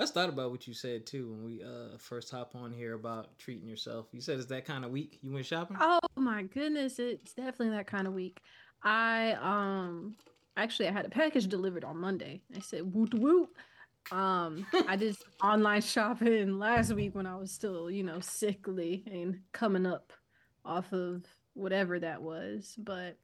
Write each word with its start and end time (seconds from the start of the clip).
I 0.00 0.04
just 0.04 0.14
thought 0.14 0.30
about 0.30 0.50
what 0.50 0.66
you 0.66 0.72
said 0.72 1.04
too 1.04 1.28
when 1.30 1.44
we 1.44 1.62
uh 1.62 1.98
first 1.98 2.30
hop 2.30 2.54
on 2.54 2.72
here 2.72 2.94
about 2.94 3.38
treating 3.38 3.68
yourself. 3.68 4.06
You 4.12 4.22
said 4.22 4.38
it's 4.38 4.46
that 4.46 4.64
kind 4.64 4.82
of 4.82 4.90
week. 4.90 5.18
You 5.20 5.30
went 5.30 5.44
shopping? 5.44 5.76
Oh 5.78 5.98
my 6.16 6.44
goodness, 6.44 6.98
it's 6.98 7.34
definitely 7.34 7.76
that 7.76 7.86
kind 7.86 8.06
of 8.06 8.14
week. 8.14 8.40
I 8.82 9.32
um 9.42 10.16
actually 10.56 10.88
I 10.88 10.92
had 10.92 11.04
a 11.04 11.10
package 11.10 11.48
delivered 11.48 11.84
on 11.84 11.98
Monday. 11.98 12.40
I 12.56 12.60
said 12.60 12.94
woot 12.94 13.12
woot. 13.12 13.50
Um 14.10 14.66
I 14.88 14.96
did 14.96 15.18
online 15.44 15.82
shopping 15.82 16.58
last 16.58 16.94
week 16.94 17.14
when 17.14 17.26
I 17.26 17.36
was 17.36 17.50
still, 17.50 17.90
you 17.90 18.02
know, 18.02 18.20
sickly 18.20 19.04
and 19.06 19.40
coming 19.52 19.84
up 19.84 20.14
off 20.64 20.90
of 20.94 21.26
whatever 21.52 22.00
that 22.00 22.22
was. 22.22 22.74
But 22.78 23.18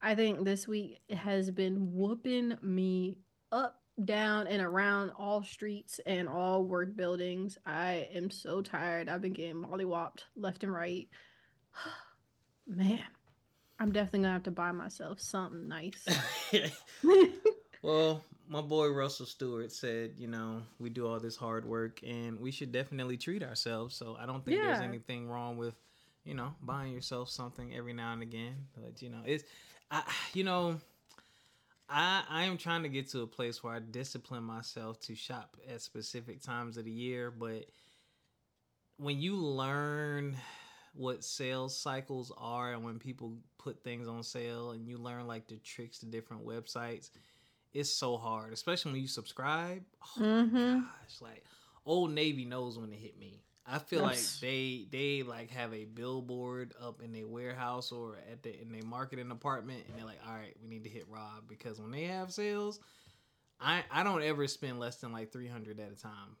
I 0.00 0.14
think 0.14 0.44
this 0.44 0.68
week 0.68 1.00
has 1.10 1.50
been 1.50 1.92
whooping 1.92 2.56
me 2.62 3.16
up, 3.50 3.80
down, 4.02 4.46
and 4.46 4.60
around 4.62 5.10
all 5.18 5.42
streets 5.42 6.00
and 6.06 6.28
all 6.28 6.64
work 6.64 6.96
buildings. 6.96 7.58
I 7.64 8.08
am 8.14 8.30
so 8.30 8.62
tired. 8.62 9.08
I've 9.08 9.22
been 9.22 9.32
getting 9.32 9.56
mollywopped 9.62 10.22
left 10.36 10.64
and 10.64 10.72
right. 10.72 11.08
Man, 12.66 13.00
I'm 13.78 13.92
definitely 13.92 14.20
gonna 14.20 14.32
have 14.32 14.42
to 14.44 14.50
buy 14.50 14.72
myself 14.72 15.20
something 15.20 15.68
nice. 15.68 16.06
well, 17.82 18.24
my 18.48 18.60
boy 18.60 18.88
Russell 18.88 19.26
Stewart 19.26 19.72
said, 19.72 20.12
you 20.16 20.28
know, 20.28 20.62
we 20.78 20.90
do 20.90 21.06
all 21.06 21.20
this 21.20 21.36
hard 21.36 21.64
work 21.64 22.00
and 22.02 22.38
we 22.40 22.50
should 22.50 22.72
definitely 22.72 23.16
treat 23.16 23.42
ourselves. 23.42 23.94
So 23.94 24.16
I 24.18 24.26
don't 24.26 24.44
think 24.44 24.58
yeah. 24.58 24.66
there's 24.66 24.80
anything 24.80 25.28
wrong 25.28 25.56
with, 25.56 25.74
you 26.24 26.34
know, 26.34 26.54
buying 26.62 26.92
yourself 26.92 27.28
something 27.30 27.74
every 27.74 27.92
now 27.92 28.12
and 28.12 28.22
again. 28.22 28.54
But 28.74 29.02
you 29.02 29.10
know, 29.10 29.20
it's 29.24 29.44
I 29.90 30.02
you 30.32 30.44
know, 30.44 30.78
I 31.88 32.24
I 32.28 32.44
am 32.44 32.56
trying 32.56 32.82
to 32.82 32.88
get 32.88 33.08
to 33.10 33.22
a 33.22 33.26
place 33.26 33.62
where 33.62 33.74
I 33.74 33.78
discipline 33.78 34.44
myself 34.44 35.00
to 35.00 35.14
shop 35.14 35.56
at 35.68 35.82
specific 35.82 36.42
times 36.42 36.76
of 36.76 36.84
the 36.84 36.90
year, 36.90 37.30
but 37.30 37.66
when 38.96 39.20
you 39.20 39.36
learn 39.36 40.36
what 40.94 41.24
sales 41.24 41.76
cycles 41.76 42.32
are 42.38 42.72
and 42.72 42.84
when 42.84 42.98
people 42.98 43.36
put 43.58 43.82
things 43.82 44.06
on 44.06 44.22
sale 44.22 44.70
and 44.70 44.86
you 44.86 44.96
learn 44.96 45.26
like 45.26 45.48
the 45.48 45.56
tricks 45.56 45.98
to 45.98 46.06
different 46.06 46.46
websites 46.46 47.10
it's 47.72 47.90
so 47.90 48.16
hard 48.16 48.52
especially 48.52 48.92
when 48.92 49.00
you 49.00 49.08
subscribe 49.08 49.82
oh 50.16 50.20
mm-hmm. 50.20 50.80
gosh 50.80 51.20
like 51.20 51.44
old 51.84 52.12
navy 52.12 52.44
knows 52.44 52.78
when 52.78 52.90
to 52.90 52.96
hit 52.96 53.18
me 53.18 53.42
i 53.66 53.78
feel 53.78 54.02
yes. 54.02 54.38
like 54.42 54.50
they 54.50 54.86
they 54.90 55.22
like 55.22 55.50
have 55.50 55.72
a 55.72 55.84
billboard 55.84 56.72
up 56.82 57.00
in 57.02 57.12
their 57.12 57.26
warehouse 57.26 57.92
or 57.92 58.16
at 58.30 58.42
the 58.42 58.60
in 58.60 58.70
their 58.70 58.84
marketing 58.84 59.28
department 59.28 59.82
and 59.88 59.98
they're 59.98 60.06
like 60.06 60.20
all 60.26 60.34
right 60.34 60.54
we 60.62 60.68
need 60.68 60.84
to 60.84 60.90
hit 60.90 61.04
rob 61.08 61.48
because 61.48 61.80
when 61.80 61.90
they 61.90 62.04
have 62.04 62.32
sales 62.32 62.80
i 63.60 63.82
i 63.90 64.02
don't 64.02 64.22
ever 64.22 64.46
spend 64.46 64.78
less 64.78 64.96
than 64.96 65.12
like 65.12 65.32
300 65.32 65.80
at 65.80 65.90
a 65.90 65.96
time 65.96 66.36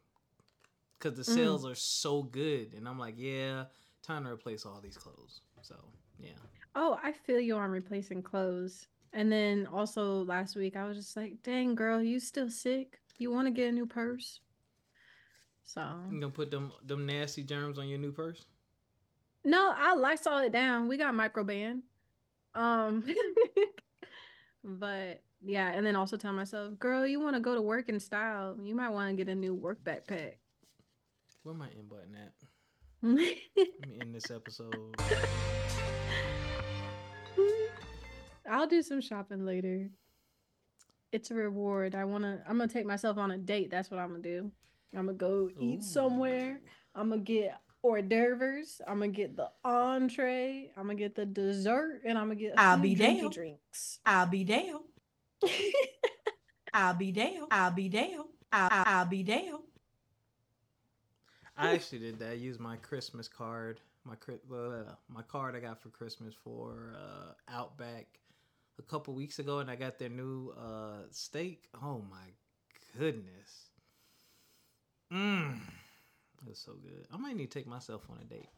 because 0.98 1.16
the 1.16 1.32
mm. 1.32 1.34
sales 1.34 1.64
mm. 1.64 1.70
are 1.70 1.74
so 1.74 2.22
good 2.22 2.74
and 2.74 2.88
i'm 2.88 2.98
like 2.98 3.14
yeah 3.16 3.64
time 4.04 4.24
to 4.24 4.30
replace 4.30 4.66
all 4.66 4.80
these 4.82 4.96
clothes. 4.96 5.40
So 5.62 5.74
yeah. 6.18 6.30
Oh, 6.74 6.98
I 7.02 7.12
feel 7.12 7.40
you 7.40 7.56
on 7.56 7.70
replacing 7.70 8.22
clothes. 8.22 8.86
And 9.12 9.30
then 9.30 9.66
also 9.72 10.24
last 10.24 10.56
week 10.56 10.76
I 10.76 10.86
was 10.86 10.96
just 10.96 11.16
like, 11.16 11.42
dang 11.42 11.74
girl, 11.74 12.02
you 12.02 12.20
still 12.20 12.50
sick? 12.50 12.98
You 13.18 13.30
want 13.30 13.46
to 13.46 13.52
get 13.52 13.68
a 13.68 13.72
new 13.72 13.86
purse? 13.86 14.40
So 15.64 15.82
you 16.10 16.20
gonna 16.20 16.32
put 16.32 16.50
them 16.50 16.72
them 16.84 17.06
nasty 17.06 17.42
germs 17.42 17.78
on 17.78 17.88
your 17.88 17.98
new 17.98 18.12
purse? 18.12 18.44
No, 19.44 19.74
I 19.76 19.94
Lysol 19.94 20.38
it 20.38 20.52
down. 20.52 20.88
We 20.88 20.96
got 20.96 21.14
microban. 21.14 21.82
Um 22.54 23.04
but 24.64 25.22
yeah, 25.42 25.72
and 25.72 25.84
then 25.84 25.96
also 25.96 26.16
tell 26.16 26.32
myself, 26.32 26.78
girl, 26.78 27.06
you 27.06 27.20
want 27.20 27.36
to 27.36 27.40
go 27.40 27.54
to 27.54 27.60
work 27.60 27.90
in 27.90 28.00
style. 28.00 28.56
You 28.62 28.74
might 28.74 28.88
want 28.88 29.10
to 29.10 29.16
get 29.16 29.30
a 29.30 29.34
new 29.34 29.54
work 29.54 29.84
backpack. 29.84 30.36
Where 31.42 31.54
my 31.54 31.68
in 31.68 31.86
button 31.86 32.16
at? 32.16 32.32
Let 33.02 33.16
me 33.16 33.98
end 34.00 34.14
this 34.14 34.30
episode. 34.30 34.96
I'll 38.50 38.66
do 38.66 38.80
some 38.82 39.02
shopping 39.02 39.44
later. 39.44 39.90
It's 41.12 41.30
a 41.30 41.34
reward. 41.34 41.94
I 41.94 42.04
wanna. 42.04 42.42
I'm 42.48 42.56
gonna 42.56 42.72
take 42.72 42.86
myself 42.86 43.18
on 43.18 43.30
a 43.30 43.36
date. 43.36 43.70
That's 43.70 43.90
what 43.90 44.00
I'm 44.00 44.08
gonna 44.08 44.22
do. 44.22 44.50
I'm 44.96 45.06
gonna 45.06 45.18
go 45.18 45.50
eat 45.58 45.80
Ooh. 45.80 45.82
somewhere. 45.82 46.60
I'm 46.94 47.10
gonna 47.10 47.22
get 47.22 47.58
hors 47.82 48.02
d'oeuvres. 48.02 48.80
I'm 48.86 49.00
gonna 49.00 49.08
get 49.08 49.36
the 49.36 49.50
entree. 49.64 50.70
I'm 50.76 50.84
gonna 50.84 50.94
get 50.94 51.14
the 51.14 51.26
dessert, 51.26 52.02
and 52.04 52.18
I'm 52.18 52.28
gonna 52.28 52.36
get. 52.36 52.54
I'll 52.56 52.78
be 52.78 52.94
down. 52.94 53.30
Drinks. 53.30 53.98
I'll 54.06 54.26
be 54.26 54.44
down. 54.44 54.80
I'll 56.74 56.94
be 56.94 57.12
down. 57.12 57.46
I'll 57.50 57.70
be 57.70 57.88
down. 57.88 58.24
I'll, 58.52 58.84
I'll 58.86 59.06
be 59.06 59.22
down. 59.22 59.60
I 61.56 61.72
actually 61.72 62.00
did 62.00 62.18
that. 62.18 62.30
I 62.30 62.34
used 62.34 62.58
my 62.58 62.76
Christmas 62.76 63.28
card, 63.28 63.80
my 64.04 64.14
uh, 64.14 64.94
my 65.08 65.22
card 65.22 65.54
I 65.54 65.60
got 65.60 65.80
for 65.80 65.88
Christmas 65.90 66.34
for 66.34 66.96
uh, 66.96 67.32
Outback 67.48 68.06
a 68.78 68.82
couple 68.82 69.14
weeks 69.14 69.38
ago, 69.38 69.60
and 69.60 69.70
I 69.70 69.76
got 69.76 69.98
their 69.98 70.08
new 70.08 70.52
uh, 70.58 71.02
steak. 71.10 71.68
Oh 71.82 72.02
my 72.10 72.26
goodness, 72.98 73.70
mmm, 75.14 75.56
it 76.42 76.48
was 76.48 76.58
so 76.58 76.72
good. 76.72 77.06
I 77.12 77.16
might 77.16 77.36
need 77.36 77.50
to 77.50 77.58
take 77.58 77.66
myself 77.66 78.06
on 78.10 78.18
a 78.20 78.24
date. 78.24 78.48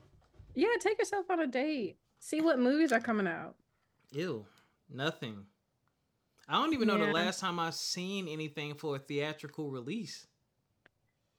Yeah, 0.55 0.69
take 0.81 0.99
yourself 0.99 1.31
on 1.31 1.41
a 1.41 1.47
date. 1.47 1.99
See 2.19 2.41
what 2.41 2.59
movies 2.59 2.93
are 2.93 3.01
coming 3.01 3.27
out. 3.27 3.55
Ew, 4.13 4.47
nothing. 4.93 5.45
I 6.49 6.55
don't 6.55 6.73
even 6.73 6.89
know 6.89 6.97
yeah. 6.97 7.07
the 7.07 7.13
last 7.13 7.41
time 7.41 7.59
I've 7.59 7.75
seen 7.75 8.29
anything 8.29 8.75
for 8.75 8.97
a 8.97 8.99
theatrical 8.99 9.71
release. 9.71 10.27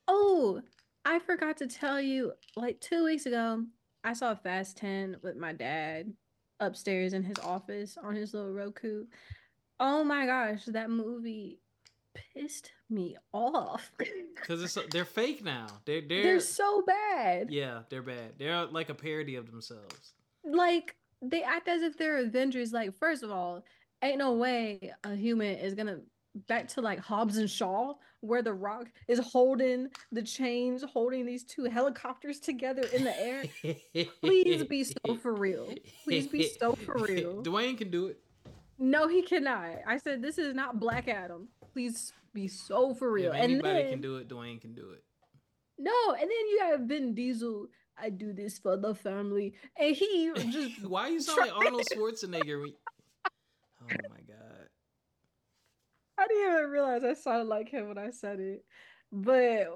Oh, 0.07 0.61
I 1.05 1.19
forgot 1.19 1.57
to 1.57 1.67
tell 1.67 2.01
you, 2.01 2.33
like 2.55 2.79
two 2.81 3.05
weeks 3.05 3.25
ago, 3.25 3.63
I 4.03 4.13
saw 4.13 4.35
Fast 4.35 4.77
10 4.77 5.17
with 5.21 5.35
my 5.35 5.53
dad 5.53 6.13
upstairs 6.59 7.13
in 7.13 7.23
his 7.23 7.37
office 7.39 7.97
on 8.01 8.15
his 8.15 8.33
little 8.33 8.51
Roku. 8.51 9.05
Oh 9.79 10.03
my 10.03 10.25
gosh, 10.25 10.65
that 10.65 10.89
movie 10.89 11.59
pissed 12.33 12.71
me 12.89 13.17
off. 13.33 13.91
Because 14.35 14.63
it's 14.63 14.77
they're 14.91 15.03
fake 15.03 15.43
now. 15.43 15.65
They're, 15.85 16.01
they're 16.07 16.23
they're 16.23 16.39
so 16.39 16.83
bad. 16.83 17.49
Yeah, 17.49 17.81
they're 17.89 18.03
bad. 18.03 18.33
They're 18.37 18.55
uh, 18.55 18.67
like 18.67 18.89
a 18.89 18.93
parody 18.93 19.35
of 19.35 19.49
themselves. 19.49 20.13
Like 20.45 20.95
they 21.23 21.41
act 21.41 21.67
as 21.67 21.81
if 21.81 21.97
they're 21.97 22.17
Avengers. 22.19 22.71
Like 22.71 22.93
first 22.97 23.23
of 23.23 23.31
all, 23.31 23.65
ain't 24.03 24.19
no 24.19 24.33
way 24.33 24.93
a 25.03 25.15
human 25.15 25.57
is 25.57 25.73
gonna 25.73 26.01
back 26.47 26.67
to 26.69 26.81
like 26.81 26.99
Hobbs 26.99 27.37
and 27.37 27.49
Shaw, 27.49 27.95
where 28.21 28.41
the 28.41 28.53
rock 28.53 28.87
is 29.07 29.19
holding 29.19 29.89
the 30.11 30.21
chains, 30.21 30.83
holding 30.83 31.25
these 31.25 31.43
two 31.43 31.65
helicopters 31.65 32.39
together 32.39 32.83
in 32.93 33.03
the 33.03 33.19
air. 33.19 33.43
Please 34.21 34.63
be 34.63 34.83
so 34.83 35.15
for 35.21 35.33
real. 35.33 35.73
Please 36.03 36.27
be 36.27 36.47
so 36.47 36.73
for 36.73 36.97
real. 37.07 37.43
Dwayne 37.43 37.77
can 37.77 37.89
do 37.89 38.07
it. 38.07 38.19
No, 38.79 39.07
he 39.07 39.23
cannot. 39.23 39.69
I 39.87 39.97
said 39.97 40.21
this 40.21 40.37
is 40.37 40.53
not 40.53 40.79
Black 40.79 41.07
Adam. 41.07 41.47
Please 41.77 42.11
be 42.33 42.47
so 42.47 42.95
for 42.95 43.11
real. 43.11 43.33
If 43.33 43.37
anybody 43.37 43.83
then, 43.83 43.91
can 43.91 44.01
do 44.01 44.17
it. 44.17 44.27
Dwayne 44.27 44.59
can 44.59 44.73
do 44.73 44.89
it. 44.93 45.03
No, 45.77 45.93
and 46.13 46.21
then 46.21 46.29
you 46.29 46.59
have 46.63 46.79
Vin 46.81 47.13
Diesel. 47.13 47.67
I 47.95 48.09
do 48.09 48.33
this 48.33 48.57
for 48.57 48.77
the 48.77 48.95
family, 48.95 49.53
and 49.79 49.95
he 49.95 50.31
just. 50.49 50.83
Why 50.83 51.03
are 51.03 51.09
you 51.09 51.21
sound 51.21 51.37
like 51.37 51.51
Arnold 51.55 51.83
Schwarzenegger? 51.93 52.63
oh 52.65 53.29
my 53.85 54.21
god! 54.27 54.67
I 56.17 56.25
didn't 56.27 56.51
even 56.51 56.69
realize 56.71 57.03
I 57.03 57.13
sounded 57.13 57.47
like 57.47 57.69
him 57.69 57.89
when 57.89 57.99
I 57.99 58.09
said 58.09 58.39
it. 58.39 58.65
But 59.11 59.67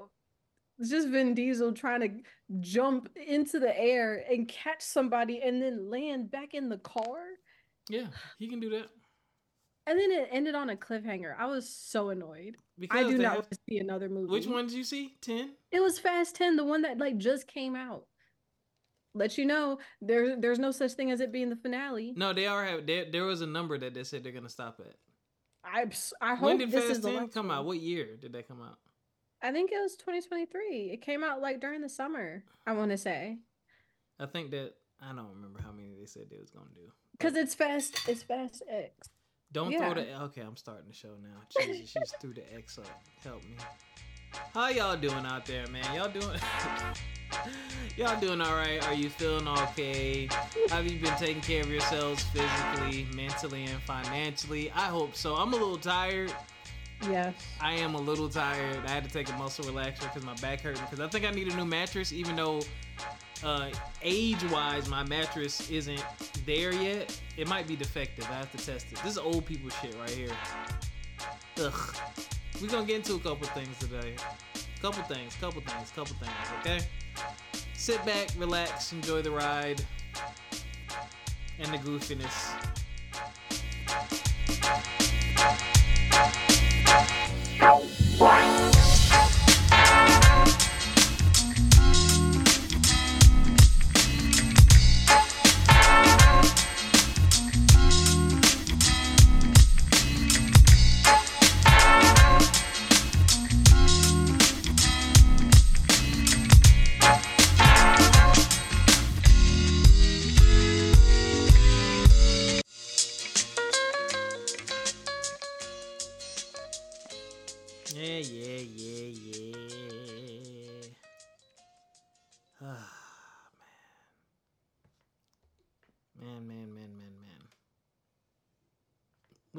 it's 0.80 0.90
just 0.90 1.06
Vin 1.06 1.34
Diesel 1.34 1.72
trying 1.72 2.00
to 2.00 2.58
jump 2.58 3.10
into 3.14 3.60
the 3.60 3.78
air 3.80 4.24
and 4.28 4.48
catch 4.48 4.82
somebody 4.82 5.40
and 5.40 5.62
then 5.62 5.88
land 5.88 6.32
back 6.32 6.52
in 6.52 6.68
the 6.68 6.78
car. 6.78 7.20
Yeah, 7.88 8.08
he 8.40 8.48
can 8.48 8.58
do 8.58 8.70
that. 8.70 8.88
And 9.86 9.98
then 9.98 10.12
it 10.12 10.28
ended 10.30 10.54
on 10.54 10.70
a 10.70 10.76
cliffhanger. 10.76 11.34
I 11.36 11.46
was 11.46 11.68
so 11.68 12.10
annoyed. 12.10 12.56
Because 12.78 13.04
I 13.04 13.08
do 13.08 13.18
not 13.18 13.24
have... 13.24 13.34
want 13.38 13.50
to 13.50 13.58
see 13.68 13.78
another 13.78 14.08
movie. 14.08 14.30
Which 14.30 14.46
one 14.46 14.66
did 14.66 14.76
you 14.76 14.84
see? 14.84 15.16
Ten. 15.20 15.50
It 15.70 15.80
was 15.80 15.98
Fast 15.98 16.36
Ten, 16.36 16.56
the 16.56 16.64
one 16.64 16.82
that 16.82 16.98
like 16.98 17.18
just 17.18 17.48
came 17.48 17.74
out. 17.74 18.06
Let 19.14 19.36
you 19.36 19.44
know 19.44 19.78
there 20.00 20.36
there's 20.36 20.58
no 20.58 20.70
such 20.70 20.92
thing 20.92 21.10
as 21.10 21.20
it 21.20 21.32
being 21.32 21.50
the 21.50 21.56
finale. 21.56 22.14
No, 22.16 22.32
they 22.32 22.46
are. 22.46 22.80
There, 22.80 23.06
there 23.10 23.24
was 23.24 23.42
a 23.42 23.46
number 23.46 23.76
that 23.76 23.92
they 23.92 24.04
said 24.04 24.24
they're 24.24 24.32
gonna 24.32 24.48
stop 24.48 24.80
at. 24.80 24.94
I 25.64 25.86
I 26.20 26.34
hope 26.34 26.46
when 26.46 26.58
did 26.58 26.70
this 26.70 26.86
Fast 26.86 26.98
is 26.98 27.04
10 27.04 27.28
come 27.28 27.50
out? 27.50 27.64
What 27.64 27.78
year 27.78 28.16
did 28.16 28.32
that 28.32 28.48
come 28.48 28.62
out? 28.62 28.78
I 29.42 29.52
think 29.52 29.72
it 29.72 29.80
was 29.82 29.96
2023. 29.96 30.90
It 30.92 31.02
came 31.02 31.24
out 31.24 31.42
like 31.42 31.60
during 31.60 31.82
the 31.82 31.88
summer. 31.88 32.44
I 32.66 32.72
want 32.72 32.90
to 32.92 32.96
say. 32.96 33.38
I 34.18 34.26
think 34.26 34.52
that 34.52 34.74
I 35.00 35.08
don't 35.08 35.28
remember 35.34 35.60
how 35.60 35.72
many 35.72 35.94
they 35.98 36.06
said 36.06 36.24
they 36.30 36.38
was 36.38 36.50
gonna 36.50 36.70
do. 36.74 36.92
Cause 37.18 37.34
it's 37.34 37.54
fast. 37.54 38.08
It's 38.08 38.22
fast 38.22 38.62
X. 38.70 39.10
Don't 39.52 39.70
yeah. 39.70 39.78
throw 39.78 39.94
the. 39.94 40.22
Okay, 40.24 40.40
I'm 40.40 40.56
starting 40.56 40.86
the 40.88 40.94
show 40.94 41.08
now. 41.22 41.66
Jesus, 41.66 41.90
she's 41.90 42.14
threw 42.20 42.32
the 42.32 42.42
X 42.54 42.78
up. 42.78 42.86
Help 43.22 43.42
me. 43.44 43.56
How 44.54 44.68
y'all 44.68 44.96
doing 44.96 45.26
out 45.26 45.44
there, 45.44 45.66
man? 45.66 45.84
Y'all 45.94 46.08
doing? 46.08 46.38
Y'all 47.96 48.18
doing 48.20 48.40
all 48.40 48.54
right? 48.54 48.86
Are 48.88 48.94
you 48.94 49.10
feeling 49.10 49.48
okay? 49.48 50.28
Have 50.70 50.86
you 50.86 50.98
been 50.98 51.14
taking 51.16 51.42
care 51.42 51.62
of 51.62 51.70
yourselves 51.70 52.22
physically, 52.24 53.06
mentally, 53.14 53.64
and 53.64 53.80
financially? 53.82 54.70
I 54.70 54.86
hope 54.86 55.14
so. 55.14 55.34
I'm 55.34 55.52
a 55.52 55.56
little 55.56 55.76
tired. 55.76 56.32
Yes. 57.10 57.34
I 57.60 57.72
am 57.74 57.94
a 57.94 58.00
little 58.00 58.28
tired. 58.28 58.84
I 58.86 58.90
had 58.90 59.04
to 59.04 59.10
take 59.10 59.28
a 59.28 59.36
muscle 59.36 59.64
relaxer 59.64 60.02
because 60.02 60.24
my 60.24 60.34
back 60.36 60.60
hurt. 60.60 60.78
Because 60.80 61.00
I 61.00 61.08
think 61.08 61.24
I 61.24 61.30
need 61.30 61.48
a 61.48 61.56
new 61.56 61.64
mattress, 61.64 62.12
even 62.12 62.36
though 62.36 62.62
uh, 63.44 63.70
age-wise 64.02 64.88
my 64.88 65.02
mattress 65.04 65.70
isn't 65.70 66.04
there 66.46 66.72
yet. 66.72 67.20
It 67.36 67.48
might 67.48 67.66
be 67.66 67.76
defective. 67.76 68.26
I 68.30 68.34
have 68.34 68.50
to 68.52 68.58
test 68.58 68.86
it. 68.92 68.98
This 69.02 69.12
is 69.12 69.18
old 69.18 69.44
people 69.46 69.70
shit 69.70 69.96
right 69.98 70.10
here. 70.10 70.30
Ugh. 71.60 71.96
We're 72.60 72.68
gonna 72.68 72.86
get 72.86 72.96
into 72.96 73.14
a 73.14 73.18
couple 73.18 73.46
things 73.48 73.78
today. 73.78 74.14
Couple 74.80 75.02
things, 75.04 75.36
couple 75.36 75.60
things, 75.62 75.90
couple 75.90 76.16
things. 76.16 76.32
Okay. 76.60 76.80
Sit 77.74 78.04
back, 78.04 78.28
relax, 78.36 78.92
enjoy 78.92 79.22
the 79.22 79.30
ride, 79.30 79.84
and 81.58 81.72
the 81.72 81.78
goofiness. 81.78 82.72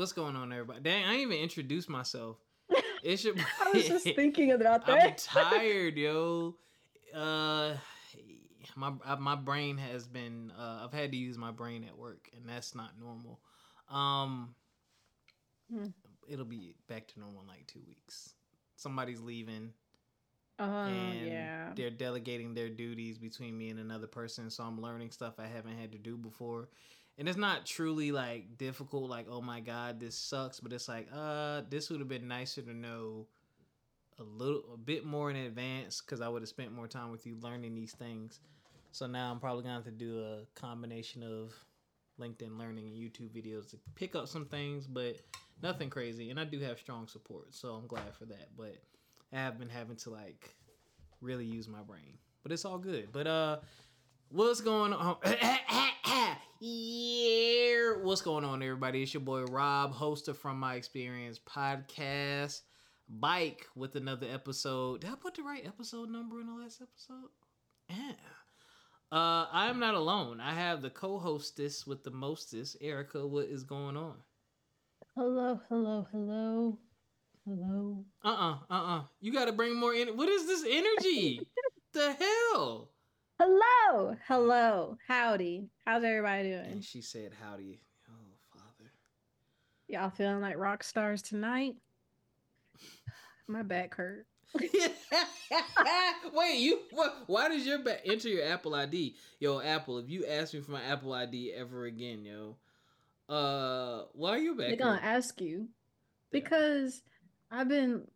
What's 0.04 0.12
going 0.12 0.36
on, 0.36 0.52
everybody? 0.52 0.82
Dang, 0.82 1.06
I 1.06 1.12
didn't 1.12 1.22
even 1.22 1.38
introduce 1.38 1.88
myself. 1.88 2.36
It's 3.04 3.24
your 3.24 3.36
I 3.38 3.72
was 3.72 3.88
just 3.88 4.04
thinking 4.16 4.52
about 4.52 4.86
that. 4.86 5.26
I'm 5.34 5.50
tired, 5.50 5.96
yo. 5.98 6.58
Uh, 7.16 7.76
my 8.76 8.92
uh, 9.06 9.16
my 9.16 9.36
brain 9.36 9.78
has 9.78 10.06
been. 10.06 10.52
Uh, 10.60 10.82
I've 10.84 10.92
had 10.92 11.12
to 11.12 11.18
use 11.18 11.38
my 11.38 11.52
brain 11.52 11.86
at 11.86 11.98
work, 11.98 12.28
and 12.36 12.50
that's 12.50 12.76
not 12.76 13.00
normal. 13.00 13.40
Um, 13.90 14.56
Hmm. 15.72 15.86
it'll 16.28 16.44
be 16.44 16.76
back 16.90 17.08
to 17.08 17.20
normal 17.22 17.44
in 17.44 17.48
like 17.48 17.66
two 17.68 17.82
weeks. 17.88 18.34
Somebody's 18.76 19.22
leaving, 19.22 19.70
Oh 20.60 20.84
and 20.84 21.28
yeah. 21.28 21.70
they're 21.76 21.90
delegating 21.92 22.54
their 22.54 22.70
duties 22.70 23.18
between 23.18 23.58
me 23.58 23.70
and 23.70 23.80
another 23.80 24.08
person. 24.08 24.50
So 24.50 24.66
I'm 24.66 24.82
learning 24.82 25.12
stuff 25.12 25.36
I 25.40 25.48
haven't 25.48 25.78
had 25.78 25.94
to 25.94 25.98
do 25.98 26.18
before. 26.18 26.68
And 27.18 27.30
it's 27.30 27.38
not 27.38 27.66
truly 27.66 28.12
like 28.12 28.58
difficult, 28.58 29.10
like, 29.10 29.28
oh 29.30 29.42
my 29.42 29.60
god, 29.60 30.00
this 30.00 30.18
sucks, 30.18 30.60
but 30.60 30.74
it's 30.74 30.88
like, 30.88 31.08
uh, 31.14 31.62
this 31.70 31.90
would 31.90 32.00
have 32.00 32.10
been 32.10 32.28
nicer 32.28 32.62
to 32.62 32.74
know 32.74 33.28
a 34.20 34.24
little 34.24 34.64
a 34.74 34.78
bit 34.78 35.06
more 35.06 35.30
in 35.30 35.36
advance 35.36 36.02
because 36.02 36.22
I 36.22 36.28
would 36.28 36.42
have 36.42 36.50
spent 36.50 36.72
more 36.72 36.88
time 36.88 37.12
with 37.12 37.26
you 37.26 37.38
learning 37.42 37.76
these 37.76 37.94
things. 37.94 38.40
So 38.92 39.08
now 39.08 39.32
I'm 39.32 39.40
probably 39.40 39.64
gonna 39.64 39.76
have 39.76 39.86
to 39.86 39.92
do 39.92 40.20
a 40.20 40.60
combination 40.60 41.24
of 41.24 41.54
LinkedIn 42.20 42.58
learning 42.58 42.88
and 42.88 42.96
YouTube 42.96 43.30
videos 43.30 43.70
to 43.72 43.78
pick 43.96 44.16
up 44.16 44.28
some 44.28 44.46
things, 44.46 44.88
but 44.88 45.18
nothing 45.62 45.90
crazy. 45.90 46.30
And 46.30 46.40
I 46.40 46.46
do 46.46 46.60
have 46.60 46.78
strong 46.80 47.08
support, 47.08 47.56
so 47.56 47.70
I'm 47.70 47.88
glad 47.88 48.14
for 48.18 48.26
that. 48.26 48.50
But 48.56 48.76
I 49.32 49.38
have 49.38 49.60
been 49.60 49.70
having 49.70 49.98
to 49.98 50.10
like 50.10 50.56
really 51.22 51.46
use 51.46 51.68
my 51.68 51.82
brain. 51.82 52.18
But 52.44 52.52
it's 52.52 52.66
all 52.66 52.78
good. 52.78 53.10
But 53.12 53.28
uh 53.28 53.58
what's 54.30 54.62
going 54.62 54.94
on? 54.94 55.18
yeah. 56.64 57.98
What's 58.02 58.22
going 58.22 58.46
on, 58.46 58.64
everybody? 58.64 59.04
It's 59.04 59.14
your 59.14 59.22
boy 59.22 59.44
Rob, 59.44 59.92
host 59.92 60.30
of 60.30 60.38
From 60.38 60.58
My 60.58 60.76
Experience 60.76 61.38
podcast. 61.38 62.62
Bike 63.10 63.68
with 63.76 63.98
another 63.98 64.28
episode. 64.32 65.02
Did 65.02 65.10
I 65.10 65.16
put 65.16 65.36
the 65.36 65.44
right 65.44 65.66
episode 65.66 66.10
number 66.10 66.40
in 66.40 66.48
the 66.48 66.54
last 66.54 66.82
episode? 66.82 67.30
Yeah. 67.90 68.14
Uh, 69.12 69.46
I 69.52 69.68
am 69.70 69.80
not 69.80 69.94
alone. 69.94 70.40
I 70.40 70.54
have 70.54 70.82
the 70.82 70.90
co-hostess 70.90 71.86
with 71.86 72.04
the 72.06 72.12
mostest, 72.12 72.82
Ericca. 72.82 73.28
What 73.28 73.48
is 73.48 73.64
going 73.64 73.98
on? 73.98 74.16
Hello, 75.16 75.60
hello, 75.68 76.08
hello, 76.12 76.80
hello. 77.46 78.06
Uh 78.24 78.28
uh-uh, 78.30 78.58
uh 78.70 78.98
uh 78.98 79.02
You 79.20 79.34
got 79.34 79.46
to 79.46 79.52
bring 79.52 79.76
more 79.76 79.94
in. 79.94 80.16
What 80.16 80.30
is 80.30 80.48
this 80.48 80.64
energy? 80.68 81.42
the 81.94 82.14
hell? 82.14 82.93
Hello, 83.46 84.16
hello, 84.26 84.98
howdy. 85.06 85.68
How's 85.86 86.06
everybody 86.06 86.52
doing? 86.52 86.66
And 86.66 86.82
she 86.82 87.02
said, 87.02 87.34
"Howdy, 87.44 87.82
oh 88.10 88.38
father." 88.54 88.90
Y'all 89.90 90.10
feeling 90.12 90.40
like 90.40 90.58
rock 90.58 90.82
stars 90.82 91.22
tonight? 91.22 91.76
My 93.50 93.62
back 93.62 93.96
hurt. 93.96 94.28
Wait, 96.34 96.56
you 96.60 96.80
what? 96.92 97.24
Why 97.28 97.50
does 97.50 97.68
your 97.68 97.80
back 97.80 98.04
enter 98.06 98.30
your 98.30 98.46
Apple 98.48 98.76
ID? 98.76 99.18
Yo, 99.42 99.60
Apple, 99.60 99.98
if 99.98 100.10
you 100.10 100.26
ask 100.26 100.54
me 100.54 100.62
for 100.62 100.72
my 100.72 100.84
Apple 100.84 101.12
ID 101.12 101.52
ever 101.52 101.84
again, 101.84 102.24
yo, 102.24 102.56
uh, 103.28 104.04
why 104.14 104.30
are 104.30 104.38
you 104.38 104.56
back? 104.56 104.68
They're 104.68 104.78
gonna 104.78 105.02
ask 105.04 105.42
you 105.42 105.68
because 106.32 107.02
I've 107.52 107.68
been 107.68 108.08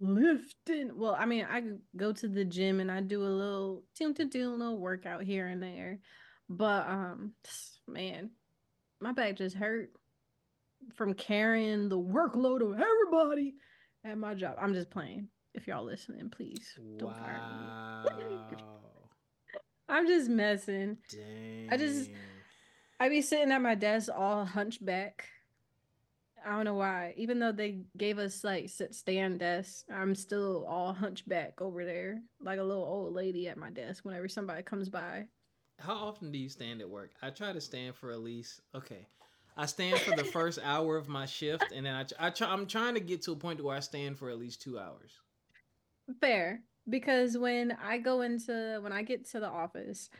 lifting. 0.00 0.90
Well, 0.96 1.16
I 1.18 1.26
mean, 1.26 1.46
I 1.50 1.62
go 1.96 2.12
to 2.12 2.28
the 2.28 2.44
gym 2.44 2.80
and 2.80 2.90
I 2.90 3.00
do 3.00 3.22
a 3.22 3.26
little 3.26 3.82
tune 3.96 4.14
to 4.14 4.24
do 4.24 4.50
a 4.50 4.54
little 4.56 4.78
workout 4.78 5.22
here 5.22 5.46
and 5.46 5.62
there, 5.62 5.98
but 6.48 6.88
um, 6.88 7.32
man, 7.88 8.30
my 9.00 9.12
back 9.12 9.36
just 9.36 9.56
hurt 9.56 9.90
from 10.94 11.14
carrying 11.14 11.88
the 11.88 11.98
workload 11.98 12.60
of 12.62 12.78
everybody 12.80 13.54
at 14.04 14.18
my 14.18 14.34
job. 14.34 14.56
I'm 14.60 14.74
just 14.74 14.90
playing. 14.90 15.28
If 15.54 15.66
y'all 15.68 15.84
listening, 15.84 16.30
please 16.30 16.76
don't 16.98 17.16
fire 17.16 17.40
me. 18.18 18.36
I'm 19.88 20.06
just 20.06 20.28
messing. 20.28 20.96
Dang. 21.10 21.68
I 21.70 21.76
just- 21.76 22.10
I 23.00 23.08
be 23.08 23.22
sitting 23.22 23.50
at 23.52 23.60
my 23.60 23.74
desk 23.74 24.08
all 24.14 24.44
hunchback. 24.44 25.26
I 26.46 26.52
don't 26.52 26.64
know 26.64 26.74
why. 26.74 27.14
Even 27.16 27.38
though 27.38 27.52
they 27.52 27.80
gave 27.96 28.18
us 28.18 28.44
like 28.44 28.68
sit 28.68 28.94
stand 28.94 29.40
desks, 29.40 29.84
I'm 29.92 30.14
still 30.14 30.66
all 30.68 30.92
hunchback 30.92 31.60
over 31.60 31.84
there, 31.84 32.20
like 32.40 32.58
a 32.58 32.64
little 32.64 32.84
old 32.84 33.14
lady 33.14 33.48
at 33.48 33.56
my 33.56 33.70
desk 33.70 34.04
whenever 34.04 34.28
somebody 34.28 34.62
comes 34.62 34.88
by. 34.88 35.26
How 35.78 35.94
often 35.94 36.30
do 36.30 36.38
you 36.38 36.48
stand 36.48 36.80
at 36.80 36.88
work? 36.88 37.10
I 37.22 37.30
try 37.30 37.52
to 37.52 37.60
stand 37.60 37.96
for 37.96 38.12
at 38.12 38.20
least 38.20 38.60
okay. 38.74 39.06
I 39.56 39.66
stand 39.66 39.98
for 40.00 40.14
the 40.16 40.24
first 40.32 40.58
hour 40.62 40.96
of 40.96 41.08
my 41.08 41.26
shift, 41.26 41.72
and 41.74 41.86
then 41.86 41.94
I, 41.94 42.26
I 42.26 42.30
try. 42.30 42.48
I'm 42.48 42.66
trying 42.66 42.94
to 42.94 43.00
get 43.00 43.22
to 43.22 43.32
a 43.32 43.36
point 43.36 43.62
where 43.62 43.76
I 43.76 43.80
stand 43.80 44.18
for 44.18 44.30
at 44.30 44.38
least 44.38 44.62
two 44.62 44.78
hours. 44.78 45.12
Fair, 46.20 46.62
because 46.88 47.38
when 47.38 47.76
I 47.82 47.98
go 47.98 48.20
into 48.22 48.78
when 48.82 48.92
I 48.92 49.02
get 49.02 49.28
to 49.30 49.40
the 49.40 49.48
office, 49.48 50.10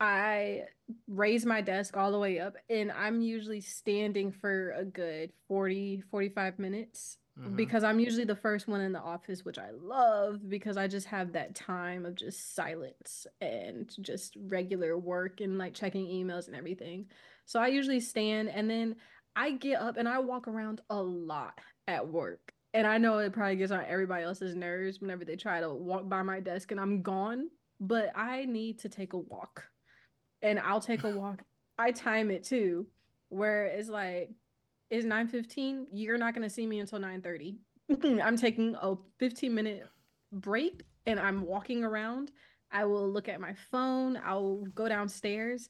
I 0.00 0.64
raise 1.08 1.46
my 1.46 1.60
desk 1.62 1.96
all 1.96 2.12
the 2.12 2.18
way 2.18 2.38
up 2.38 2.56
and 2.68 2.92
I'm 2.92 3.20
usually 3.22 3.60
standing 3.60 4.30
for 4.30 4.72
a 4.72 4.84
good 4.84 5.32
40 5.48 6.02
45 6.10 6.58
minutes 6.58 7.18
Mhm. 7.38 7.56
because 7.56 7.82
I'm 7.84 7.98
usually 8.00 8.24
the 8.24 8.36
first 8.36 8.68
one 8.68 8.80
in 8.80 8.92
the 8.92 9.00
office, 9.00 9.44
which 9.44 9.58
I 9.58 9.70
love 9.70 10.48
because 10.48 10.76
I 10.76 10.86
just 10.86 11.06
have 11.08 11.32
that 11.32 11.54
time 11.54 12.06
of 12.06 12.14
just 12.14 12.54
silence 12.54 13.26
and 13.40 13.90
just 14.02 14.36
regular 14.48 14.96
work 14.98 15.40
and 15.40 15.58
like 15.58 15.74
checking 15.74 16.06
emails 16.06 16.46
and 16.46 16.56
everything. 16.56 17.10
So 17.46 17.60
I 17.60 17.68
usually 17.68 18.00
stand 18.00 18.48
and 18.50 18.68
then 18.70 18.96
I 19.34 19.52
get 19.52 19.80
up 19.80 19.96
and 19.96 20.08
I 20.08 20.18
walk 20.18 20.48
around 20.48 20.80
a 20.90 21.02
lot 21.02 21.60
at 21.88 22.06
work. 22.08 22.52
And 22.74 22.86
I 22.86 22.98
know 22.98 23.18
it 23.18 23.32
probably 23.32 23.56
gets 23.56 23.72
on 23.72 23.84
everybody 23.86 24.24
else's 24.24 24.54
nerves 24.54 25.00
whenever 25.00 25.24
they 25.24 25.36
try 25.36 25.60
to 25.60 25.72
walk 25.72 26.08
by 26.08 26.22
my 26.22 26.40
desk 26.40 26.70
and 26.70 26.80
I'm 26.80 27.02
gone, 27.02 27.50
but 27.80 28.12
I 28.14 28.44
need 28.44 28.78
to 28.80 28.88
take 28.88 29.12
a 29.14 29.18
walk. 29.18 29.70
And 30.46 30.60
I'll 30.60 30.80
take 30.80 31.02
a 31.02 31.10
walk. 31.10 31.42
I 31.76 31.90
time 31.90 32.30
it 32.30 32.44
too, 32.44 32.86
where 33.30 33.64
it's 33.64 33.88
like 33.88 34.30
it's 34.90 35.04
9:15, 35.04 35.86
you're 35.92 36.18
not 36.18 36.34
going 36.34 36.48
to 36.48 36.54
see 36.54 36.68
me 36.68 36.78
until 36.78 37.00
9:30. 37.00 37.56
Mm-hmm. 37.90 38.22
I'm 38.22 38.36
taking 38.36 38.76
a 38.80 38.94
15 39.18 39.52
minute 39.52 39.82
break 40.32 40.84
and 41.04 41.18
I'm 41.18 41.44
walking 41.44 41.82
around. 41.82 42.30
I 42.70 42.84
will 42.84 43.10
look 43.10 43.28
at 43.28 43.40
my 43.40 43.54
phone, 43.72 44.20
I'll 44.24 44.64
go 44.74 44.88
downstairs, 44.88 45.68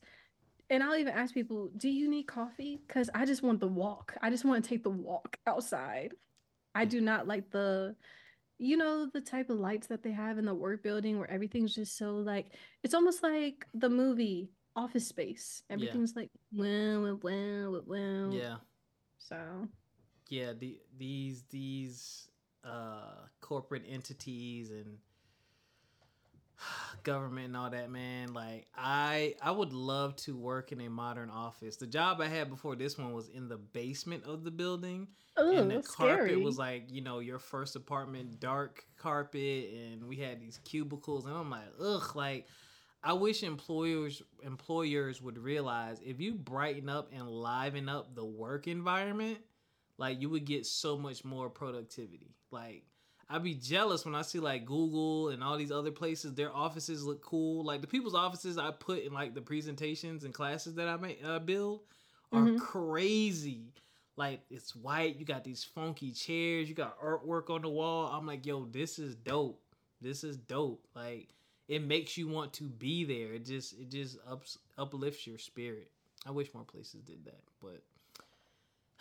and 0.69 0.83
I'll 0.83 0.97
even 0.97 1.15
ask 1.15 1.33
people, 1.33 1.71
"Do 1.79 1.89
you 1.89 2.07
need 2.11 2.25
coffee?" 2.25 2.83
cuz 2.87 3.09
I 3.15 3.25
just 3.25 3.43
want 3.43 3.61
the 3.61 3.69
walk. 3.69 4.15
I 4.21 4.29
just 4.29 4.45
want 4.45 4.63
to 4.63 4.69
take 4.69 4.83
the 4.83 4.91
walk 4.91 5.39
outside. 5.47 6.13
I 6.75 6.85
do 6.85 7.01
not 7.01 7.27
like 7.27 7.51
the 7.51 7.97
you 8.59 8.77
know 8.77 9.07
the 9.07 9.23
type 9.23 9.49
of 9.49 9.59
lights 9.59 9.87
that 9.87 10.03
they 10.03 10.13
have 10.13 10.37
in 10.37 10.45
the 10.45 10.55
work 10.55 10.83
building 10.83 11.19
where 11.19 11.31
everything's 11.31 11.75
just 11.75 11.97
so 11.97 12.17
like 12.17 12.53
it's 12.83 12.95
almost 12.95 13.23
like 13.23 13.67
the 13.75 13.89
movie 13.89 14.51
Office 14.77 15.09
Space. 15.09 15.63
Yeah. 15.75 15.75
Everything's 15.75 16.15
like 16.17 16.31
wow, 16.53 17.01
wow, 17.03 17.19
wow, 17.23 17.83
wow. 17.87 18.31
Yeah, 18.33 18.57
So 19.19 19.69
yeah. 20.29 20.53
The 20.59 20.79
these 20.99 21.45
these 21.51 22.29
uh, 22.65 23.27
corporate 23.41 23.85
entities 23.89 24.71
and 24.71 24.99
government 27.05 27.47
and 27.49 27.57
all 27.57 27.71
that 27.71 27.91
man 27.91 28.33
like 28.33 28.67
i 28.75 29.35
i 29.43 29.51
would 29.51 29.73
love 29.73 30.17
to 30.17 30.37
work 30.37 30.73
in 30.73 30.81
a 30.81 30.89
modern 30.89 31.31
office 31.31 31.77
the 31.77 31.87
job 31.87 32.21
i 32.21 32.27
had 32.29 32.49
before 32.49 32.75
this 32.75 32.99
one 32.99 33.13
was 33.13 33.29
in 33.29 33.49
the 33.49 33.59
basement 33.59 34.25
of 34.25 34.43
the 34.45 34.51
building 34.51 35.07
Ooh, 35.39 35.53
and 35.59 35.71
the 35.71 35.83
scary. 35.83 36.31
carpet 36.31 36.43
was 36.43 36.59
like 36.59 36.85
you 36.91 37.03
know 37.03 37.19
your 37.19 37.39
first 37.39 37.77
apartment 37.77 38.41
dark 38.41 38.85
carpet 38.97 39.71
and 39.75 40.05
we 40.05 40.17
had 40.17 40.41
these 40.41 40.59
cubicles 40.65 41.27
and 41.27 41.35
i'm 41.35 41.51
like 41.51 41.69
ugh 41.81 42.17
like 42.17 42.47
i 43.07 43.13
wish 43.13 43.43
employers 43.43 44.23
employers 44.43 45.23
would 45.23 45.39
realize 45.39 45.99
if 46.05 46.21
you 46.21 46.35
brighten 46.35 46.89
up 46.91 47.11
and 47.15 47.29
liven 47.29 47.89
up 47.89 48.15
the 48.15 48.25
work 48.25 48.67
environment 48.69 49.39
like 49.99 50.21
you 50.21 50.29
would 50.29 50.45
get 50.45 50.67
so 50.67 50.99
much 50.99 51.25
more 51.25 51.49
productivity 51.49 52.35
like 52.51 52.85
I'd 53.29 53.43
be 53.43 53.55
jealous 53.55 54.05
when 54.05 54.15
I 54.15 54.23
see 54.23 54.39
like 54.39 54.67
Google 54.67 55.31
and 55.31 55.43
all 55.43 55.57
these 55.57 55.73
other 55.73 55.91
places. 55.91 56.35
Their 56.35 56.55
offices 56.55 57.03
look 57.05 57.21
cool. 57.23 57.65
Like 57.65 57.81
the 57.81 57.89
people's 57.89 58.15
offices 58.15 58.57
I 58.57 58.71
put 58.71 59.03
in 59.03 59.13
like 59.13 59.35
the 59.35 59.41
presentations 59.41 60.23
and 60.23 60.33
classes 60.33 60.77
that 60.77 60.87
I 60.87 60.97
make 60.97 61.21
uh, 61.25 61.41
build 61.41 61.81
are 62.33 62.43
Mhm. 62.43 62.61
crazy. 62.61 63.73
Like 64.17 64.43
it's 64.49 64.77
white. 64.77 65.17
You 65.19 65.25
got 65.27 65.43
these 65.43 65.65
funky 65.65 66.13
chairs. 66.13 66.69
You 66.69 66.77
got 66.77 67.01
artwork 67.01 67.51
on 67.51 67.63
the 67.63 67.69
wall. 67.69 68.07
I'm 68.13 68.29
like, 68.29 68.47
yo, 68.47 68.65
this 68.67 68.99
is 69.01 69.17
dope. 69.17 69.61
This 70.01 70.23
is 70.23 70.37
dope. 70.37 70.87
Like 70.95 71.29
it 71.69 71.83
makes 71.83 72.17
you 72.17 72.29
want 72.29 72.53
to 72.55 72.65
be 72.65 73.05
there. 73.05 73.35
It 73.35 73.45
just 73.45 73.75
it 73.79 73.91
just 73.91 74.19
ups 74.29 74.59
uplifts 74.79 75.27
your 75.27 75.39
spirit. 75.39 75.91
I 76.27 76.31
wish 76.31 76.53
more 76.55 76.65
places 76.65 77.03
did 77.03 77.25
that, 77.25 77.43
but 77.61 77.83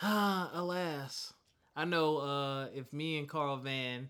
ah, 0.01 0.49
alas. 0.53 1.33
I 1.75 1.85
know 1.85 2.17
uh, 2.19 2.67
if 2.73 2.91
me 2.93 3.19
and 3.19 3.27
Carl 3.27 3.57
Van, 3.57 4.09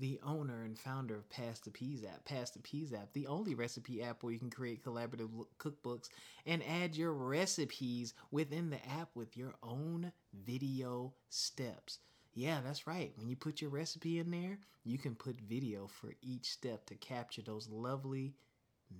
the 0.00 0.18
owner 0.24 0.64
and 0.64 0.78
founder 0.78 1.16
of 1.16 1.28
Pass 1.28 1.60
the 1.60 1.70
Peaz 1.70 2.02
app, 2.04 2.24
Pass 2.24 2.50
the 2.50 2.60
Peaz 2.60 2.94
app, 2.94 3.12
the 3.12 3.26
only 3.26 3.54
recipe 3.54 4.02
app 4.02 4.22
where 4.22 4.32
you 4.32 4.38
can 4.38 4.50
create 4.50 4.84
collaborative 4.84 5.30
cookbooks 5.58 6.08
and 6.46 6.62
add 6.64 6.96
your 6.96 7.12
recipes 7.12 8.14
within 8.30 8.70
the 8.70 8.84
app 8.88 9.10
with 9.14 9.36
your 9.36 9.54
own 9.62 10.12
video 10.32 11.12
steps. 11.28 11.98
Yeah, 12.34 12.60
that's 12.64 12.86
right. 12.86 13.12
When 13.16 13.28
you 13.28 13.36
put 13.36 13.60
your 13.60 13.70
recipe 13.70 14.18
in 14.18 14.30
there, 14.30 14.58
you 14.84 14.98
can 14.98 15.14
put 15.14 15.40
video 15.40 15.86
for 15.86 16.14
each 16.20 16.50
step 16.50 16.84
to 16.86 16.96
capture 16.96 17.42
those 17.42 17.68
lovely 17.68 18.34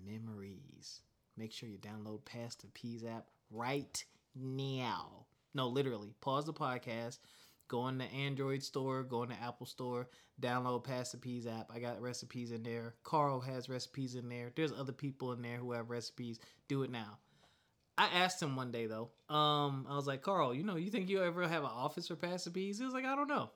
memories. 0.06 1.00
Make 1.36 1.52
sure 1.52 1.68
you 1.68 1.78
download 1.78 2.24
Pass 2.24 2.54
the 2.54 2.68
Peaz 2.68 3.04
app 3.04 3.26
right 3.50 4.04
now. 4.36 5.26
No, 5.52 5.68
literally, 5.68 6.14
pause 6.20 6.46
the 6.46 6.52
podcast 6.52 7.18
go 7.68 7.88
in 7.88 7.98
the 7.98 8.04
Android 8.04 8.62
store, 8.62 9.02
go 9.02 9.22
in 9.22 9.30
the 9.30 9.42
Apple 9.42 9.66
store, 9.66 10.08
download 10.40 10.84
Pass 10.84 11.12
the 11.12 11.18
Peaz 11.18 11.46
app. 11.46 11.70
I 11.74 11.78
got 11.78 12.00
recipes 12.00 12.52
in 12.52 12.62
there. 12.62 12.94
Carl 13.02 13.40
has 13.40 13.68
recipes 13.68 14.14
in 14.14 14.28
there. 14.28 14.52
There's 14.54 14.72
other 14.72 14.92
people 14.92 15.32
in 15.32 15.42
there 15.42 15.56
who 15.56 15.72
have 15.72 15.90
recipes. 15.90 16.38
Do 16.68 16.82
it 16.82 16.90
now. 16.90 17.18
I 17.96 18.06
asked 18.06 18.42
him 18.42 18.56
one 18.56 18.72
day 18.72 18.86
though. 18.86 19.10
Um, 19.34 19.86
I 19.88 19.94
was 19.94 20.06
like, 20.06 20.22
Carl, 20.22 20.54
you 20.54 20.64
know, 20.64 20.76
you 20.76 20.90
think 20.90 21.08
you 21.08 21.22
ever 21.22 21.46
have 21.46 21.62
an 21.62 21.70
office 21.72 22.08
for 22.08 22.16
Pass 22.16 22.44
the 22.44 22.50
Peaz? 22.50 22.78
He 22.78 22.84
was 22.84 22.94
like, 22.94 23.04
I 23.04 23.14
don't 23.14 23.28
know. 23.28 23.50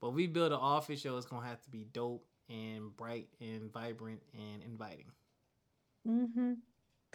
But 0.00 0.10
we 0.10 0.26
build 0.26 0.52
an 0.52 0.58
office 0.58 1.00
show. 1.00 1.16
It's 1.16 1.26
gonna 1.26 1.46
have 1.46 1.62
to 1.62 1.70
be 1.70 1.86
dope 1.92 2.26
and 2.48 2.96
bright 2.96 3.28
and 3.40 3.72
vibrant 3.72 4.20
and 4.34 4.62
inviting. 4.62 5.06
Mm-hmm. 6.06 6.52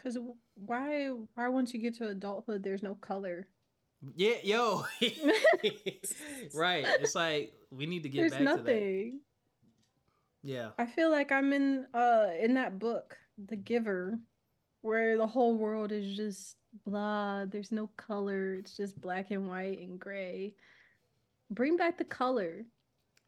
Cause 0.01 0.17
why 0.55 1.09
why 1.33 1.49
once 1.49 1.73
you 1.73 1.81
get 1.81 1.95
to 1.95 2.09
adulthood 2.09 2.63
there's 2.63 2.83
no 2.83 2.95
color? 2.95 3.47
Yeah, 4.15 4.35
yo. 4.43 4.85
right. 6.53 6.85
It's 6.99 7.15
like 7.15 7.53
we 7.71 7.85
need 7.85 8.03
to 8.03 8.09
get 8.09 8.21
There's 8.21 8.31
back 8.33 8.57
to 8.57 8.63
that. 8.63 9.19
Yeah. 10.43 10.69
I 10.77 10.85
feel 10.85 11.09
like 11.11 11.31
I'm 11.31 11.51
in 11.51 11.87
uh 11.93 12.27
in 12.39 12.53
that 12.55 12.77
book, 12.77 13.17
The 13.47 13.55
Giver, 13.55 14.19
where 14.81 15.17
the 15.17 15.27
whole 15.27 15.55
world 15.55 15.91
is 15.91 16.15
just 16.15 16.56
blah. 16.85 17.45
There's 17.45 17.71
no 17.71 17.87
color. 17.97 18.55
It's 18.55 18.75
just 18.75 18.99
black 19.01 19.31
and 19.31 19.47
white 19.47 19.79
and 19.79 19.99
gray. 19.99 20.53
Bring 21.51 21.77
back 21.77 21.97
the 21.97 22.03
color. 22.05 22.65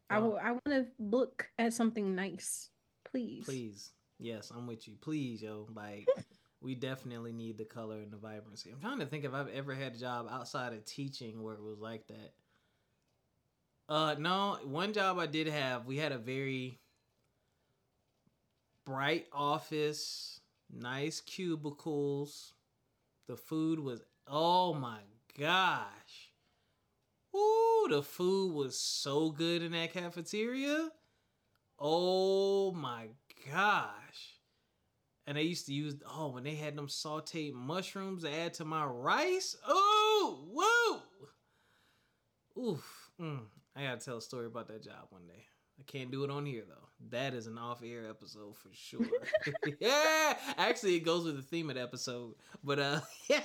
I 0.08 0.16
Yeah. 0.16 0.22
will. 0.22 0.36
I 0.38 0.50
want 0.52 0.64
to 0.66 0.86
look 0.98 1.48
at 1.58 1.72
something 1.72 2.14
nice, 2.14 2.70
please. 3.04 3.44
Please. 3.44 3.92
Yes, 4.18 4.50
I'm 4.50 4.66
with 4.66 4.86
you. 4.86 4.96
Please, 5.00 5.40
yo. 5.42 5.66
Like, 5.74 6.06
we 6.60 6.74
definitely 6.74 7.32
need 7.32 7.56
the 7.56 7.64
color 7.64 7.96
and 7.96 8.10
the 8.12 8.18
vibrancy. 8.18 8.70
I'm 8.70 8.80
trying 8.80 8.98
to 8.98 9.06
think 9.06 9.24
if 9.24 9.32
I've 9.32 9.48
ever 9.48 9.74
had 9.74 9.94
a 9.94 9.98
job 9.98 10.28
outside 10.30 10.72
of 10.74 10.84
teaching 10.84 11.42
where 11.42 11.54
it 11.54 11.62
was 11.62 11.78
like 11.78 12.06
that. 12.08 12.32
Uh, 13.88 14.14
no. 14.18 14.58
One 14.64 14.92
job 14.92 15.18
I 15.18 15.26
did 15.26 15.46
have, 15.46 15.86
we 15.86 15.96
had 15.96 16.12
a 16.12 16.18
very 16.18 16.78
bright 18.84 19.26
office, 19.32 20.40
nice 20.70 21.20
cubicles. 21.20 22.54
The 23.30 23.36
food 23.36 23.78
was, 23.78 24.02
oh 24.26 24.74
my 24.74 24.98
gosh. 25.38 26.32
Ooh, 27.32 27.86
the 27.88 28.02
food 28.02 28.52
was 28.52 28.76
so 28.76 29.30
good 29.30 29.62
in 29.62 29.70
that 29.70 29.92
cafeteria. 29.92 30.90
Oh 31.78 32.72
my 32.72 33.10
gosh. 33.48 34.40
And 35.28 35.36
they 35.36 35.44
used 35.44 35.66
to 35.66 35.72
use 35.72 35.94
oh 36.12 36.30
when 36.30 36.42
they 36.42 36.56
had 36.56 36.74
them 36.74 36.88
sauteed 36.88 37.52
mushrooms 37.52 38.24
to 38.24 38.34
add 38.36 38.54
to 38.54 38.64
my 38.64 38.84
rice. 38.84 39.56
Oh, 39.64 41.00
whoa. 42.56 42.60
Oof. 42.60 43.12
Mm. 43.20 43.42
I 43.76 43.84
gotta 43.84 44.04
tell 44.04 44.16
a 44.16 44.22
story 44.22 44.46
about 44.46 44.66
that 44.66 44.82
job 44.82 45.06
one 45.10 45.28
day. 45.28 45.44
I 45.80 45.82
can't 45.90 46.10
do 46.10 46.24
it 46.24 46.30
on 46.30 46.44
here 46.44 46.64
though. 46.68 46.74
That 47.10 47.32
is 47.32 47.46
an 47.46 47.56
off-air 47.56 48.02
episode 48.10 48.56
for 48.58 48.68
sure. 48.74 49.06
yeah, 49.80 50.36
actually, 50.58 50.96
it 50.96 51.00
goes 51.00 51.24
with 51.24 51.36
the 51.36 51.42
theme 51.42 51.70
of 51.70 51.76
the 51.76 51.82
episode. 51.82 52.34
But 52.62 52.78
uh, 52.78 53.00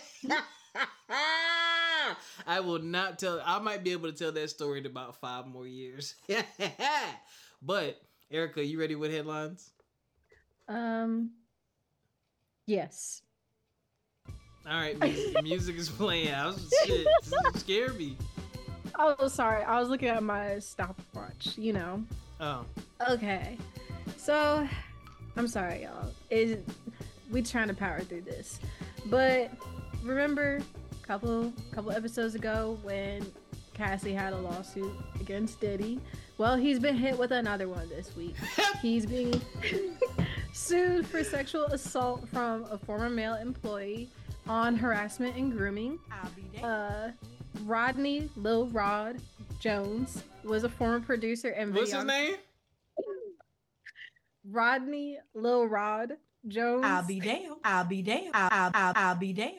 I 2.46 2.60
will 2.60 2.80
not 2.80 3.18
tell. 3.18 3.42
I 3.46 3.60
might 3.60 3.84
be 3.84 3.94
able 3.94 4.12
to 4.12 4.18
tell 4.18 4.34
that 4.34 4.50
story 4.50 4.80
in 4.80 4.86
about 4.86 5.16
five 5.16 5.48
more 5.48 5.66
years. 5.66 6.16
but 7.62 8.02
Ericca, 8.32 8.68
you 8.68 8.78
ready 8.80 8.96
with 8.96 9.14
headlines? 9.14 9.72
Um. 10.68 11.32
Yes. 12.68 13.22
All 14.68 14.74
right, 14.74 15.00
music, 15.00 15.44
music 15.44 15.76
is 15.78 15.90
playing. 15.90 16.34
I 16.34 16.48
was 16.48 16.74
shit. 16.86 17.08
Scared 17.56 17.98
me. 17.98 18.18
Oh, 18.98 19.28
sorry. 19.28 19.64
I 19.64 19.80
was 19.80 19.90
looking 19.90 20.10
at 20.10 20.24
my 20.24 20.60
stopwatch. 20.60 21.56
You 21.56 21.74
know. 21.74 22.04
Oh, 22.40 22.66
Okay. 23.10 23.58
So, 24.18 24.68
I'm 25.36 25.48
sorry, 25.48 25.84
y'all. 25.84 26.12
Is 26.30 26.58
we 27.32 27.42
trying 27.42 27.68
to 27.68 27.74
power 27.74 28.00
through 28.02 28.22
this, 28.22 28.60
but 29.08 29.52
remember 30.04 30.60
a 30.92 31.06
couple 31.08 31.54
couple 31.72 31.92
episodes 31.92 32.36
ago 32.36 32.78
when 32.84 33.26
Cassie 33.74 34.14
had 34.14 34.34
a 34.34 34.38
lawsuit 34.38 34.92
against 35.20 35.60
Diddy? 35.60 36.00
Well, 36.38 36.56
he's 36.56 36.80
been 36.80 36.96
hit 36.96 37.18
with 37.18 37.32
another 37.32 37.68
one 37.68 37.88
this 37.90 38.16
week. 38.16 38.36
He's 38.82 39.06
being 39.06 39.40
sued 40.54 41.08
for 41.08 41.24
sexual 41.24 41.64
assault 41.66 42.28
from 42.28 42.66
a 42.70 42.78
former 42.78 43.10
male 43.10 43.36
employee 43.36 44.10
on 44.48 44.76
harassment 44.76 45.38
and 45.38 45.52
grooming. 45.54 45.98
I'll 46.12 46.30
be. 46.32 46.62
Uh, 46.62 47.12
Rodney 47.64 48.30
Lil 48.36 48.68
Rod 48.68 49.18
Jones 49.60 50.24
was 50.44 50.64
a 50.64 50.70
former 50.70 51.00
producer 51.00 51.50
and 51.50 51.74
what's 51.74 51.92
his 51.92 52.04
name? 52.04 52.36
Rodney 54.50 55.18
Lil 55.34 55.66
Rod 55.68 56.18
Jones. 56.48 56.86
I'll 56.86 57.06
be 57.06 57.20
down. 57.20 57.58
I'll 57.64 57.86
be 57.86 58.02
down. 58.02 58.30
I'll, 58.34 58.50
I'll, 58.52 58.72
I'll, 58.74 58.94
I'll 58.96 59.16
be 59.16 59.34
down. 59.34 59.54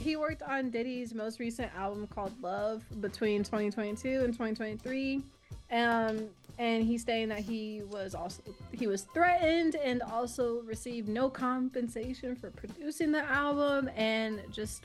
He 0.00 0.16
worked 0.16 0.42
on 0.42 0.70
Diddy's 0.70 1.14
most 1.14 1.40
recent 1.40 1.72
album 1.76 2.06
called 2.06 2.32
Love 2.42 2.84
between 3.00 3.42
2022 3.42 4.22
and 4.24 4.32
2023. 4.32 5.22
Um, 5.72 6.28
and 6.58 6.84
he's 6.84 7.04
saying 7.04 7.28
that 7.28 7.40
he 7.40 7.82
was 7.90 8.14
also 8.14 8.42
he 8.72 8.86
was 8.86 9.02
threatened 9.02 9.76
and 9.76 10.02
also 10.02 10.62
received 10.62 11.08
no 11.08 11.28
compensation 11.28 12.34
for 12.34 12.50
producing 12.50 13.12
the 13.12 13.22
album 13.30 13.90
and 13.94 14.40
just 14.50 14.84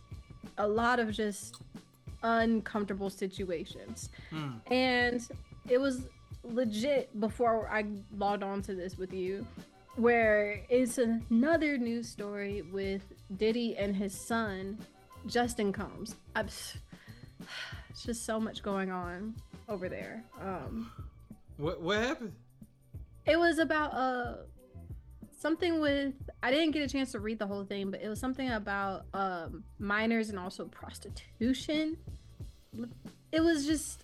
a 0.58 0.68
lot 0.68 1.00
of 1.00 1.12
just 1.12 1.62
uncomfortable 2.24 3.10
situations. 3.10 4.10
Hmm. 4.30 4.50
and 4.72 5.28
it 5.70 5.80
was 5.80 6.08
legit 6.44 7.20
before 7.20 7.70
I 7.70 7.86
logged 8.18 8.44
on 8.44 8.62
to 8.64 8.74
this 8.76 8.98
with 8.98 9.14
you, 9.14 9.46
where 9.96 10.62
it's 10.70 10.98
another 10.98 11.78
news 11.78 12.08
story 12.10 12.64
with 12.64 13.04
Diddy 13.38 13.76
and 13.78 13.96
his 13.96 14.14
son, 14.20 14.80
Justin 15.28 15.72
Combs. 15.72 16.16
I'm, 16.36 16.48
it's 17.90 18.04
just 18.04 18.26
so 18.26 18.40
much 18.40 18.64
going 18.64 18.90
on 18.92 19.36
over 19.70 19.88
there. 19.90 20.24
Um, 20.42 20.92
What 21.58 21.82
what 21.82 22.00
happened? 22.00 22.34
it 23.28 23.38
was 23.38 23.60
about 23.60 23.94
uh 23.94 24.34
something 25.42 25.80
with 25.80 26.14
I 26.44 26.52
didn't 26.52 26.72
get 26.72 26.84
a 26.84 26.88
chance 26.88 27.12
to 27.14 27.20
read 27.20 27.40
the 27.40 27.48
whole 27.48 27.66
thing, 27.66 27.92
but 27.92 28.02
it 28.02 28.08
was 28.08 28.20
something 28.20 28.52
about 28.52 29.06
um 29.14 29.64
minors 29.80 30.30
and 30.30 30.38
also 30.38 30.66
prostitution. 30.66 31.98
It 33.32 33.42
was 33.42 33.66
just 33.66 34.04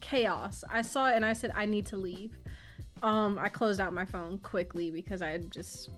chaos. 0.00 0.64
I 0.70 0.82
saw 0.82 1.08
it 1.10 1.16
and 1.16 1.24
I 1.24 1.32
said 1.32 1.52
I 1.54 1.64
need 1.66 1.86
to 1.86 1.96
leave. 1.96 2.36
Um, 3.02 3.38
I 3.40 3.48
closed 3.48 3.80
out 3.80 3.92
my 3.92 4.04
phone 4.04 4.38
quickly 4.38 4.90
because 4.90 5.22
I 5.22 5.38
just 5.38 5.90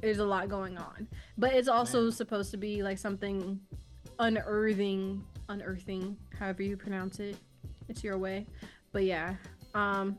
there's 0.00 0.18
a 0.18 0.24
lot 0.24 0.48
going 0.48 0.76
on. 0.76 1.06
But 1.38 1.54
it's 1.54 1.68
also 1.68 2.10
supposed 2.10 2.50
to 2.50 2.56
be 2.56 2.82
like 2.82 2.98
something 2.98 3.60
unearthing, 4.18 5.24
unearthing, 5.48 6.16
however 6.38 6.62
you 6.62 6.76
pronounce 6.76 7.20
it. 7.20 7.36
It's 7.88 8.02
your 8.02 8.18
way. 8.18 8.46
But 8.92 9.04
yeah. 9.04 9.36
Um. 9.74 10.18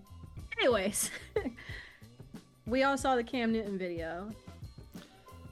Anyways, 0.59 1.09
we 2.65 2.84
all 2.84 2.98
saw 2.98 3.15
the 3.15 3.24
Cam 3.24 3.51
Newton 3.51 3.77
video. 3.77 4.29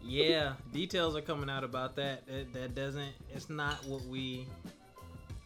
Yeah, 0.04 0.54
details 0.74 1.16
are 1.16 1.22
coming 1.22 1.50
out 1.50 1.64
about 1.64 1.96
that. 1.98 2.26
That, 2.28 2.54
that 2.54 2.76
doesn't. 2.76 3.14
It's 3.34 3.50
not 3.50 3.86
what 3.86 4.06
we. 4.06 4.48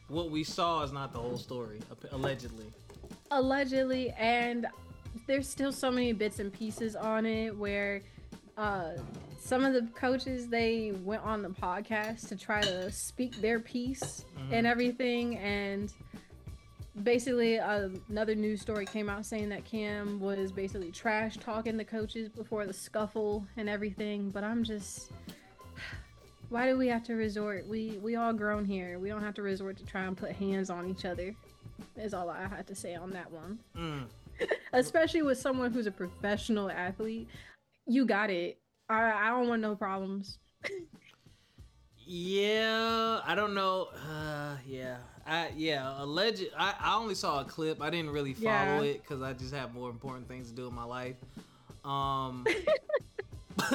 What 0.08 0.30
we 0.30 0.44
saw 0.44 0.84
is 0.84 0.92
not 0.92 1.14
the 1.14 1.20
whole 1.20 1.38
story. 1.38 1.80
Allegedly. 2.12 2.66
Allegedly, 3.32 4.12
and 4.12 4.68
there's 5.28 5.50
still 5.50 5.72
so 5.72 5.92
many 5.92 6.14
bits 6.14 6.40
and 6.40 6.54
pieces 6.54 6.96
on 6.96 7.26
it 7.26 7.58
where 7.58 8.04
uh, 8.58 8.92
some 9.40 9.64
of 9.66 9.74
the 9.74 9.82
coaches 9.96 10.48
they 10.48 10.94
went 11.04 11.24
on 11.24 11.42
the 11.42 11.50
podcast 11.50 12.28
to 12.30 12.36
try 12.36 12.62
to 12.62 12.92
speak 12.92 13.36
their 13.42 13.60
piece 13.60 14.26
mm-hmm. 14.38 14.54
and 14.54 14.68
everything 14.68 15.38
and 15.38 15.92
basically 17.04 17.60
uh, 17.60 17.90
another 18.10 18.36
news 18.36 18.62
story 18.62 18.86
came 18.86 19.10
out 19.10 19.26
saying 19.26 19.50
that 19.50 19.66
cam 19.66 20.20
was 20.20 20.52
basically 20.52 20.92
trash 20.92 21.38
talking 21.38 21.76
the 21.76 21.84
coaches 21.84 22.30
before 22.30 22.66
the 22.66 22.74
scuffle 22.74 23.46
and 23.58 23.68
everything 23.68 24.30
but 24.30 24.44
i'm 24.44 24.64
just 24.64 25.12
why 26.50 26.68
do 26.68 26.78
we 26.78 26.88
have 26.88 27.04
to 27.04 27.14
resort 27.16 27.68
we 27.68 28.00
we 28.02 28.16
all 28.16 28.32
grown 28.32 28.64
here 28.64 28.98
we 28.98 29.10
don't 29.10 29.24
have 29.24 29.34
to 29.34 29.42
resort 29.42 29.76
to 29.78 29.86
try 29.86 30.04
and 30.04 30.16
put 30.16 30.32
hands 30.32 30.70
on 30.70 30.90
each 30.90 31.04
other 31.04 31.36
is 31.98 32.14
all 32.14 32.30
i 32.30 32.48
had 32.48 32.66
to 32.66 32.76
say 32.76 32.96
on 32.96 33.10
that 33.10 33.30
one 33.30 33.60
mm. 33.78 34.04
especially 34.74 35.22
with 35.22 35.38
someone 35.38 35.72
who's 35.72 35.88
a 35.88 35.92
professional 35.92 36.70
athlete 36.72 37.28
you 37.86 38.06
got 38.06 38.30
it. 38.30 38.58
I 38.90 39.12
I 39.12 39.30
don't 39.30 39.48
want 39.48 39.62
no 39.62 39.76
problems. 39.76 40.40
yeah, 42.06 43.22
I 43.26 43.36
don't 43.36 43.54
know. 43.54 43.90
Uh, 44.10 44.56
yeah, 44.68 44.98
I 45.26 45.52
yeah, 45.56 46.02
alleged. 46.02 46.46
I 46.58 46.74
I 46.80 46.96
only 46.96 47.16
saw 47.16 47.42
a 47.42 47.46
clip. 47.46 47.82
I 47.82 47.90
didn't 47.90 48.12
really 48.12 48.34
follow 48.34 48.82
yeah. 48.82 48.82
it 48.82 49.02
because 49.02 49.22
I 49.22 49.34
just 49.34 49.54
have 49.54 49.74
more 49.74 49.90
important 49.90 50.28
things 50.28 50.50
to 50.50 50.56
do 50.56 50.68
in 50.68 50.74
my 50.74 50.86
life. 50.86 51.16
Um. 51.84 52.46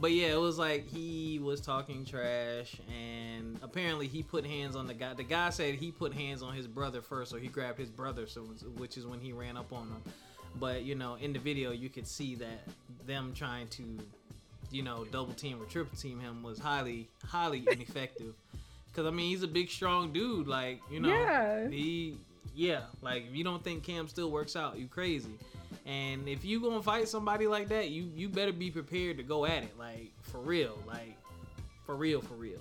but 0.00 0.12
yeah, 0.12 0.28
it 0.28 0.40
was 0.40 0.58
like 0.58 0.88
he 0.88 1.38
was 1.42 1.60
talking 1.60 2.04
trash, 2.04 2.76
and 2.88 3.58
apparently 3.62 4.06
he 4.06 4.22
put 4.22 4.46
hands 4.46 4.76
on 4.76 4.86
the 4.86 4.94
guy. 4.94 5.14
The 5.14 5.24
guy 5.24 5.50
said 5.50 5.74
he 5.74 5.90
put 5.90 6.14
hands 6.14 6.42
on 6.42 6.54
his 6.54 6.66
brother 6.66 7.02
first, 7.02 7.30
so 7.30 7.36
he 7.36 7.48
grabbed 7.48 7.78
his 7.78 7.90
brother, 7.90 8.26
so 8.26 8.42
which 8.76 8.96
is 8.96 9.06
when 9.06 9.20
he 9.20 9.32
ran 9.32 9.56
up 9.56 9.72
on 9.72 9.88
him. 9.88 10.02
But 10.58 10.82
you 10.82 10.94
know, 10.94 11.16
in 11.16 11.32
the 11.32 11.38
video, 11.38 11.72
you 11.72 11.88
could 11.88 12.06
see 12.06 12.34
that 12.36 12.66
them 13.06 13.32
trying 13.34 13.68
to, 13.68 13.98
you 14.70 14.82
know, 14.82 15.04
double 15.10 15.32
team 15.32 15.60
or 15.60 15.66
triple 15.66 15.96
team 15.96 16.20
him 16.20 16.42
was 16.42 16.58
highly, 16.58 17.08
highly 17.26 17.64
ineffective. 17.70 18.34
Cause 18.94 19.06
I 19.06 19.10
mean, 19.10 19.30
he's 19.30 19.42
a 19.42 19.48
big, 19.48 19.70
strong 19.70 20.12
dude. 20.12 20.48
Like 20.48 20.80
you 20.90 21.00
know, 21.00 21.08
yeah. 21.08 21.68
he, 21.68 22.18
yeah. 22.54 22.82
Like 23.02 23.26
if 23.28 23.34
you 23.34 23.44
don't 23.44 23.62
think 23.62 23.84
Cam 23.84 24.08
still 24.08 24.30
works 24.30 24.56
out, 24.56 24.78
you 24.78 24.86
crazy. 24.86 25.38
And 25.86 26.28
if 26.28 26.44
you 26.44 26.60
gonna 26.60 26.82
fight 26.82 27.08
somebody 27.08 27.46
like 27.46 27.68
that, 27.68 27.90
you 27.90 28.10
you 28.14 28.28
better 28.28 28.52
be 28.52 28.70
prepared 28.70 29.16
to 29.18 29.22
go 29.22 29.46
at 29.46 29.62
it, 29.62 29.78
like 29.78 30.12
for 30.22 30.38
real, 30.38 30.78
like 30.86 31.16
for 31.84 31.94
real, 31.94 32.20
for 32.20 32.34
real. 32.34 32.60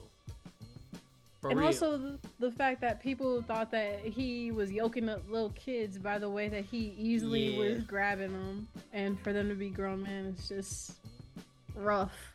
For 1.41 1.49
and 1.51 1.59
real. 1.59 1.67
also 1.67 1.97
the, 1.97 2.19
the, 2.39 2.51
fact 2.51 2.81
that 2.81 2.99
people 2.99 3.41
thought 3.41 3.71
that 3.71 4.01
he 4.01 4.51
was 4.51 4.69
yoking 4.71 5.07
up 5.07 5.21
little 5.29 5.51
kids 5.51 5.97
by 5.97 6.19
the 6.19 6.29
way 6.29 6.49
that 6.49 6.65
he 6.65 6.93
easily 6.97 7.51
yeah. 7.51 7.59
was 7.59 7.83
grabbing 7.83 8.33
them, 8.33 8.67
and 8.91 9.17
for 9.21 9.31
them 9.31 9.47
to 9.47 9.55
be 9.55 9.69
grown 9.69 10.03
men, 10.03 10.35
it's 10.37 10.49
just 10.49 10.97
rough. 11.75 12.33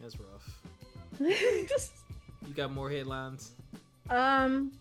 That's 0.00 0.16
rough. 0.18 1.68
just 1.68 1.92
you 2.46 2.54
got 2.54 2.72
more 2.72 2.90
headlines. 2.90 3.52
Um, 4.10 4.72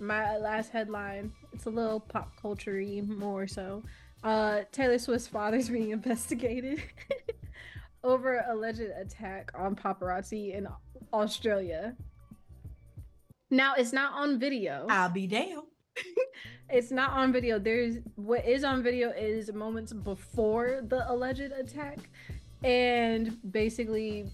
my 0.00 0.36
last 0.36 0.70
headline. 0.70 1.32
It's 1.52 1.66
a 1.66 1.70
little 1.70 2.00
pop 2.00 2.30
culture 2.40 2.82
more 3.06 3.46
so. 3.46 3.82
Uh, 4.22 4.62
Taylor 4.72 4.98
Swift's 4.98 5.26
father's 5.26 5.68
being 5.70 5.90
investigated 5.90 6.82
over 8.04 8.44
alleged 8.48 8.80
attack 8.80 9.50
on 9.54 9.76
paparazzi 9.76 10.54
in 10.54 10.68
Australia. 11.12 11.96
Now 13.50 13.74
it's 13.74 13.92
not 13.92 14.12
on 14.12 14.38
video. 14.38 14.86
I'll 14.88 15.08
be 15.08 15.26
damned. 15.26 15.62
it's 16.68 16.90
not 16.90 17.12
on 17.12 17.32
video. 17.32 17.58
There's 17.58 17.96
what 18.16 18.44
is 18.46 18.62
on 18.62 18.82
video 18.82 19.10
is 19.10 19.52
moments 19.52 19.92
before 19.92 20.82
the 20.86 21.10
alleged 21.10 21.52
attack. 21.52 22.10
And 22.62 23.38
basically 23.52 24.26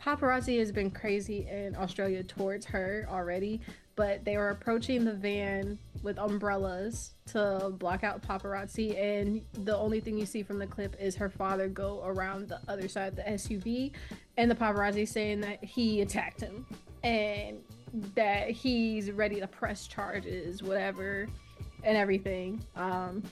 paparazzi 0.00 0.58
has 0.58 0.72
been 0.72 0.90
crazy 0.90 1.48
in 1.48 1.76
Australia 1.76 2.22
towards 2.22 2.64
her 2.66 3.06
already, 3.10 3.60
but 3.96 4.24
they 4.24 4.36
were 4.36 4.50
approaching 4.50 5.04
the 5.04 5.12
van 5.12 5.78
with 6.02 6.18
umbrellas 6.18 7.12
to 7.26 7.72
block 7.78 8.04
out 8.04 8.22
paparazzi 8.22 8.96
and 8.96 9.42
the 9.64 9.76
only 9.76 9.98
thing 9.98 10.16
you 10.16 10.26
see 10.26 10.42
from 10.42 10.58
the 10.58 10.66
clip 10.66 10.94
is 11.00 11.16
her 11.16 11.28
father 11.28 11.68
go 11.68 12.02
around 12.04 12.48
the 12.48 12.60
other 12.68 12.86
side 12.86 13.08
of 13.08 13.16
the 13.16 13.22
SUV 13.22 13.92
and 14.36 14.50
the 14.50 14.54
paparazzi 14.54 15.08
saying 15.08 15.40
that 15.40 15.62
he 15.64 16.02
attacked 16.02 16.40
him. 16.40 16.66
And 17.02 17.58
that 18.14 18.50
he's 18.50 19.10
ready 19.10 19.40
to 19.40 19.46
press 19.46 19.86
charges, 19.86 20.62
whatever, 20.62 21.28
and 21.82 21.96
everything. 21.96 22.64
Um, 22.74 23.22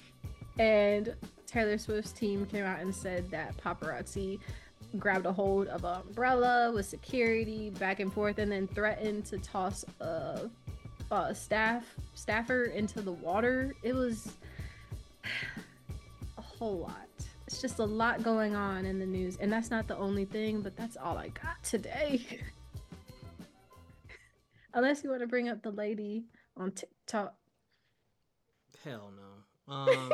and 0.58 1.14
Taylor 1.54 1.78
Swift's 1.78 2.10
team 2.10 2.46
came 2.46 2.64
out 2.64 2.80
and 2.80 2.92
said 2.92 3.30
that 3.30 3.56
paparazzi 3.58 4.40
grabbed 4.98 5.24
a 5.24 5.32
hold 5.32 5.68
of 5.68 5.84
an 5.84 6.00
umbrella 6.00 6.72
with 6.72 6.84
security 6.84 7.70
back 7.70 8.00
and 8.00 8.12
forth, 8.12 8.38
and 8.38 8.50
then 8.50 8.66
threatened 8.66 9.24
to 9.26 9.38
toss 9.38 9.84
a, 10.00 10.50
a 11.12 11.32
staff 11.32 11.94
staffer 12.14 12.64
into 12.64 13.00
the 13.00 13.12
water. 13.12 13.72
It 13.84 13.94
was 13.94 14.32
a 16.38 16.42
whole 16.42 16.78
lot. 16.78 17.06
It's 17.46 17.60
just 17.60 17.78
a 17.78 17.84
lot 17.84 18.24
going 18.24 18.56
on 18.56 18.84
in 18.84 18.98
the 18.98 19.06
news, 19.06 19.36
and 19.36 19.52
that's 19.52 19.70
not 19.70 19.86
the 19.86 19.96
only 19.96 20.24
thing, 20.24 20.60
but 20.60 20.76
that's 20.76 20.96
all 20.96 21.16
I 21.16 21.28
got 21.28 21.62
today. 21.62 22.26
Unless 24.74 25.04
you 25.04 25.10
want 25.10 25.22
to 25.22 25.28
bring 25.28 25.48
up 25.48 25.62
the 25.62 25.70
lady 25.70 26.24
on 26.56 26.72
TikTok. 26.72 27.36
Hell 28.82 29.12
no. 29.16 29.72
Um, 29.72 29.88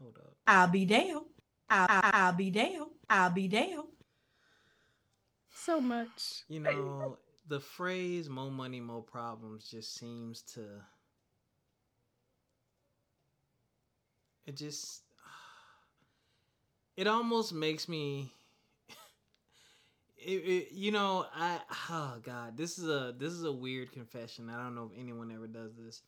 hold 0.00 0.18
up. 0.18 0.34
I'll 0.50 0.66
be 0.66 0.84
down. 0.84 1.26
I'll, 1.68 1.86
I'll 1.88 2.32
be 2.32 2.50
down. 2.50 2.86
I'll 3.08 3.30
be 3.30 3.46
down. 3.46 3.84
So 5.54 5.80
much. 5.80 6.42
You 6.48 6.58
know, 6.58 7.18
the 7.46 7.60
phrase 7.60 8.28
"more 8.28 8.50
money, 8.50 8.80
more 8.80 9.02
problems" 9.02 9.68
just 9.70 9.94
seems 9.94 10.42
to. 10.54 10.62
It 14.44 14.56
just. 14.56 15.02
It 16.96 17.06
almost 17.06 17.54
makes 17.54 17.88
me 17.88 18.30
it, 20.18 20.30
it, 20.32 20.72
you 20.72 20.90
know, 20.90 21.24
I 21.32 21.60
oh 21.90 22.16
god, 22.22 22.56
this 22.56 22.76
is 22.76 22.88
a 22.88 23.14
this 23.16 23.32
is 23.32 23.44
a 23.44 23.52
weird 23.52 23.92
confession. 23.92 24.50
I 24.50 24.62
don't 24.62 24.74
know 24.74 24.90
if 24.92 25.00
anyone 25.00 25.30
ever 25.30 25.46
does 25.46 25.76
this, 25.76 26.02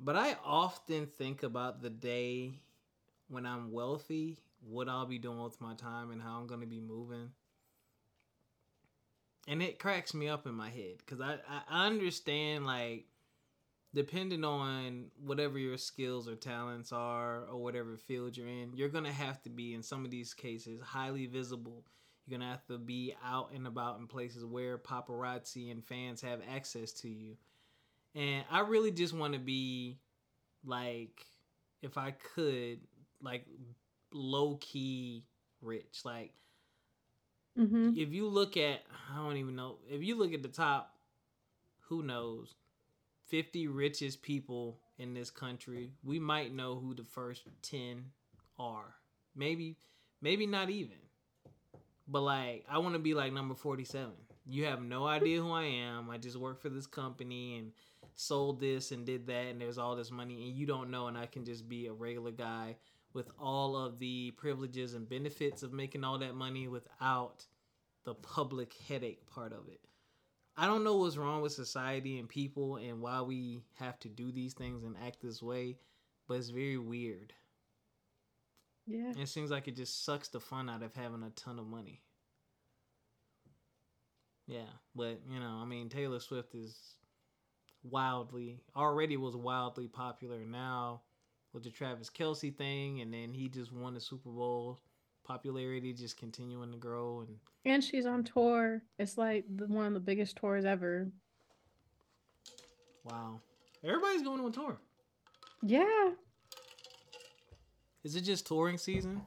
but 0.00 0.16
I 0.16 0.36
often 0.44 1.06
think 1.06 1.42
about 1.42 1.82
the 1.82 1.90
day 1.90 2.54
when 3.30 3.46
I'm 3.46 3.72
wealthy, 3.72 4.38
what 4.60 4.88
I'll 4.88 5.06
be 5.06 5.18
doing 5.18 5.42
with 5.42 5.60
my 5.60 5.74
time, 5.74 6.10
and 6.10 6.20
how 6.20 6.38
I'm 6.38 6.46
gonna 6.46 6.66
be 6.66 6.80
moving. 6.80 7.30
And 9.48 9.62
it 9.62 9.78
cracks 9.78 10.12
me 10.12 10.28
up 10.28 10.46
in 10.46 10.54
my 10.54 10.68
head 10.68 10.98
because 10.98 11.20
I, 11.20 11.38
I 11.68 11.86
understand 11.86 12.66
like 12.66 13.06
depending 13.94 14.44
on 14.44 15.06
whatever 15.24 15.58
your 15.58 15.78
skills 15.78 16.28
or 16.28 16.36
talents 16.36 16.92
are 16.92 17.44
or 17.46 17.56
whatever 17.56 17.96
field 17.96 18.36
you're 18.36 18.46
in, 18.46 18.72
you're 18.74 18.88
gonna 18.88 19.12
have 19.12 19.42
to 19.42 19.50
be 19.50 19.74
in 19.74 19.82
some 19.82 20.04
of 20.04 20.10
these 20.10 20.34
cases 20.34 20.80
highly 20.82 21.26
visible 21.26 21.84
you're 22.30 22.38
gonna 22.38 22.50
have 22.50 22.66
to 22.66 22.78
be 22.78 23.14
out 23.24 23.50
and 23.54 23.66
about 23.66 23.98
in 23.98 24.06
places 24.06 24.44
where 24.44 24.78
paparazzi 24.78 25.70
and 25.70 25.84
fans 25.84 26.20
have 26.20 26.40
access 26.54 26.92
to 26.92 27.08
you. 27.08 27.36
And 28.14 28.44
I 28.50 28.60
really 28.60 28.90
just 28.90 29.14
want 29.14 29.34
to 29.34 29.38
be 29.38 29.98
like, 30.64 31.26
if 31.82 31.96
I 31.96 32.12
could, 32.12 32.80
like 33.22 33.46
low 34.12 34.56
key 34.60 35.24
rich. 35.62 36.00
Like, 36.04 36.32
mm-hmm. 37.58 37.92
if 37.96 38.12
you 38.12 38.28
look 38.28 38.56
at, 38.56 38.82
I 39.12 39.16
don't 39.16 39.36
even 39.36 39.56
know, 39.56 39.76
if 39.88 40.02
you 40.02 40.18
look 40.18 40.32
at 40.32 40.42
the 40.42 40.48
top, 40.48 40.94
who 41.88 42.02
knows, 42.02 42.54
50 43.28 43.68
richest 43.68 44.22
people 44.22 44.78
in 44.98 45.14
this 45.14 45.30
country, 45.30 45.92
we 46.04 46.18
might 46.18 46.54
know 46.54 46.76
who 46.76 46.94
the 46.94 47.04
first 47.04 47.42
10 47.62 48.04
are. 48.58 48.94
Maybe, 49.36 49.76
maybe 50.20 50.46
not 50.46 50.70
even. 50.70 50.96
But 52.08 52.22
like, 52.22 52.64
I 52.68 52.78
want 52.78 52.94
to 52.94 52.98
be 52.98 53.14
like 53.14 53.32
number 53.32 53.54
47. 53.54 54.10
You 54.46 54.64
have 54.64 54.82
no 54.82 55.06
idea 55.06 55.40
who 55.40 55.52
I 55.52 55.64
am. 55.64 56.10
I 56.10 56.18
just 56.18 56.36
work 56.36 56.60
for 56.60 56.70
this 56.70 56.86
company 56.86 57.58
and 57.58 57.72
sold 58.16 58.60
this 58.60 58.90
and 58.90 59.06
did 59.06 59.26
that 59.28 59.46
and 59.46 59.60
there's 59.60 59.78
all 59.78 59.96
this 59.96 60.10
money 60.10 60.48
and 60.48 60.56
you 60.56 60.66
don't 60.66 60.90
know 60.90 61.06
and 61.06 61.16
I 61.16 61.26
can 61.26 61.44
just 61.44 61.68
be 61.68 61.86
a 61.86 61.92
regular 61.92 62.30
guy 62.30 62.76
with 63.12 63.30
all 63.38 63.76
of 63.76 63.98
the 63.98 64.30
privileges 64.32 64.94
and 64.94 65.08
benefits 65.08 65.62
of 65.62 65.72
making 65.72 66.04
all 66.04 66.18
that 66.18 66.34
money 66.34 66.68
without 66.68 67.46
the 68.04 68.14
public 68.14 68.74
headache 68.88 69.26
part 69.26 69.52
of 69.52 69.68
it. 69.68 69.80
I 70.56 70.66
don't 70.66 70.84
know 70.84 70.96
what's 70.96 71.16
wrong 71.16 71.42
with 71.42 71.52
society 71.52 72.18
and 72.18 72.28
people 72.28 72.76
and 72.76 73.00
why 73.00 73.22
we 73.22 73.62
have 73.78 73.98
to 74.00 74.08
do 74.08 74.30
these 74.30 74.52
things 74.52 74.84
and 74.84 74.96
act 75.04 75.22
this 75.22 75.42
way, 75.42 75.78
but 76.28 76.34
it's 76.34 76.50
very 76.50 76.78
weird. 76.78 77.32
Yeah. 78.86 79.12
It 79.16 79.28
seems 79.28 79.50
like 79.50 79.68
it 79.68 79.76
just 79.76 80.04
sucks 80.04 80.28
the 80.28 80.40
fun 80.40 80.68
out 80.68 80.82
of 80.82 80.94
having 80.94 81.22
a 81.22 81.30
ton 81.30 81.58
of 81.58 81.66
money. 81.66 82.02
Yeah, 84.46 84.70
but 84.96 85.20
you 85.30 85.38
know, 85.38 85.60
I 85.62 85.64
mean, 85.64 85.88
Taylor 85.88 86.18
Swift 86.18 86.54
is 86.54 86.96
wildly 87.82 88.60
already 88.76 89.16
was 89.16 89.36
wildly 89.36 89.88
popular. 89.88 90.44
Now 90.44 91.02
with 91.52 91.64
the 91.64 91.70
Travis 91.70 92.10
Kelce 92.10 92.54
thing, 92.54 93.00
and 93.00 93.12
then 93.12 93.32
he 93.32 93.48
just 93.48 93.72
won 93.72 93.94
the 93.94 94.00
Super 94.00 94.30
Bowl. 94.30 94.78
Popularity 95.24 95.92
just 95.92 96.16
continuing 96.16 96.72
to 96.72 96.78
grow, 96.78 97.20
and 97.26 97.36
and 97.64 97.84
she's 97.84 98.06
on 98.06 98.24
tour. 98.24 98.82
It's 98.98 99.16
like 99.16 99.44
the, 99.54 99.66
one 99.66 99.86
of 99.86 99.94
the 99.94 100.00
biggest 100.00 100.36
tours 100.36 100.64
ever. 100.64 101.08
Wow, 103.04 103.40
everybody's 103.84 104.22
going 104.22 104.40
on 104.40 104.50
tour. 104.50 104.78
Yeah. 105.62 106.10
Is 108.02 108.16
it 108.16 108.22
just 108.22 108.46
touring 108.46 108.78
season? 108.78 109.22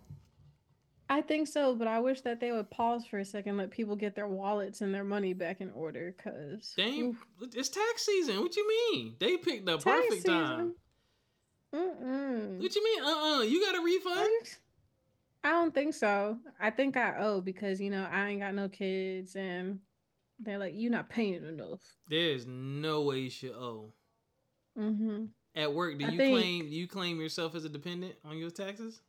I 1.09 1.21
think 1.21 1.47
so, 1.47 1.75
but 1.75 1.87
I 1.87 1.99
wish 1.99 2.21
that 2.21 2.39
they 2.39 2.51
would 2.51 2.71
pause 2.71 3.05
for 3.05 3.19
a 3.19 3.25
second, 3.25 3.57
let 3.57 3.69
people 3.69 3.95
get 3.95 4.15
their 4.15 4.27
wallets 4.27 4.81
and 4.81 4.93
their 4.93 5.03
money 5.03 5.33
back 5.33 5.61
in 5.61 5.69
order. 5.71 6.15
Cause 6.23 6.73
they 6.75 7.11
it's 7.53 7.69
tax 7.69 8.05
season. 8.05 8.39
What 8.39 8.55
you 8.55 8.67
mean? 8.67 9.15
They 9.19 9.37
picked 9.37 9.65
the 9.65 9.77
perfect 9.77 10.13
season. 10.23 10.31
time. 10.31 10.73
Mm-mm. 11.73 12.59
What 12.59 12.75
you 12.75 12.83
mean? 12.83 13.03
Uh 13.03 13.37
uh 13.37 13.41
You 13.41 13.65
got 13.65 13.75
a 13.75 13.81
refund? 13.81 14.57
I 15.43 15.51
don't 15.51 15.73
think 15.73 15.93
so. 15.93 16.37
I 16.59 16.69
think 16.69 16.95
I 16.95 17.17
owe 17.17 17.41
because 17.41 17.81
you 17.81 17.89
know 17.89 18.07
I 18.09 18.29
ain't 18.29 18.41
got 18.41 18.55
no 18.55 18.69
kids, 18.69 19.35
and 19.35 19.79
they're 20.39 20.57
like, 20.57 20.73
"You're 20.75 20.91
not 20.91 21.09
paying 21.09 21.45
enough." 21.45 21.81
There's 22.07 22.47
no 22.47 23.01
way 23.01 23.19
you 23.19 23.29
should 23.29 23.51
owe. 23.51 23.91
Mm-hmm. 24.79 25.25
At 25.55 25.73
work, 25.73 25.99
do 25.99 26.05
I 26.05 26.09
you 26.09 26.17
think... 26.17 26.39
claim 26.39 26.67
you 26.69 26.87
claim 26.87 27.19
yourself 27.19 27.55
as 27.55 27.65
a 27.65 27.69
dependent 27.69 28.15
on 28.23 28.37
your 28.37 28.51
taxes? 28.51 29.01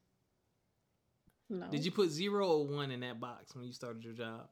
No. 1.48 1.68
Did 1.70 1.85
you 1.85 1.92
put 1.92 2.11
zero 2.11 2.48
or 2.48 2.66
one 2.66 2.90
in 2.90 3.00
that 3.00 3.20
box 3.20 3.55
when 3.55 3.64
you 3.64 3.72
started 3.72 4.03
your 4.03 4.14
job? 4.14 4.48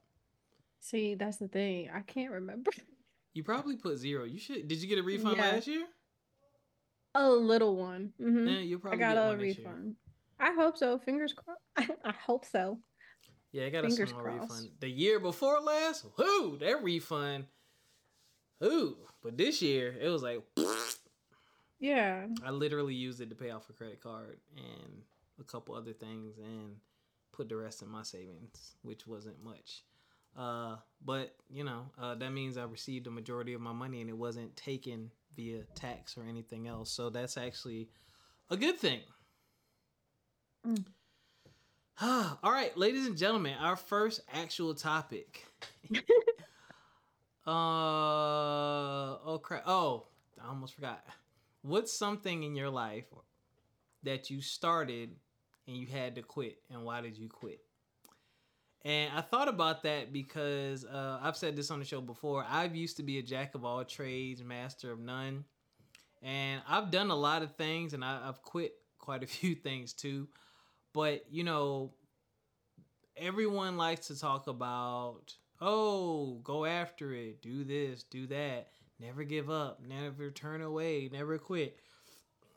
See, 0.79 1.15
that's 1.15 1.37
the 1.37 1.47
thing. 1.47 1.89
I 1.93 2.01
can't 2.01 2.31
remember. 2.31 2.71
You 3.35 3.43
probably 3.43 3.75
put 3.77 3.97
zero. 3.97 4.25
You 4.25 4.37
should. 4.37 4.67
Did 4.67 4.79
you 4.79 4.87
get 4.87 4.99
a 4.99 5.01
refund 5.01 5.37
yeah. 5.37 5.53
last 5.53 5.65
year? 5.65 5.87
A 7.15 7.29
little 7.29 7.75
one. 7.75 8.11
Mm-hmm. 8.21 8.47
Yeah, 8.47 8.59
you 8.59 8.79
probably 8.79 9.03
I 9.03 9.13
got 9.13 9.33
a 9.33 9.37
refund. 9.37 9.95
I 10.39 10.51
hope 10.53 10.77
so. 10.77 10.97
Fingers 10.99 11.33
crossed. 11.33 11.91
I 12.03 12.11
hope 12.11 12.45
so. 12.45 12.79
Yeah, 13.51 13.65
I 13.65 13.69
got 13.69 13.83
Fingers 13.83 14.09
a 14.09 14.11
small 14.13 14.21
crossed. 14.23 14.51
refund. 14.51 14.69
The 14.79 14.89
year 14.89 15.19
before 15.19 15.59
last, 15.61 16.05
whoo, 16.17 16.57
that 16.59 16.83
refund, 16.83 17.45
whoo. 18.59 18.97
But 19.21 19.37
this 19.37 19.61
year, 19.61 19.95
it 20.01 20.09
was 20.09 20.23
like, 20.23 20.41
yeah. 21.79 22.25
I 22.43 22.49
literally 22.49 22.95
used 22.95 23.21
it 23.21 23.29
to 23.29 23.35
pay 23.35 23.51
off 23.51 23.69
a 23.69 23.73
credit 23.73 24.01
card 24.01 24.39
and 24.57 25.03
a 25.39 25.43
couple 25.43 25.75
other 25.75 25.93
things 25.93 26.37
and 26.37 26.77
put 27.31 27.47
the 27.49 27.55
rest 27.55 27.81
in 27.81 27.89
my 27.89 28.03
savings, 28.03 28.75
which 28.81 29.05
wasn't 29.05 29.43
much. 29.43 29.83
Uh, 30.37 30.77
but 31.05 31.35
you 31.51 31.63
know, 31.63 31.85
uh, 32.01 32.15
that 32.15 32.31
means 32.31 32.57
I 32.57 32.63
received 32.63 33.05
the 33.05 33.11
majority 33.11 33.53
of 33.53 33.61
my 33.61 33.71
money 33.73 34.01
and 34.01 34.09
it 34.09 34.17
wasn't 34.17 34.55
taken 34.55 35.11
via 35.35 35.63
tax 35.75 36.17
or 36.17 36.23
anything 36.23 36.67
else. 36.67 36.91
So 36.91 37.09
that's 37.09 37.37
actually 37.37 37.89
a 38.49 38.57
good 38.57 38.77
thing. 38.77 39.01
Mm. 40.67 40.85
All 42.01 42.51
right, 42.51 42.75
ladies 42.77 43.05
and 43.05 43.17
gentlemen, 43.17 43.55
our 43.59 43.75
first 43.75 44.21
actual 44.33 44.73
topic. 44.73 45.45
uh 47.45 47.51
oh 49.25 49.39
crap. 49.41 49.63
Oh, 49.67 50.07
I 50.43 50.49
almost 50.49 50.75
forgot. 50.75 51.03
What's 51.61 51.93
something 51.93 52.43
in 52.43 52.55
your 52.55 52.69
life 52.69 53.05
that 54.03 54.29
you 54.29 54.41
started 54.41 55.11
and 55.67 55.77
you 55.77 55.87
had 55.87 56.15
to 56.15 56.21
quit 56.21 56.57
and 56.71 56.83
why 56.83 57.01
did 57.01 57.17
you 57.17 57.29
quit? 57.29 57.61
And 58.85 59.11
I 59.15 59.21
thought 59.21 59.47
about 59.47 59.83
that 59.83 60.11
because 60.11 60.83
uh, 60.83 61.19
I've 61.21 61.37
said 61.37 61.55
this 61.55 61.71
on 61.71 61.79
the 61.79 61.85
show 61.85 62.01
before. 62.01 62.45
I've 62.49 62.75
used 62.75 62.97
to 62.97 63.03
be 63.03 63.17
a 63.17 63.21
jack 63.21 63.55
of 63.55 63.63
all 63.63 63.83
trades, 63.85 64.43
master 64.43 64.91
of 64.91 64.99
none. 64.99 65.45
And 66.21 66.61
I've 66.67 66.91
done 66.91 67.09
a 67.09 67.15
lot 67.15 67.43
of 67.43 67.55
things 67.55 67.93
and 67.93 68.03
I, 68.03 68.27
I've 68.27 68.41
quit 68.41 68.73
quite 68.99 69.23
a 69.23 69.27
few 69.27 69.55
things 69.55 69.93
too. 69.93 70.27
But, 70.93 71.25
you 71.31 71.43
know, 71.43 71.93
everyone 73.15 73.77
likes 73.77 74.07
to 74.07 74.19
talk 74.19 74.47
about, 74.47 75.33
oh, 75.61 76.39
go 76.43 76.65
after 76.65 77.13
it, 77.13 77.41
do 77.41 77.63
this, 77.63 78.03
do 78.03 78.27
that, 78.27 78.67
never 78.99 79.23
give 79.23 79.49
up, 79.49 79.81
never 79.87 80.29
turn 80.29 80.61
away, 80.61 81.09
never 81.11 81.37
quit. 81.37 81.77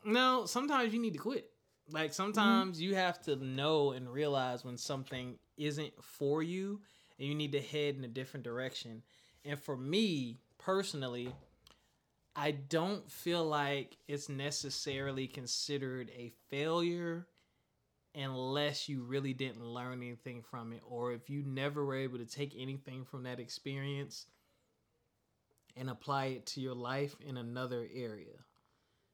No, 0.05 0.45
sometimes 0.47 0.93
you 0.93 1.01
need 1.01 1.15
to 1.15 1.19
quit. 1.19 1.51
Like 1.91 2.13
sometimes 2.13 2.79
mm-hmm. 2.79 2.85
you 2.85 2.95
have 2.97 3.21
to 3.23 3.37
know 3.37 3.93
and 3.93 4.13
realize 4.13 4.65
when 4.65 4.77
something 4.77 5.39
isn't 5.57 5.93
for 6.03 6.43
you 6.43 6.81
and 7.19 7.29
you 7.29 7.35
need 7.35 7.53
to 7.53 7.61
head 7.61 7.97
in 7.97 8.05
a 8.05 8.09
different 8.09 8.45
direction. 8.45 9.03
And 9.45 9.59
for 9.59 9.77
me 9.77 10.41
personally, 10.59 11.33
I 12.35 12.51
don't 12.51 13.11
feel 13.11 13.45
like 13.45 13.97
it's 14.09 14.29
necessarily 14.29 15.27
considered 15.27 16.11
a 16.17 16.33
failure 16.51 17.27
unless 18.15 18.89
you 18.89 19.03
really 19.03 19.33
didn't 19.33 19.65
learn 19.65 20.03
anything 20.03 20.43
from 20.43 20.73
it 20.73 20.81
or 20.87 21.13
if 21.13 21.31
you 21.31 21.43
never 21.45 21.85
were 21.85 21.97
able 21.97 22.19
to 22.19 22.27
take 22.27 22.55
anything 22.57 23.05
from 23.05 23.23
that 23.25 23.39
experience 23.39 24.27
and 25.77 25.91
apply 25.91 26.27
it 26.27 26.47
to 26.47 26.61
your 26.61 26.75
life 26.75 27.15
in 27.21 27.37
another 27.37 27.87
area. 27.95 28.46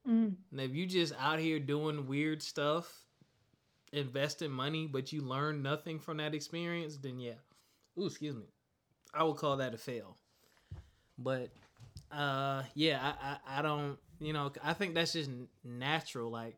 Mm. 0.09 0.35
And 0.51 0.61
if 0.61 0.75
you 0.75 0.87
just 0.87 1.15
out 1.19 1.39
here 1.39 1.59
doing 1.59 2.07
weird 2.07 2.43
stuff, 2.43 2.93
investing 3.93 4.51
money, 4.51 4.87
but 4.87 5.13
you 5.13 5.23
learn 5.23 5.63
nothing 5.63 5.99
from 5.99 6.17
that 6.17 6.35
experience, 6.35 6.97
then 6.97 7.19
yeah. 7.19 7.35
Ooh, 7.99 8.07
excuse 8.07 8.35
me. 8.35 8.47
I 9.15 9.25
would 9.25 9.37
call 9.37 9.59
that 9.59 9.75
a 9.75 9.79
fail. 9.79 10.17
But 11.19 11.51
uh 12.11 12.63
yeah, 12.75 13.01
I, 13.03 13.29
I, 13.29 13.59
I 13.59 13.63
don't 13.63 13.99
you 14.21 14.33
know, 14.33 14.53
I 14.63 14.73
think 14.73 14.95
that's 14.95 15.13
just 15.13 15.31
natural. 15.65 16.31
Like 16.31 16.57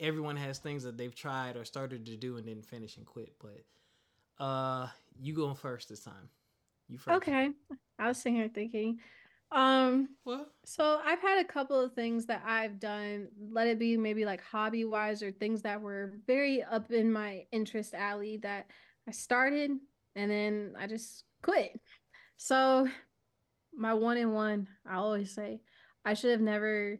everyone 0.00 0.36
has 0.36 0.58
things 0.58 0.84
that 0.84 0.96
they've 0.96 1.14
tried 1.14 1.56
or 1.56 1.64
started 1.64 2.06
to 2.06 2.16
do 2.16 2.36
and 2.36 2.46
didn't 2.46 2.66
finish 2.66 2.96
and 2.96 3.06
quit. 3.06 3.34
But 3.40 4.44
uh 4.44 4.88
you 5.20 5.34
going 5.34 5.54
first 5.54 5.88
this 5.88 6.00
time. 6.00 6.28
You 6.88 6.98
first. 6.98 7.16
Okay. 7.16 7.50
I 7.98 8.08
was 8.08 8.18
sitting 8.18 8.36
here 8.36 8.50
thinking, 8.52 8.98
um, 9.54 10.08
what? 10.24 10.50
So 10.64 11.00
I've 11.04 11.20
had 11.20 11.38
a 11.38 11.44
couple 11.44 11.80
of 11.80 11.92
things 11.92 12.26
that 12.26 12.42
I've 12.44 12.80
done, 12.80 13.28
let 13.50 13.68
it 13.68 13.78
be 13.78 13.96
maybe 13.96 14.24
like 14.24 14.42
hobby 14.42 14.84
wise 14.84 15.22
or 15.22 15.30
things 15.30 15.62
that 15.62 15.80
were 15.80 16.14
very 16.26 16.62
up 16.62 16.90
in 16.90 17.12
my 17.12 17.44
interest 17.52 17.94
alley 17.94 18.38
that 18.38 18.66
I 19.08 19.12
started 19.12 19.70
and 20.16 20.30
then 20.30 20.74
I 20.78 20.88
just 20.88 21.24
quit. 21.42 21.78
So 22.36 22.88
my 23.76 23.94
one 23.94 24.16
in 24.16 24.32
one, 24.32 24.66
I 24.86 24.96
always 24.96 25.32
say, 25.32 25.60
I 26.04 26.14
should 26.14 26.32
have 26.32 26.40
never 26.40 26.98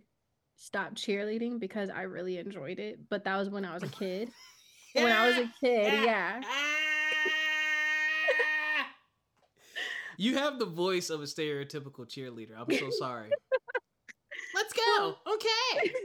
stopped 0.57 0.95
cheerleading 0.95 1.59
because 1.59 1.91
I 1.91 2.03
really 2.03 2.39
enjoyed 2.39 2.79
it. 2.79 3.01
But 3.11 3.25
that 3.25 3.37
was 3.37 3.51
when 3.51 3.65
I 3.65 3.75
was 3.75 3.83
a 3.83 3.89
kid. 3.89 4.31
when 4.95 5.11
I 5.11 5.27
was 5.27 5.39
a 5.39 5.51
kid, 5.61 6.05
yeah. 6.05 6.41
You 10.17 10.37
have 10.37 10.59
the 10.59 10.67
voice 10.67 11.11
of 11.11 11.21
a 11.21 11.25
stereotypical 11.25 12.07
cheerleader. 12.07 12.53
I'm 12.59 12.75
so 12.77 12.91
sorry. 12.91 13.31
Let's 14.55 14.73
go. 14.73 15.17
Okay. 15.35 15.93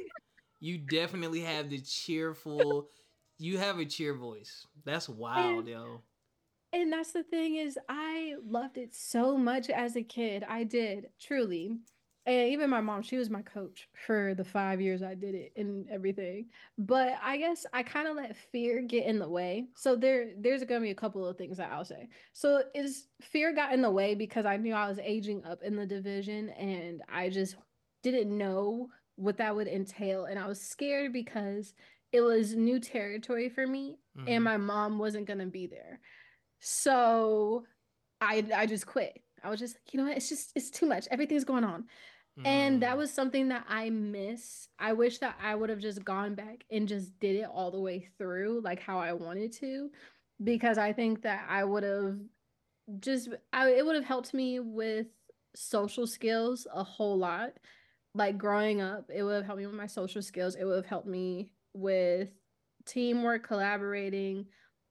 You 0.62 0.78
definitely 0.78 1.40
have 1.40 1.70
the 1.70 1.80
cheerful. 1.80 2.90
You 3.38 3.58
have 3.58 3.80
a 3.80 3.86
cheer 3.86 4.14
voice. 4.14 4.68
That's 4.84 5.08
wild, 5.08 5.60
and, 5.60 5.68
yo. 5.70 6.02
And 6.74 6.92
that's 6.92 7.14
the 7.14 7.24
thing 7.24 7.56
is, 7.56 7.80
I 7.88 8.36
loved 8.46 8.78
it 8.78 8.94
so 8.94 9.38
much 9.38 9.70
as 9.70 9.96
a 9.96 10.04
kid. 10.04 10.44
I 10.50 10.66
did 10.66 11.08
truly 11.18 11.78
and 12.26 12.50
even 12.50 12.70
my 12.70 12.82
mom 12.82 13.02
she 13.02 13.18
was 13.18 13.30
my 13.30 13.42
coach 13.42 13.88
for 14.06 14.34
the 14.36 14.44
five 14.44 14.82
years 14.82 15.02
i 15.02 15.14
did 15.14 15.36
it 15.36 15.52
and 15.56 15.88
everything. 15.90 16.48
But 16.78 17.14
i 17.24 17.38
guess 17.38 17.66
i 17.74 17.84
kind 17.84 18.08
of 18.08 18.16
let 18.16 18.36
fear 18.52 18.82
get 18.82 19.06
in 19.06 19.20
the 19.20 19.30
way. 19.30 19.68
So 19.76 19.96
there 19.96 20.32
there's 20.38 20.64
gonna 20.64 20.82
be 20.82 20.92
a 20.92 20.96
couple 20.96 21.26
of 21.26 21.38
things 21.38 21.58
that 21.58 21.72
i'll 21.72 21.86
say. 21.86 22.10
So 22.34 22.64
is 22.76 23.08
fear 23.22 23.54
got 23.54 23.74
in 23.74 23.82
the 23.82 23.92
way 23.92 24.16
because 24.16 24.46
i 24.46 24.58
knew 24.58 24.74
i 24.74 24.88
was 24.88 25.00
aging 25.00 25.44
up 25.46 25.64
in 25.64 25.76
the 25.76 25.86
division 25.86 26.50
and 26.50 27.02
i 27.10 27.30
just 27.30 27.56
didn't 28.04 28.36
know 28.36 28.88
what 29.16 29.38
that 29.38 29.56
would 29.56 29.68
entail. 29.68 30.26
And 30.26 30.38
i 30.38 30.48
was 30.48 30.62
scared 30.62 31.14
because 31.14 31.74
it 32.12 32.22
was 32.22 32.56
new 32.56 32.80
territory 32.80 33.50
for 33.50 33.66
me 33.66 33.98
mm-hmm. 34.18 34.28
and 34.28 34.44
my 34.44 34.58
mom 34.58 35.00
wasn't 35.00 35.28
gonna 35.28 35.48
be 35.48 35.68
there. 35.68 36.00
So 36.60 37.64
i 38.22 38.44
i 38.56 38.66
just 38.66 38.86
quit 38.86 39.18
I 39.44 39.50
was 39.50 39.60
just 39.60 39.76
like, 39.76 39.94
you 39.94 40.00
know 40.00 40.08
what? 40.08 40.18
It's 40.18 40.30
just 40.30 40.52
it's 40.56 40.70
too 40.70 40.86
much. 40.86 41.08
Everything's 41.12 41.44
going 41.46 41.64
on. 41.64 41.86
And 42.46 42.82
that 42.84 42.96
Mm. 42.96 42.98
was 42.98 43.12
something 43.14 43.50
that 43.50 43.66
I 43.68 43.90
miss. 43.90 44.70
I 44.80 44.94
wish 44.94 45.18
that 45.20 45.36
I 45.42 45.56
would 45.56 45.70
have 45.70 45.80
just 45.80 46.06
gone 46.06 46.36
back 46.36 46.64
and 46.72 46.88
just 46.88 47.20
did 47.20 47.36
it 47.36 47.48
all 47.52 47.72
the 47.72 47.80
way 47.80 48.08
through, 48.18 48.62
like 48.64 48.80
how 48.82 49.00
I 49.00 49.14
wanted 49.14 49.52
to, 49.54 49.90
because 50.44 50.78
I 50.78 50.94
think 50.94 51.24
that 51.24 51.46
I 51.50 51.64
would 51.66 51.84
have 51.84 52.18
just, 53.00 53.30
I, 53.52 53.70
it 53.72 53.86
would 53.86 53.96
have 53.96 54.06
helped 54.06 54.34
me 54.34 54.60
with 54.60 55.08
social 55.56 56.08
skills 56.08 56.66
a 56.74 56.84
whole 56.84 57.18
lot. 57.18 57.54
Like 58.16 58.38
growing 58.38 58.82
up, 58.82 59.10
it 59.14 59.24
would 59.24 59.36
have 59.36 59.46
helped 59.46 59.60
me 59.60 59.68
with 59.68 59.76
my 59.76 59.88
social 59.88 60.22
skills. 60.22 60.56
It 60.56 60.64
would 60.66 60.78
have 60.78 60.86
helped 60.86 61.08
me 61.08 61.52
with 61.74 62.30
teamwork, 62.86 63.46
collaborating, 63.46 64.46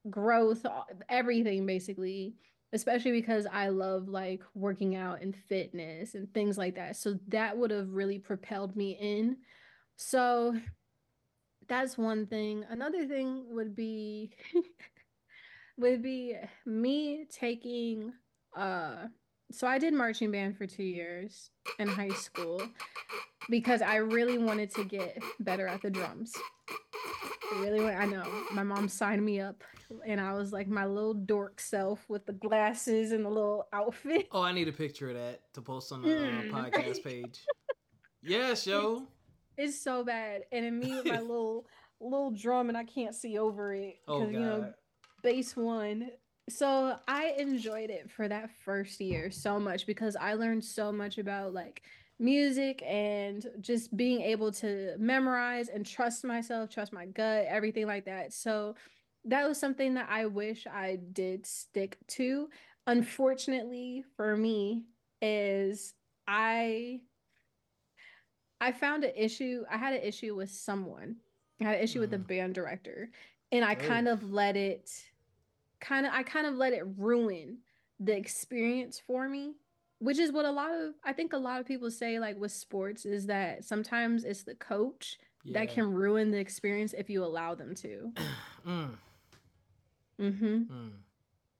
growth, 0.09 0.65
everything 1.09 1.65
basically 1.65 2.35
especially 2.73 3.11
because 3.11 3.47
I 3.51 3.69
love 3.69 4.07
like 4.07 4.41
working 4.53 4.95
out 4.95 5.21
and 5.21 5.35
fitness 5.35 6.13
and 6.13 6.31
things 6.33 6.57
like 6.57 6.75
that. 6.75 6.95
So 6.95 7.17
that 7.29 7.57
would 7.57 7.71
have 7.71 7.89
really 7.89 8.19
propelled 8.19 8.75
me 8.75 8.91
in. 8.99 9.37
So 9.95 10.55
that's 11.67 11.97
one 11.97 12.27
thing. 12.27 12.65
Another 12.69 13.05
thing 13.07 13.45
would 13.49 13.75
be 13.75 14.31
would 15.77 16.03
be 16.03 16.35
me 16.65 17.25
taking 17.29 18.11
uh 18.55 19.05
so 19.51 19.65
I 19.65 19.79
did 19.79 19.93
marching 19.93 20.31
band 20.31 20.57
for 20.57 20.67
2 20.67 20.83
years 20.83 21.49
in 21.79 21.87
high 21.87 22.09
school 22.09 22.61
because 23.49 23.81
I 23.81 23.95
really 23.95 24.37
wanted 24.37 24.69
to 24.75 24.83
get 24.83 25.17
better 25.39 25.65
at 25.65 25.81
the 25.81 25.89
drums. 25.89 26.31
I 27.51 27.61
really 27.61 27.83
want 27.83 27.97
I 27.97 28.05
know. 28.05 28.23
My 28.51 28.61
mom 28.61 28.87
signed 28.87 29.25
me 29.25 29.39
up 29.39 29.63
and 30.05 30.19
I 30.21 30.33
was 30.33 30.51
like 30.53 30.67
my 30.67 30.85
little 30.85 31.13
dork 31.13 31.59
self 31.59 32.03
with 32.09 32.25
the 32.25 32.33
glasses 32.33 33.11
and 33.11 33.25
the 33.25 33.29
little 33.29 33.67
outfit. 33.73 34.27
Oh, 34.31 34.41
I 34.41 34.51
need 34.51 34.67
a 34.67 34.71
picture 34.73 35.09
of 35.09 35.15
that 35.15 35.41
to 35.53 35.61
post 35.61 35.91
on 35.91 36.01
the 36.03 36.09
uh, 36.09 36.13
Mm. 36.13 36.51
podcast 36.51 37.03
page. 37.03 37.39
Yes, 38.21 38.67
yo. 38.67 39.07
It's 39.57 39.81
so 39.81 40.03
bad. 40.03 40.43
And 40.51 40.65
in 40.65 40.77
me 40.77 40.93
with 40.95 41.05
my 41.05 41.19
little 41.21 41.65
little 42.01 42.31
drum 42.31 42.69
and 42.69 42.77
I 42.77 42.83
can't 42.83 43.13
see 43.15 43.37
over 43.37 43.73
it 43.73 43.99
Oh 44.07 44.19
because 44.19 44.33
you 44.33 44.39
know 44.39 44.73
base 45.23 45.55
one. 45.55 46.09
So 46.49 46.97
I 47.07 47.35
enjoyed 47.37 47.89
it 47.89 48.09
for 48.09 48.27
that 48.27 48.49
first 48.65 48.99
year 48.99 49.31
so 49.31 49.59
much 49.59 49.85
because 49.85 50.15
I 50.15 50.33
learned 50.33 50.63
so 50.63 50.91
much 50.91 51.17
about 51.17 51.53
like 51.53 51.83
music 52.19 52.81
and 52.85 53.45
just 53.61 53.95
being 53.95 54.21
able 54.21 54.51
to 54.51 54.95
memorize 54.97 55.69
and 55.69 55.85
trust 55.85 56.25
myself, 56.25 56.69
trust 56.69 56.91
my 56.91 57.05
gut, 57.05 57.45
everything 57.47 57.85
like 57.85 58.05
that. 58.05 58.33
So 58.33 58.75
that 59.29 59.47
was 59.47 59.59
something 59.59 59.93
that 59.95 60.07
I 60.09 60.25
wish 60.25 60.67
I 60.67 60.97
did 61.13 61.45
stick 61.45 61.97
to. 62.09 62.49
Unfortunately 62.87 64.03
for 64.17 64.35
me 64.35 64.83
is 65.21 65.93
I 66.27 67.01
I 68.61 68.71
found 68.71 69.03
an 69.03 69.13
issue. 69.15 69.63
I 69.71 69.77
had 69.77 69.93
an 69.93 70.01
issue 70.03 70.35
with 70.35 70.49
someone. 70.51 71.15
I 71.61 71.65
had 71.65 71.75
an 71.77 71.83
issue 71.83 71.99
with 71.99 72.11
the 72.11 72.17
Mm. 72.17 72.27
band 72.27 72.55
director 72.55 73.11
and 73.51 73.63
I 73.63 73.75
kind 73.75 74.07
Oh. 74.07 74.13
of 74.13 74.31
let 74.31 74.55
it 74.55 74.91
kind 75.79 76.05
of 76.05 76.13
I 76.13 76.23
kind 76.23 76.45
of 76.45 76.55
let 76.55 76.73
it 76.73 76.83
ruin 76.97 77.59
the 77.99 78.15
experience 78.15 78.99
for 78.99 79.27
me, 79.29 79.55
which 79.99 80.19
is 80.19 80.31
what 80.31 80.45
a 80.45 80.51
lot 80.51 80.71
of 80.71 80.95
I 81.03 81.13
think 81.13 81.33
a 81.33 81.37
lot 81.37 81.59
of 81.59 81.65
people 81.65 81.91
say 81.91 82.19
like 82.19 82.37
with 82.37 82.51
sports 82.51 83.05
is 83.05 83.27
that 83.27 83.63
sometimes 83.65 84.23
it's 84.23 84.43
the 84.43 84.55
coach 84.55 85.17
that 85.51 85.69
can 85.69 85.91
ruin 85.91 86.31
the 86.31 86.37
experience 86.37 86.93
if 86.93 87.09
you 87.09 87.23
allow 87.23 87.55
them 87.55 87.73
to. 87.75 88.11
mm, 88.67 88.97
Mhm. 90.19 90.69
mm. 90.69 91.03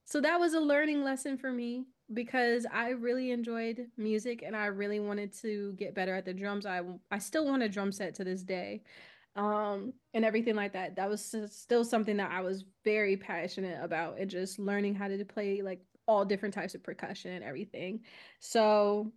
So 0.06 0.22
that 0.22 0.40
was 0.40 0.54
a 0.54 0.60
learning 0.60 1.04
lesson 1.04 1.38
for 1.38 1.52
me 1.52 1.86
because 2.14 2.66
I 2.72 2.90
really 2.90 3.32
enjoyed 3.32 3.92
music 3.98 4.42
and 4.44 4.56
I 4.56 4.66
really 4.68 5.00
wanted 5.00 5.34
to 5.42 5.74
get 5.74 5.94
better 5.94 6.16
at 6.16 6.26
the 6.26 6.34
drums. 6.34 6.66
I 6.66 6.82
I 7.12 7.20
still 7.20 7.46
want 7.46 7.64
a 7.64 7.70
drum 7.70 7.92
set 7.92 8.16
to 8.16 8.24
this 8.24 8.44
day. 8.44 8.84
Um 9.36 9.94
and 10.14 10.26
everything 10.26 10.56
like 10.56 10.74
that. 10.74 10.96
That 10.96 11.10
was 11.10 11.24
still 11.52 11.86
something 11.86 12.18
that 12.18 12.32
I 12.32 12.42
was 12.42 12.66
very 12.84 13.18
passionate 13.18 13.84
about 13.84 14.20
and 14.20 14.30
just 14.30 14.60
learning 14.60 14.96
how 14.96 15.08
to 15.08 15.24
play 15.26 15.62
like 15.62 15.82
all 16.08 16.26
different 16.26 16.56
types 16.56 16.74
of 16.76 16.84
percussion 16.84 17.32
and 17.34 17.44
everything. 17.44 18.04
So 18.40 19.14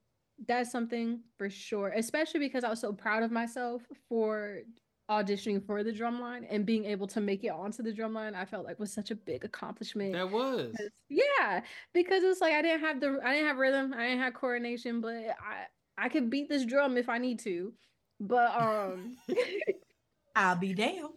that's 0.47 0.71
something 0.71 1.23
for 1.39 1.49
sure, 1.49 1.89
especially 1.91 2.41
because 2.41 2.65
I 2.65 2.69
was 2.71 2.81
so 2.81 2.93
proud 2.93 3.23
of 3.23 3.31
myself 3.31 3.83
for 4.09 4.63
auditioning 5.12 5.64
for 5.64 5.83
the 5.85 5.92
drum 5.92 6.20
line 6.20 6.44
and 6.51 6.64
being 6.64 6.85
able 6.87 7.07
to 7.09 7.20
make 7.20 7.44
it 7.44 7.48
onto 7.51 7.83
the 7.83 7.92
drum 7.92 8.14
line. 8.14 8.35
I 8.35 8.44
felt 8.44 8.64
like 8.64 8.79
was 8.79 8.92
such 8.92 9.11
a 9.11 9.14
big 9.14 9.44
accomplishment. 9.44 10.12
That 10.12 10.31
was. 10.31 10.72
Because- 10.72 10.90
Yeah, 11.09 11.62
because 11.92 12.22
it's 12.25 12.40
like 12.40 12.55
I 12.55 12.62
didn't 12.62 12.81
have 12.81 13.01
the 13.01 13.20
I 13.25 13.33
didn't 13.35 13.48
have 13.48 13.59
rhythm, 13.59 13.92
I 13.96 14.07
didn't 14.09 14.20
have 14.20 14.35
coordination, 14.35 15.01
but 15.01 15.14
I 15.14 15.66
I 15.98 16.09
could 16.09 16.31
beat 16.31 16.48
this 16.48 16.64
drum 16.64 16.96
if 16.96 17.09
I 17.09 17.18
need 17.18 17.38
to. 17.40 17.72
But 18.20 18.51
um 18.61 19.16
I'll 20.37 20.57
be 20.57 20.72
damned. 20.75 21.09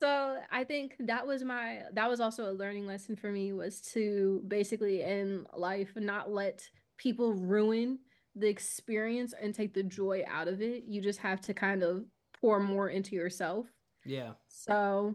so 0.00 0.38
I 0.52 0.64
think 0.64 0.94
that 1.00 1.26
was 1.26 1.42
my 1.42 1.80
that 1.92 2.08
was 2.08 2.20
also 2.20 2.50
a 2.50 2.52
learning 2.52 2.86
lesson 2.86 3.16
for 3.16 3.30
me 3.32 3.52
was 3.52 3.80
to 3.92 4.42
basically 4.46 5.02
in 5.02 5.46
life 5.56 5.92
not 5.96 6.30
let 6.30 6.62
people 6.96 7.32
ruin 7.32 7.98
the 8.36 8.48
experience 8.48 9.32
and 9.40 9.54
take 9.54 9.74
the 9.74 9.82
joy 9.82 10.22
out 10.28 10.48
of 10.48 10.60
it. 10.60 10.84
You 10.86 11.00
just 11.00 11.18
have 11.20 11.40
to 11.42 11.54
kind 11.54 11.82
of 11.82 12.04
pour 12.44 12.60
more 12.60 12.90
into 12.90 13.16
yourself. 13.16 13.64
Yeah. 14.04 14.32
So 14.48 15.14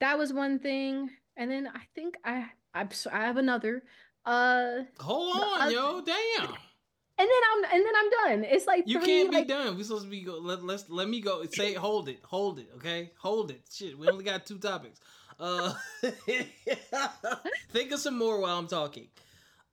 that 0.00 0.18
was 0.18 0.30
one 0.30 0.58
thing. 0.58 1.08
And 1.38 1.50
then 1.50 1.66
I 1.66 1.80
think 1.94 2.16
I 2.22 2.44
I, 2.74 2.86
I 3.10 3.20
have 3.24 3.38
another. 3.38 3.82
Uh 4.26 4.80
Hold 4.98 5.42
on, 5.42 5.60
other- 5.62 5.72
yo. 5.72 6.02
Damn. 6.02 6.48
and 6.48 7.28
then 7.32 7.42
I'm 7.52 7.64
and 7.64 7.82
then 7.86 7.92
I'm 7.96 8.10
done. 8.10 8.44
It's 8.44 8.66
like 8.66 8.84
You 8.86 8.98
three, 8.98 9.06
can't 9.06 9.30
be 9.30 9.36
like, 9.38 9.48
done. 9.48 9.74
We 9.78 9.84
supposed 9.84 10.04
to 10.04 10.10
be 10.10 10.20
go. 10.20 10.36
Let, 10.38 10.62
let's 10.62 10.90
let 10.90 11.08
me 11.08 11.22
go. 11.22 11.42
Say 11.50 11.72
hold 11.72 12.10
it, 12.10 12.18
hold 12.24 12.58
it. 12.58 12.68
Okay, 12.76 13.10
hold 13.18 13.50
it. 13.50 13.62
Shit, 13.72 13.98
we 13.98 14.06
only 14.08 14.24
got 14.24 14.44
two 14.44 14.58
topics. 14.58 15.00
Uh, 15.38 15.72
think 17.72 17.92
of 17.92 17.98
some 18.00 18.18
more 18.18 18.38
while 18.42 18.58
I'm 18.58 18.66
talking. 18.66 19.08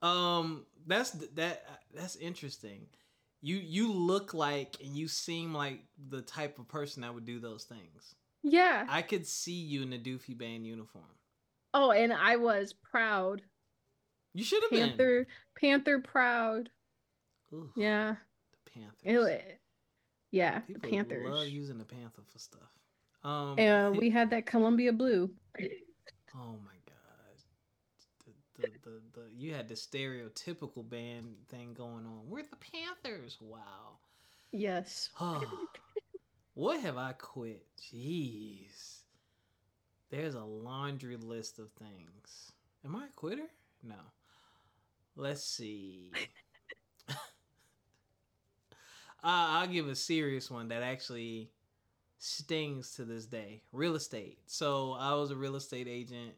Um, 0.02 0.66
that's 0.86 1.12
that. 1.36 1.66
That's 1.94 2.16
interesting. 2.16 2.88
You 3.42 3.58
you 3.58 3.92
look 3.94 4.34
like 4.34 4.78
and 4.84 4.96
you 4.96 5.08
seem 5.08 5.54
like 5.54 5.82
the 6.10 6.22
type 6.22 6.58
of 6.60 6.68
person 6.68 7.02
that 7.04 7.14
would 7.14 7.26
do 7.26 7.40
those 7.40 7.64
things. 7.66 8.16
Yeah. 8.44 8.86
I 8.90 9.02
could 9.02 9.28
see 9.28 9.54
you 9.54 9.84
in 9.84 9.94
a 9.94 9.98
doofy 9.98 10.38
band 10.38 10.66
uniform. 10.66 11.04
Oh, 11.74 11.92
and 11.92 12.12
I 12.14 12.38
was 12.38 12.74
proud. 12.74 13.42
You 14.34 14.44
should 14.44 14.64
have 14.64 14.72
been. 14.72 14.90
Panther 14.90 15.28
Panther 15.60 16.00
proud. 16.00 16.70
Ooh, 17.54 17.72
Yeah. 17.76 18.16
the 18.66 18.72
Panthers. 18.72 19.28
It, 19.30 19.60
yeah, 20.32 20.62
the 20.68 20.74
People 20.76 20.90
Panthers. 20.90 21.30
love 21.30 21.48
using 21.48 21.78
the 21.78 21.86
Panther 21.86 22.22
for 22.32 22.40
stuff. 22.40 22.70
Um, 23.24 23.58
And 23.60 23.98
we 23.98 24.10
had 24.10 24.30
that 24.32 24.46
Columbia 24.46 24.92
blue. 24.94 25.30
Oh 25.60 26.58
my 26.66 26.74
god. 26.74 26.77
The, 28.58 28.70
the, 28.84 29.02
the, 29.14 29.22
you 29.36 29.54
had 29.54 29.68
the 29.68 29.76
stereotypical 29.76 30.88
band 30.88 31.36
thing 31.48 31.74
going 31.74 32.06
on. 32.06 32.22
We're 32.28 32.44
the 32.44 32.58
Panthers. 32.58 33.38
Wow. 33.40 34.00
Yes. 34.52 35.10
what 36.54 36.80
have 36.80 36.98
I 36.98 37.14
quit? 37.14 37.66
Jeez. 37.80 39.02
There's 40.10 40.36
a 40.36 40.44
laundry 40.44 41.18
list 41.18 41.60
of 41.60 41.70
things. 41.74 42.52
Am 42.84 42.96
I 42.96 43.06
a 43.06 43.16
quitter? 43.16 43.48
No. 43.84 43.96
Let's 45.16 45.44
see. 45.44 46.12
uh, 47.10 47.14
I'll 49.24 49.68
give 49.68 49.88
a 49.88 49.96
serious 49.96 50.50
one 50.50 50.70
that 50.70 50.82
actually 50.82 51.52
stings 52.18 52.96
to 52.96 53.06
this 53.06 53.26
day. 53.26 53.62
Real 53.72 53.96
estate. 53.96 54.40
So 54.48 54.94
I 54.94 55.14
was 55.14 55.32
a 55.32 55.36
real 55.36 55.56
estate 55.56 55.88
agent 55.88 56.34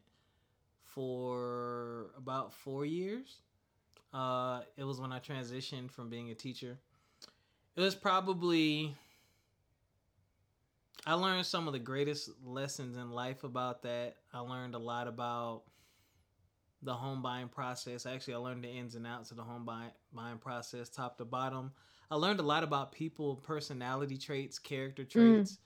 for 0.94 2.10
about 2.16 2.52
four 2.52 2.84
years. 2.84 3.38
Uh, 4.12 4.62
it 4.76 4.84
was 4.84 5.00
when 5.00 5.12
I 5.12 5.20
transitioned 5.20 5.90
from 5.90 6.08
being 6.10 6.30
a 6.30 6.34
teacher. 6.34 6.78
It 7.76 7.80
was 7.80 7.94
probably 7.94 8.96
I 11.06 11.14
learned 11.14 11.46
some 11.46 11.66
of 11.66 11.72
the 11.72 11.78
greatest 11.78 12.30
lessons 12.44 12.96
in 12.96 13.10
life 13.10 13.44
about 13.44 13.82
that. 13.82 14.16
I 14.32 14.40
learned 14.40 14.74
a 14.74 14.78
lot 14.78 15.08
about 15.08 15.62
the 16.82 16.92
home 16.94 17.22
buying 17.22 17.48
process. 17.48 18.06
Actually, 18.06 18.34
I 18.34 18.38
learned 18.38 18.64
the 18.64 18.68
ins 18.68 18.94
and 18.94 19.06
outs 19.06 19.30
of 19.30 19.36
the 19.36 19.42
home 19.42 19.64
buy- 19.64 19.92
buying 20.12 20.38
process, 20.38 20.88
top 20.88 21.16
to 21.18 21.24
bottom. 21.24 21.72
I 22.10 22.16
learned 22.16 22.40
a 22.40 22.44
lot 22.44 22.64
about 22.64 22.92
people, 22.92 23.36
personality 23.36 24.18
traits, 24.18 24.58
character 24.58 25.04
traits, 25.04 25.58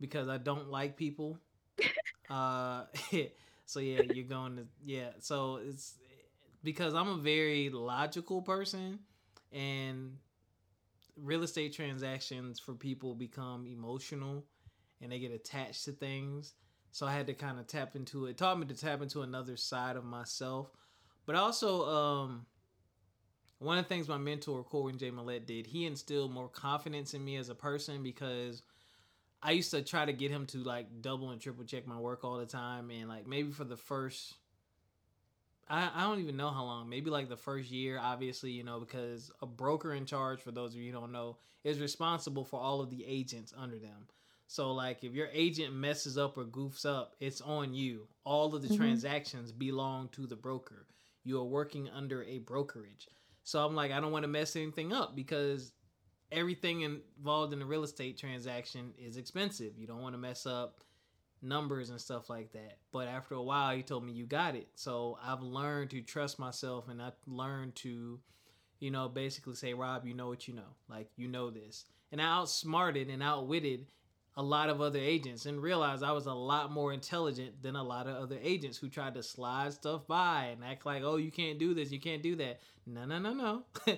because 0.00 0.28
I 0.28 0.38
don't 0.38 0.70
like 0.70 0.96
people. 0.96 1.38
uh, 2.30 2.84
so 3.66 3.80
yeah, 3.80 4.00
you're 4.12 4.24
going 4.24 4.56
to 4.56 4.66
yeah. 4.84 5.10
So 5.20 5.60
it's 5.68 5.96
because 6.62 6.94
I'm 6.94 7.08
a 7.08 7.16
very 7.16 7.68
logical 7.68 8.40
person, 8.40 9.00
and 9.52 10.16
real 11.16 11.42
estate 11.42 11.72
transactions 11.72 12.58
for 12.58 12.74
people 12.74 13.14
become 13.14 13.66
emotional 13.66 14.44
and 15.00 15.12
they 15.12 15.18
get 15.18 15.32
attached 15.32 15.84
to 15.84 15.92
things. 15.92 16.54
So 16.92 17.06
I 17.06 17.12
had 17.12 17.26
to 17.26 17.34
kind 17.34 17.58
of 17.58 17.66
tap 17.66 17.94
into 17.94 18.26
it. 18.26 18.30
it. 18.30 18.38
Taught 18.38 18.58
me 18.58 18.66
to 18.66 18.74
tap 18.74 19.02
into 19.02 19.22
another 19.22 19.56
side 19.56 19.96
of 19.96 20.04
myself, 20.04 20.70
but 21.26 21.34
also 21.34 21.86
um, 21.86 22.46
one 23.58 23.78
of 23.78 23.84
the 23.84 23.88
things 23.88 24.08
my 24.08 24.16
mentor 24.16 24.62
Corwin 24.64 24.98
J. 24.98 25.10
Millette 25.10 25.46
did, 25.46 25.66
he 25.66 25.84
instilled 25.84 26.32
more 26.32 26.48
confidence 26.48 27.14
in 27.14 27.24
me 27.24 27.36
as 27.36 27.48
a 27.48 27.54
person 27.54 28.02
because 28.02 28.62
I 29.42 29.52
used 29.52 29.70
to 29.72 29.82
try 29.82 30.04
to 30.04 30.12
get 30.12 30.30
him 30.30 30.46
to 30.46 30.58
like 30.58 31.02
double 31.02 31.30
and 31.30 31.40
triple 31.40 31.64
check 31.64 31.86
my 31.86 31.98
work 31.98 32.24
all 32.24 32.38
the 32.38 32.46
time, 32.46 32.90
and 32.90 33.08
like 33.08 33.26
maybe 33.26 33.52
for 33.52 33.64
the 33.64 33.76
first, 33.76 34.34
I 35.68 35.90
I 35.94 36.02
don't 36.04 36.20
even 36.20 36.36
know 36.36 36.50
how 36.50 36.64
long, 36.64 36.88
maybe 36.88 37.10
like 37.10 37.28
the 37.28 37.36
first 37.36 37.70
year, 37.70 37.98
obviously, 38.00 38.50
you 38.50 38.64
know, 38.64 38.80
because 38.80 39.30
a 39.42 39.46
broker 39.46 39.94
in 39.94 40.06
charge, 40.06 40.40
for 40.40 40.52
those 40.52 40.72
of 40.74 40.80
you 40.80 40.92
who 40.92 41.00
don't 41.00 41.12
know, 41.12 41.36
is 41.64 41.80
responsible 41.80 42.44
for 42.44 42.60
all 42.60 42.80
of 42.80 42.90
the 42.90 43.04
agents 43.06 43.52
under 43.56 43.78
them. 43.78 44.06
So 44.48 44.72
like 44.72 45.02
if 45.02 45.12
your 45.12 45.28
agent 45.32 45.74
messes 45.74 46.16
up 46.16 46.38
or 46.38 46.44
goofs 46.44 46.86
up, 46.86 47.14
it's 47.20 47.40
on 47.40 47.74
you. 47.74 48.06
All 48.24 48.54
of 48.54 48.62
the 48.62 48.68
mm-hmm. 48.68 48.76
transactions 48.76 49.52
belong 49.52 50.08
to 50.12 50.26
the 50.26 50.36
broker. 50.36 50.86
You 51.24 51.40
are 51.40 51.44
working 51.44 51.88
under 51.88 52.22
a 52.22 52.38
brokerage. 52.38 53.08
So 53.42 53.64
I'm 53.64 53.74
like, 53.74 53.90
I 53.90 54.00
don't 54.00 54.12
want 54.12 54.22
to 54.22 54.28
mess 54.28 54.56
anything 54.56 54.92
up 54.92 55.16
because 55.16 55.72
everything 56.32 56.82
involved 56.82 57.52
in 57.52 57.62
a 57.62 57.66
real 57.66 57.84
estate 57.84 58.18
transaction 58.18 58.92
is 58.98 59.16
expensive. 59.16 59.72
You 59.78 59.86
don't 59.86 60.02
want 60.02 60.14
to 60.14 60.18
mess 60.18 60.46
up 60.46 60.80
numbers 61.42 61.90
and 61.90 62.00
stuff 62.00 62.28
like 62.28 62.52
that. 62.52 62.78
But 62.92 63.08
after 63.08 63.34
a 63.34 63.42
while, 63.42 63.74
he 63.74 63.82
told 63.82 64.04
me 64.04 64.12
you 64.12 64.26
got 64.26 64.54
it. 64.56 64.68
So 64.74 65.18
I've 65.24 65.42
learned 65.42 65.90
to 65.90 66.00
trust 66.02 66.38
myself 66.38 66.88
and 66.88 67.00
I 67.00 67.12
learned 67.26 67.74
to, 67.76 68.18
you 68.80 68.90
know, 68.90 69.08
basically 69.08 69.54
say, 69.54 69.74
Rob, 69.74 70.06
you 70.06 70.14
know 70.14 70.28
what 70.28 70.48
you 70.48 70.54
know. 70.54 70.74
Like, 70.88 71.08
you 71.16 71.28
know 71.28 71.50
this. 71.50 71.84
And 72.12 72.20
I 72.20 72.24
outsmarted 72.24 73.08
and 73.08 73.22
outwitted 73.22 73.86
a 74.36 74.42
lot 74.42 74.68
of 74.68 74.82
other 74.82 74.98
agents 74.98 75.46
and 75.46 75.62
realized 75.62 76.02
I 76.02 76.12
was 76.12 76.26
a 76.26 76.34
lot 76.34 76.70
more 76.70 76.92
intelligent 76.92 77.62
than 77.62 77.74
a 77.74 77.82
lot 77.82 78.06
of 78.06 78.16
other 78.16 78.38
agents 78.42 78.76
who 78.76 78.88
tried 78.88 79.14
to 79.14 79.22
slide 79.22 79.72
stuff 79.72 80.06
by 80.06 80.50
and 80.52 80.62
act 80.62 80.84
like, 80.84 81.02
oh, 81.02 81.16
you 81.16 81.30
can't 81.30 81.58
do 81.58 81.72
this, 81.72 81.90
you 81.90 82.00
can't 82.00 82.22
do 82.22 82.36
that. 82.36 82.60
No, 82.86 83.06
no, 83.06 83.18
no, 83.18 83.32
no. 83.32 83.62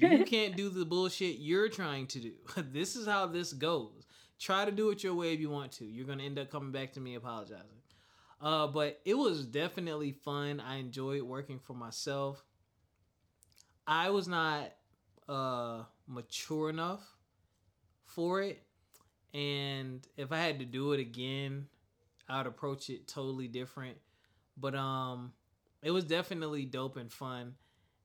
you 0.00 0.24
can't 0.24 0.56
do 0.56 0.68
the 0.68 0.84
bullshit 0.84 1.38
you're 1.38 1.68
trying 1.68 2.06
to 2.08 2.20
do. 2.20 2.32
this 2.72 2.94
is 2.94 3.06
how 3.06 3.26
this 3.26 3.52
goes. 3.52 4.06
Try 4.38 4.64
to 4.64 4.70
do 4.70 4.90
it 4.90 5.02
your 5.02 5.14
way 5.14 5.34
if 5.34 5.40
you 5.40 5.50
want 5.50 5.72
to. 5.72 5.84
You're 5.84 6.06
gonna 6.06 6.22
end 6.22 6.38
up 6.38 6.50
coming 6.50 6.70
back 6.70 6.92
to 6.92 7.00
me 7.00 7.16
apologizing. 7.16 7.66
Uh, 8.40 8.68
but 8.68 9.00
it 9.04 9.14
was 9.14 9.44
definitely 9.44 10.12
fun. 10.12 10.60
I 10.60 10.76
enjoyed 10.76 11.22
working 11.22 11.58
for 11.58 11.74
myself. 11.74 12.42
I 13.86 14.10
was 14.10 14.28
not 14.28 14.72
uh, 15.28 15.82
mature 16.06 16.70
enough 16.70 17.02
for 18.06 18.40
it 18.40 18.62
and 19.32 20.06
if 20.16 20.32
I 20.32 20.38
had 20.38 20.58
to 20.58 20.64
do 20.64 20.92
it 20.92 21.00
again, 21.00 21.66
I'd 22.28 22.46
approach 22.46 22.90
it 22.90 23.06
totally 23.06 23.48
different. 23.48 23.98
But 24.56 24.74
um 24.74 25.32
it 25.82 25.90
was 25.90 26.04
definitely 26.04 26.64
dope 26.64 26.96
and 26.96 27.12
fun. 27.12 27.54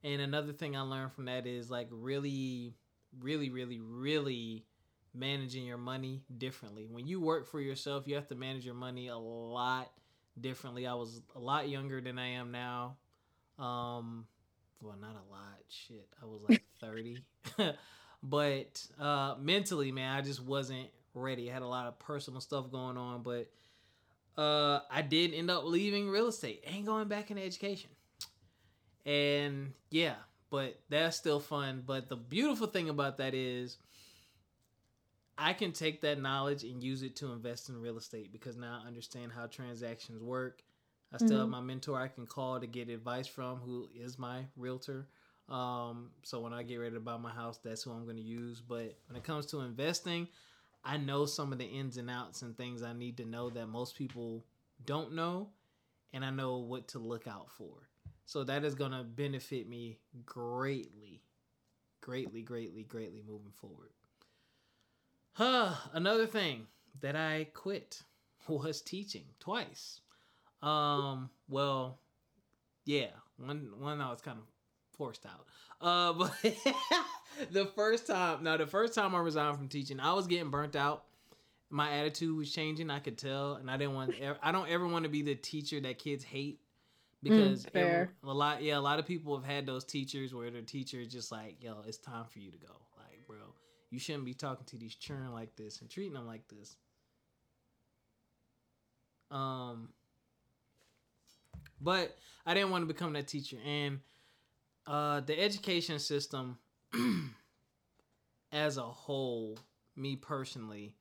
And 0.04 0.22
another 0.22 0.54
thing 0.54 0.76
I 0.76 0.82
learned 0.82 1.14
from 1.14 1.26
that 1.26 1.48
is 1.48 1.70
like 1.70 1.88
really 1.92 2.76
really 3.20 3.50
really 3.50 3.80
really 3.80 4.66
managing 5.14 5.66
your 5.66 5.78
money 5.78 6.24
differently. 6.38 6.88
When 6.90 7.08
you 7.08 7.22
work 7.22 7.48
for 7.48 7.60
yourself, 7.60 8.08
you 8.08 8.16
have 8.16 8.28
to 8.28 8.36
manage 8.36 8.66
your 8.66 8.76
money 8.76 9.08
a 9.08 9.18
lot 9.18 9.90
differently. 10.40 10.86
I 10.86 10.94
was 10.94 11.22
a 11.36 11.40
lot 11.40 11.70
younger 11.70 12.02
than 12.02 12.20
I 12.20 12.28
am 12.30 12.52
now. 12.52 12.98
Um 13.58 14.28
well, 14.82 14.98
not 15.00 15.16
a 15.16 15.32
lot. 15.32 15.60
Shit. 15.70 16.08
I 16.22 16.26
was 16.26 16.42
like 16.48 16.64
30. 16.80 17.24
but 18.24 18.86
uh 19.00 19.36
mentally, 19.40 19.92
man, 19.92 20.16
I 20.16 20.22
just 20.22 20.44
wasn't 20.44 20.90
ready. 21.16 21.50
I 21.50 21.54
had 21.54 21.62
a 21.62 21.68
lot 21.68 21.88
of 21.88 22.00
personal 22.00 22.42
stuff 22.42 22.72
going 22.72 22.98
on, 22.98 23.24
but 23.24 23.50
uh, 24.38 24.82
I 24.92 25.02
did 25.02 25.34
end 25.34 25.50
up 25.50 25.66
leaving 25.66 26.10
real 26.10 26.28
estate 26.28 26.64
and 26.68 26.86
going 26.86 27.08
back 27.08 27.32
into 27.32 27.44
education. 27.44 27.90
And 29.06 29.74
yeah, 29.92 30.16
but 30.50 30.80
that's 30.90 31.18
still 31.18 31.40
fun. 31.40 31.84
But 31.86 32.10
the 32.10 32.16
beautiful 32.16 32.68
thing 32.68 32.90
about 32.90 33.18
that 33.18 33.34
is 33.34 33.78
I 35.38 35.54
can 35.54 35.72
take 35.72 36.02
that 36.02 36.22
knowledge 36.22 36.64
and 36.64 36.82
use 36.84 37.04
it 37.04 37.16
to 37.18 37.32
invest 37.32 37.70
in 37.70 37.80
real 37.80 37.98
estate 37.98 38.32
because 38.32 38.56
now 38.56 38.82
I 38.84 38.88
understand 38.88 39.32
how 39.34 39.48
transactions 39.48 40.22
work. 40.22 40.64
I 41.14 41.18
still 41.18 41.30
mm-hmm. 41.30 41.40
have 41.40 41.50
my 41.50 41.62
mentor 41.62 42.00
I 42.00 42.08
can 42.08 42.26
call 42.26 42.60
to 42.60 42.68
get 42.68 42.90
advice 42.90 43.28
from, 43.28 43.58
who 43.58 43.88
is 43.96 44.18
my 44.18 44.46
realtor. 44.58 45.08
Um, 45.48 46.10
so 46.24 46.40
when 46.40 46.54
I 46.54 46.64
get 46.64 46.78
ready 46.78 46.96
to 46.96 47.00
buy 47.00 47.18
my 47.18 47.32
house, 47.32 47.60
that's 47.64 47.84
who 47.84 47.92
I'm 47.92 48.06
going 48.06 48.18
to 48.18 48.24
use. 48.24 48.62
But 48.62 48.98
when 49.08 49.16
it 49.16 49.24
comes 49.24 49.46
to 49.48 49.62
investing, 49.62 50.28
I 50.86 50.98
know 50.98 51.26
some 51.26 51.52
of 51.52 51.58
the 51.58 51.66
ins 51.66 51.98
and 51.98 52.10
outs 52.10 52.44
and 52.44 52.56
things 52.56 52.84
I 52.84 52.94
need 52.94 53.18
to 53.18 53.26
know 53.26 53.50
that 53.50 53.68
most 53.68 53.98
people 53.98 54.46
don't 54.86 55.14
know, 55.14 55.50
and 56.14 56.24
I 56.24 56.30
know 56.30 56.58
what 56.58 56.88
to 56.90 57.00
look 57.00 57.28
out 57.28 57.50
for. 57.50 57.90
So 58.28 58.44
that 58.44 58.64
is 58.64 58.76
going 58.76 58.92
to 58.92 59.04
benefit 59.04 59.68
me 59.68 59.98
greatly, 60.26 61.24
greatly, 62.02 62.44
greatly, 62.44 62.84
greatly 62.84 63.24
moving 63.28 63.52
forward. 63.52 63.90
Huh, 65.34 65.74
another 65.94 66.28
thing 66.28 66.68
that 67.02 67.16
I 67.16 67.48
quit 67.54 68.04
was 68.48 68.82
teaching 68.82 69.26
twice. 69.40 70.02
Um, 70.62 71.30
well, 71.50 72.00
yeah, 72.86 73.10
one 73.38 73.72
one 73.80 74.02
I 74.02 74.12
was 74.12 74.22
kind 74.22 74.38
of 74.38 74.46
forced 74.98 75.26
out. 75.26 75.46
Uh, 75.82 76.14
but 76.14 76.34
the 77.52 77.66
first 77.76 78.08
time, 78.08 78.44
now 78.44 78.58
the 78.58 78.68
first 78.68 78.94
time 78.94 79.16
I 79.16 79.20
resigned 79.20 79.58
from 79.58 79.68
teaching, 79.68 80.00
I 80.00 80.14
was 80.14 80.28
getting 80.28 80.50
burnt 80.50 80.76
out. 80.76 81.04
My 81.70 81.92
attitude 81.92 82.36
was 82.36 82.52
changing. 82.52 82.90
I 82.90 83.00
could 83.00 83.18
tell, 83.18 83.56
and 83.56 83.70
I 83.70 83.78
didn't 83.78 83.96
want. 83.96 84.16
I 84.44 84.52
don't 84.52 84.70
ever 84.70 84.88
want 84.88 85.04
to 85.04 85.10
be 85.10 85.22
the 85.22 85.36
teacher 85.36 85.80
that 85.82 86.00
kids 86.00 86.24
hate 86.24 86.60
because 87.24 87.66
mm, 87.66 87.76
every, 87.76 88.08
a 88.24 88.34
lot. 88.34 88.62
Yeah, 88.62 88.78
a 88.78 88.80
lot 88.80 89.00
of 89.00 89.08
people 89.08 89.36
have 89.36 89.46
had 89.46 89.66
those 89.66 89.84
teachers 89.84 90.34
where 90.34 90.50
their 90.52 90.62
teacher 90.62 91.00
is 91.00 91.12
just 91.12 91.32
like, 91.32 91.58
"Yo, 91.62 91.82
it's 91.88 91.98
time 91.98 92.26
for 92.32 92.40
you 92.40 92.52
to 92.52 92.58
go." 92.58 92.74
Like, 92.98 93.26
bro, 93.28 93.38
you 93.90 94.00
shouldn't 94.00 94.26
be 94.26 94.34
talking 94.34 94.66
to 94.68 94.78
these 94.78 94.96
children 94.96 95.34
like 95.34 95.56
this 95.56 95.82
and 95.82 95.90
treating 95.90 96.14
them 96.14 96.28
like 96.28 96.48
this. 96.48 96.78
Um, 99.32 99.90
but 101.82 102.16
I 102.46 102.54
didn't 102.54 102.70
want 102.70 102.84
to 102.84 102.88
become 102.94 103.14
that 103.14 103.28
teacher, 103.28 103.58
and 103.66 104.00
uh, 104.88 105.22
the 105.22 105.40
education 105.40 106.00
system 106.00 106.58
as 108.52 108.78
a 108.78 108.84
whole, 108.84 109.58
me 109.96 110.16
personally, 110.16 110.96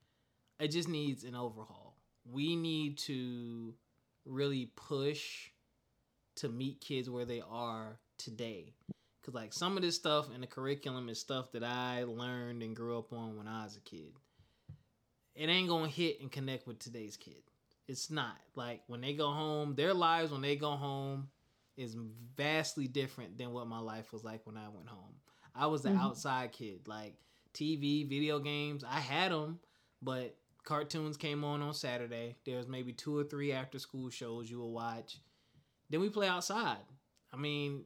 it 0.59 0.69
just 0.69 0.89
needs 0.89 1.25
an 1.25 1.35
overhaul. 1.35 1.97
We 2.31 2.57
need 2.57 2.99
to 2.99 3.75
really 4.25 4.71
push 4.77 5.51
to 6.37 6.49
meet 6.49 6.81
kids 6.81 7.11
where 7.11 7.25
they 7.25 7.43
are 7.49 7.99
today. 8.19 8.75
Cause 9.25 9.35
like 9.35 9.53
some 9.53 9.77
of 9.77 9.83
this 9.83 9.97
stuff 9.97 10.29
in 10.35 10.41
the 10.41 10.47
curriculum 10.47 11.09
is 11.09 11.19
stuff 11.19 11.53
that 11.53 11.65
I 11.65 12.05
learned 12.05 12.63
and 12.63 12.77
grew 12.77 12.99
up 12.99 13.13
on 13.13 13.37
when 13.37 13.49
I 13.49 13.65
was 13.65 13.77
a 13.77 13.81
kid. 13.81 14.13
It 15.35 15.49
ain't 15.49 15.69
gonna 15.69 15.89
hit 15.89 16.21
and 16.21 16.31
connect 16.31 16.67
with 16.67 16.79
today's 16.79 17.17
kid. 17.17 17.43
It's 17.89 18.11
not. 18.11 18.37
Like 18.55 18.83
when 18.87 19.01
they 19.01 19.15
go 19.15 19.31
home, 19.31 19.75
their 19.75 19.95
lives 19.95 20.31
when 20.31 20.43
they 20.43 20.57
go 20.57 20.73
home 20.73 21.29
is 21.77 21.97
vastly 22.37 22.87
different 22.87 23.39
than 23.39 23.53
what 23.53 23.67
my 23.67 23.79
life 23.79 24.13
was 24.13 24.25
like 24.25 24.47
when 24.47 24.57
I 24.57 24.69
went 24.69 24.89
home. 24.89 25.15
I 25.55 25.67
was 25.67 25.83
the 25.83 25.91
mm-hmm. 25.91 26.01
outside 26.01 26.53
kid, 26.53 26.87
like 26.87 27.15
TV, 27.53 28.09
video 28.09 28.39
games. 28.39 28.85
I 28.85 29.01
had 29.01 29.33
them, 29.33 29.61
but 30.03 30.37
cartoons 30.65 31.17
came 31.17 31.45
on 31.45 31.63
on 31.63 31.75
Saturday. 31.75 32.37
There 32.45 32.57
was 32.57 32.69
maybe 32.69 32.93
two 32.93 33.17
or 33.17 33.25
three 33.25 33.53
after 33.53 33.79
school 33.79 34.11
shows 34.11 34.51
you 34.51 34.61
would 34.61 34.73
watch. 34.73 35.19
Then 35.91 36.01
we 36.01 36.09
play 36.09 36.27
outside. 36.27 36.79
I 37.33 37.37
mean, 37.37 37.85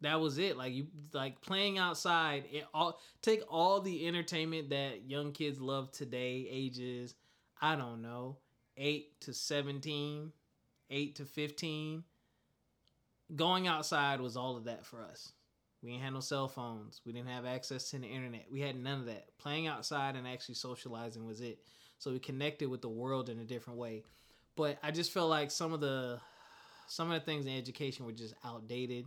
that 0.00 0.20
was 0.20 0.38
it. 0.38 0.56
Like 0.56 0.72
you, 0.72 0.86
like 1.12 1.40
playing 1.40 1.78
outside. 1.78 2.44
It 2.52 2.64
all 2.72 3.00
take 3.22 3.42
all 3.48 3.80
the 3.80 4.06
entertainment 4.06 4.70
that 4.70 5.08
young 5.08 5.32
kids 5.32 5.60
love 5.60 5.90
today, 5.92 6.46
ages 6.50 7.14
I 7.60 7.76
don't 7.76 8.02
know, 8.02 8.38
eight 8.76 9.20
to 9.22 9.32
seventeen, 9.32 10.32
eight 10.90 11.16
to 11.16 11.24
fifteen 11.24 12.04
going 13.34 13.66
outside 13.66 14.20
was 14.20 14.36
all 14.36 14.56
of 14.56 14.64
that 14.64 14.84
for 14.84 15.02
us. 15.02 15.32
We 15.82 15.90
didn't 15.90 16.04
have 16.04 16.14
no 16.14 16.20
cell 16.20 16.48
phones. 16.48 17.00
We 17.04 17.12
didn't 17.12 17.28
have 17.28 17.44
access 17.44 17.90
to 17.90 17.98
the 17.98 18.06
internet. 18.06 18.46
We 18.50 18.60
had 18.60 18.76
none 18.76 19.00
of 19.00 19.06
that. 19.06 19.36
Playing 19.38 19.66
outside 19.66 20.14
and 20.14 20.28
actually 20.28 20.54
socializing 20.54 21.26
was 21.26 21.40
it. 21.40 21.58
So 21.98 22.12
we 22.12 22.20
connected 22.20 22.68
with 22.68 22.82
the 22.82 22.88
world 22.88 23.28
in 23.28 23.40
a 23.40 23.44
different 23.44 23.78
way. 23.78 24.04
But 24.56 24.78
I 24.82 24.90
just 24.90 25.12
felt 25.12 25.30
like 25.30 25.50
some 25.50 25.72
of 25.72 25.80
the 25.80 26.20
some 26.86 27.10
of 27.10 27.18
the 27.18 27.24
things 27.24 27.46
in 27.46 27.56
education 27.56 28.04
were 28.04 28.12
just 28.12 28.34
outdated. 28.44 29.06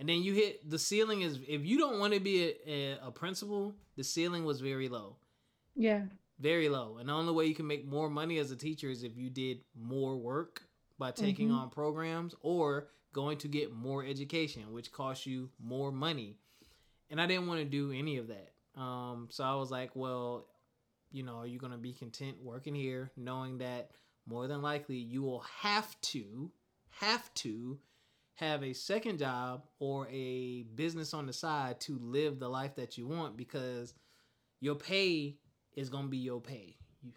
And 0.00 0.08
then 0.08 0.22
you 0.22 0.34
hit 0.34 0.68
the 0.68 0.78
ceiling 0.78 1.22
is 1.22 1.38
if 1.46 1.64
you 1.64 1.78
don't 1.78 1.98
want 1.98 2.12
to 2.12 2.20
be 2.20 2.44
a, 2.44 2.54
a, 2.66 2.98
a 3.06 3.10
principal, 3.10 3.74
the 3.96 4.04
ceiling 4.04 4.44
was 4.44 4.60
very 4.60 4.88
low. 4.88 5.16
Yeah. 5.74 6.02
Very 6.40 6.68
low. 6.68 6.98
And 6.98 7.08
the 7.08 7.12
only 7.12 7.32
way 7.32 7.46
you 7.46 7.54
can 7.54 7.66
make 7.66 7.86
more 7.86 8.10
money 8.10 8.38
as 8.38 8.50
a 8.50 8.56
teacher 8.56 8.90
is 8.90 9.04
if 9.04 9.16
you 9.16 9.30
did 9.30 9.60
more 9.78 10.16
work 10.16 10.62
by 10.98 11.12
taking 11.12 11.48
mm-hmm. 11.48 11.58
on 11.58 11.70
programs 11.70 12.34
or 12.40 12.88
going 13.14 13.38
to 13.38 13.48
get 13.48 13.72
more 13.72 14.04
education, 14.04 14.72
which 14.72 14.92
costs 14.92 15.26
you 15.26 15.48
more 15.58 15.90
money. 15.90 16.36
And 17.10 17.20
I 17.20 17.26
didn't 17.26 17.46
want 17.46 17.60
to 17.60 17.64
do 17.64 17.92
any 17.92 18.18
of 18.18 18.28
that. 18.28 18.52
Um, 18.78 19.28
so 19.30 19.44
I 19.44 19.54
was 19.54 19.70
like, 19.70 19.90
well, 19.94 20.48
you 21.10 21.22
know, 21.22 21.36
are 21.38 21.46
you 21.46 21.58
going 21.58 21.72
to 21.72 21.78
be 21.78 21.92
content 21.92 22.36
working 22.42 22.74
here, 22.74 23.10
knowing 23.16 23.58
that 23.58 23.92
more 24.26 24.46
than 24.48 24.60
likely 24.60 24.96
you 24.96 25.22
will 25.22 25.44
have 25.60 25.98
to, 26.02 26.50
have 26.90 27.32
to 27.34 27.78
have 28.34 28.64
a 28.64 28.72
second 28.72 29.18
job 29.18 29.62
or 29.78 30.08
a 30.10 30.62
business 30.74 31.14
on 31.14 31.26
the 31.26 31.32
side 31.32 31.80
to 31.80 31.98
live 32.02 32.40
the 32.40 32.48
life 32.48 32.74
that 32.74 32.98
you 32.98 33.06
want 33.06 33.36
because 33.36 33.94
your 34.60 34.74
pay 34.74 35.36
is 35.76 35.88
gonna 35.88 36.08
be 36.08 36.16
your 36.16 36.40
pay. 36.40 36.76
You, 37.00 37.12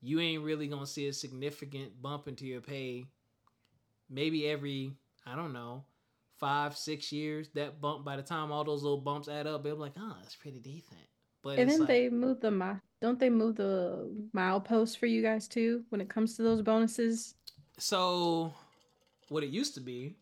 you 0.00 0.20
ain't 0.20 0.44
really 0.44 0.68
gonna 0.68 0.86
see 0.86 1.08
a 1.08 1.12
significant 1.12 2.00
bump 2.00 2.28
into 2.28 2.46
your 2.46 2.60
pay. 2.60 3.06
Maybe 4.14 4.48
every 4.48 4.92
I 5.26 5.34
don't 5.34 5.52
know 5.52 5.84
five 6.38 6.76
six 6.76 7.10
years. 7.10 7.48
That 7.54 7.80
bump 7.80 8.04
by 8.04 8.16
the 8.16 8.22
time 8.22 8.52
all 8.52 8.64
those 8.64 8.82
little 8.82 9.00
bumps 9.00 9.28
add 9.28 9.46
up, 9.46 9.64
they'll 9.64 9.76
be 9.76 9.80
like, 9.80 9.94
oh, 9.98 10.16
that's 10.20 10.36
pretty 10.36 10.60
decent. 10.60 11.00
But 11.42 11.58
and 11.58 11.68
then 11.70 11.80
like, 11.80 11.88
they 11.88 12.08
move 12.08 12.40
the 12.40 12.50
mile. 12.50 12.80
Don't 13.02 13.18
they 13.18 13.28
move 13.28 13.56
the 13.56 14.10
milepost 14.34 14.98
for 14.98 15.06
you 15.06 15.20
guys 15.20 15.46
too 15.48 15.84
when 15.90 16.00
it 16.00 16.08
comes 16.08 16.36
to 16.36 16.42
those 16.42 16.62
bonuses? 16.62 17.34
So, 17.76 18.54
what 19.28 19.42
it 19.42 19.50
used 19.50 19.74
to 19.74 19.80
be 19.80 20.16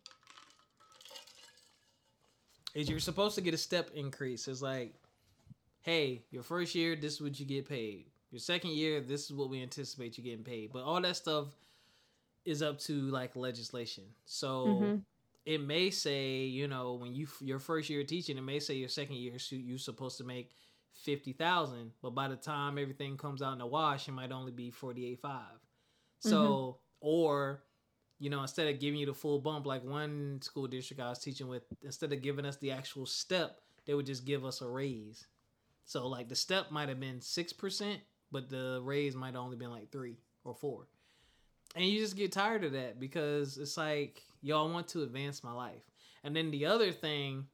is 2.75 2.89
you're 2.89 2.99
supposed 2.99 3.35
to 3.35 3.41
get 3.41 3.55
a 3.55 3.59
step 3.59 3.91
increase. 3.95 4.49
It's 4.49 4.63
like, 4.63 4.95
hey, 5.83 6.23
your 6.31 6.43
first 6.43 6.75
year, 6.75 6.97
this 6.97 7.15
is 7.15 7.21
what 7.21 7.39
you 7.39 7.47
get 7.47 7.69
paid. 7.69 8.07
Your 8.31 8.41
second 8.41 8.71
year, 8.73 9.01
this 9.01 9.27
is 9.27 9.33
what 9.33 9.51
we 9.51 9.63
anticipate 9.63 10.17
you 10.17 10.25
getting 10.25 10.45
paid. 10.45 10.73
But 10.73 10.83
all 10.83 11.01
that 11.01 11.17
stuff 11.17 11.49
is 12.45 12.63
up 12.63 12.79
to 12.81 12.93
like 13.11 13.37
legislation. 13.37 14.05
So 14.25 14.67
mm-hmm. 14.67 14.97
it 15.47 15.61
may 15.61 15.91
say, 15.91 16.41
you 16.41 16.69
know, 16.69 16.95
when 16.95 17.15
you 17.15 17.27
your 17.41 17.59
first 17.59 17.91
year 17.91 18.05
teaching, 18.05 18.39
it 18.39 18.43
may 18.43 18.59
say 18.59 18.75
your 18.75 18.89
second 18.89 19.17
year 19.17 19.35
you're 19.51 19.79
supposed 19.79 20.19
to 20.19 20.25
make 20.25 20.55
fifty 20.93 21.33
thousand, 21.33 21.93
but 22.03 22.11
by 22.11 22.29
the 22.29 22.37
time 22.37 22.79
everything 22.79 23.17
comes 23.17 23.43
out 23.43 23.53
in 23.53 23.59
the 23.59 23.67
wash, 23.67 24.09
it 24.09 24.13
might 24.13 24.33
only 24.33 24.53
be 24.53 24.71
forty 24.71 25.07
eight 25.07 25.21
five. 25.21 25.59
So 26.21 26.39
mm-hmm. 26.39 26.79
or 27.01 27.63
you 28.19 28.31
know, 28.31 28.43
instead 28.43 28.73
of 28.73 28.79
giving 28.79 29.01
you 29.01 29.07
the 29.07 29.15
full 29.15 29.41
bump, 29.41 29.67
like 29.67 29.83
one 29.83 30.39
school 30.43 30.69
district 30.69 31.03
I 31.03 31.09
was 31.09 31.19
teaching 31.19 31.49
with, 31.49 31.65
instead 31.83 32.13
of 32.13 32.23
giving 32.23 32.47
us 32.47 32.57
the 32.59 32.71
actual 32.71 33.05
step, 33.05 33.59
they 33.85 33.95
would 33.95 34.07
just 34.07 34.25
give 34.25 34.45
us 34.45 34.61
a 34.61 34.69
raise. 34.69 35.27
So 35.85 36.07
like 36.07 36.29
the 36.29 36.37
step 36.37 36.71
might 36.71 36.89
have 36.89 37.01
been 37.01 37.21
six 37.21 37.53
percent, 37.53 38.01
but 38.31 38.49
the 38.49 38.81
raise 38.83 39.17
might 39.17 39.35
have 39.35 39.43
only 39.43 39.57
been 39.57 39.73
like 39.73 39.91
three 39.91 40.19
or 40.45 40.55
four. 40.55 40.87
And 41.75 41.85
you 41.85 41.99
just 41.99 42.17
get 42.17 42.33
tired 42.33 42.65
of 42.65 42.73
that 42.73 43.01
because 43.01 43.57
it's 43.57 43.77
like 43.77 44.23
y'all 44.43 44.71
want 44.71 44.89
to 44.89 45.03
advance 45.03 45.43
my 45.43 45.53
life. 45.53 45.83
And 46.25 46.37
then 46.37 46.51
the 46.51 46.67
other 46.67 46.93
thing, 46.93 47.47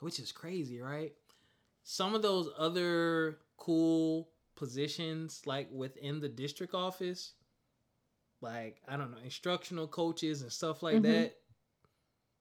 which 0.00 0.18
is 0.20 0.30
crazy, 0.30 0.80
right? 0.80 1.12
some 1.90 2.14
of 2.14 2.20
those 2.20 2.50
other 2.58 3.38
cool 3.56 4.28
positions 4.56 5.40
like 5.46 5.68
within 5.72 6.20
the 6.20 6.28
district 6.28 6.74
office 6.74 7.32
like 8.42 8.76
i 8.86 8.94
don't 8.94 9.10
know 9.10 9.16
instructional 9.24 9.88
coaches 9.88 10.42
and 10.42 10.52
stuff 10.52 10.82
like 10.82 10.96
mm-hmm. 10.96 11.10
that 11.10 11.36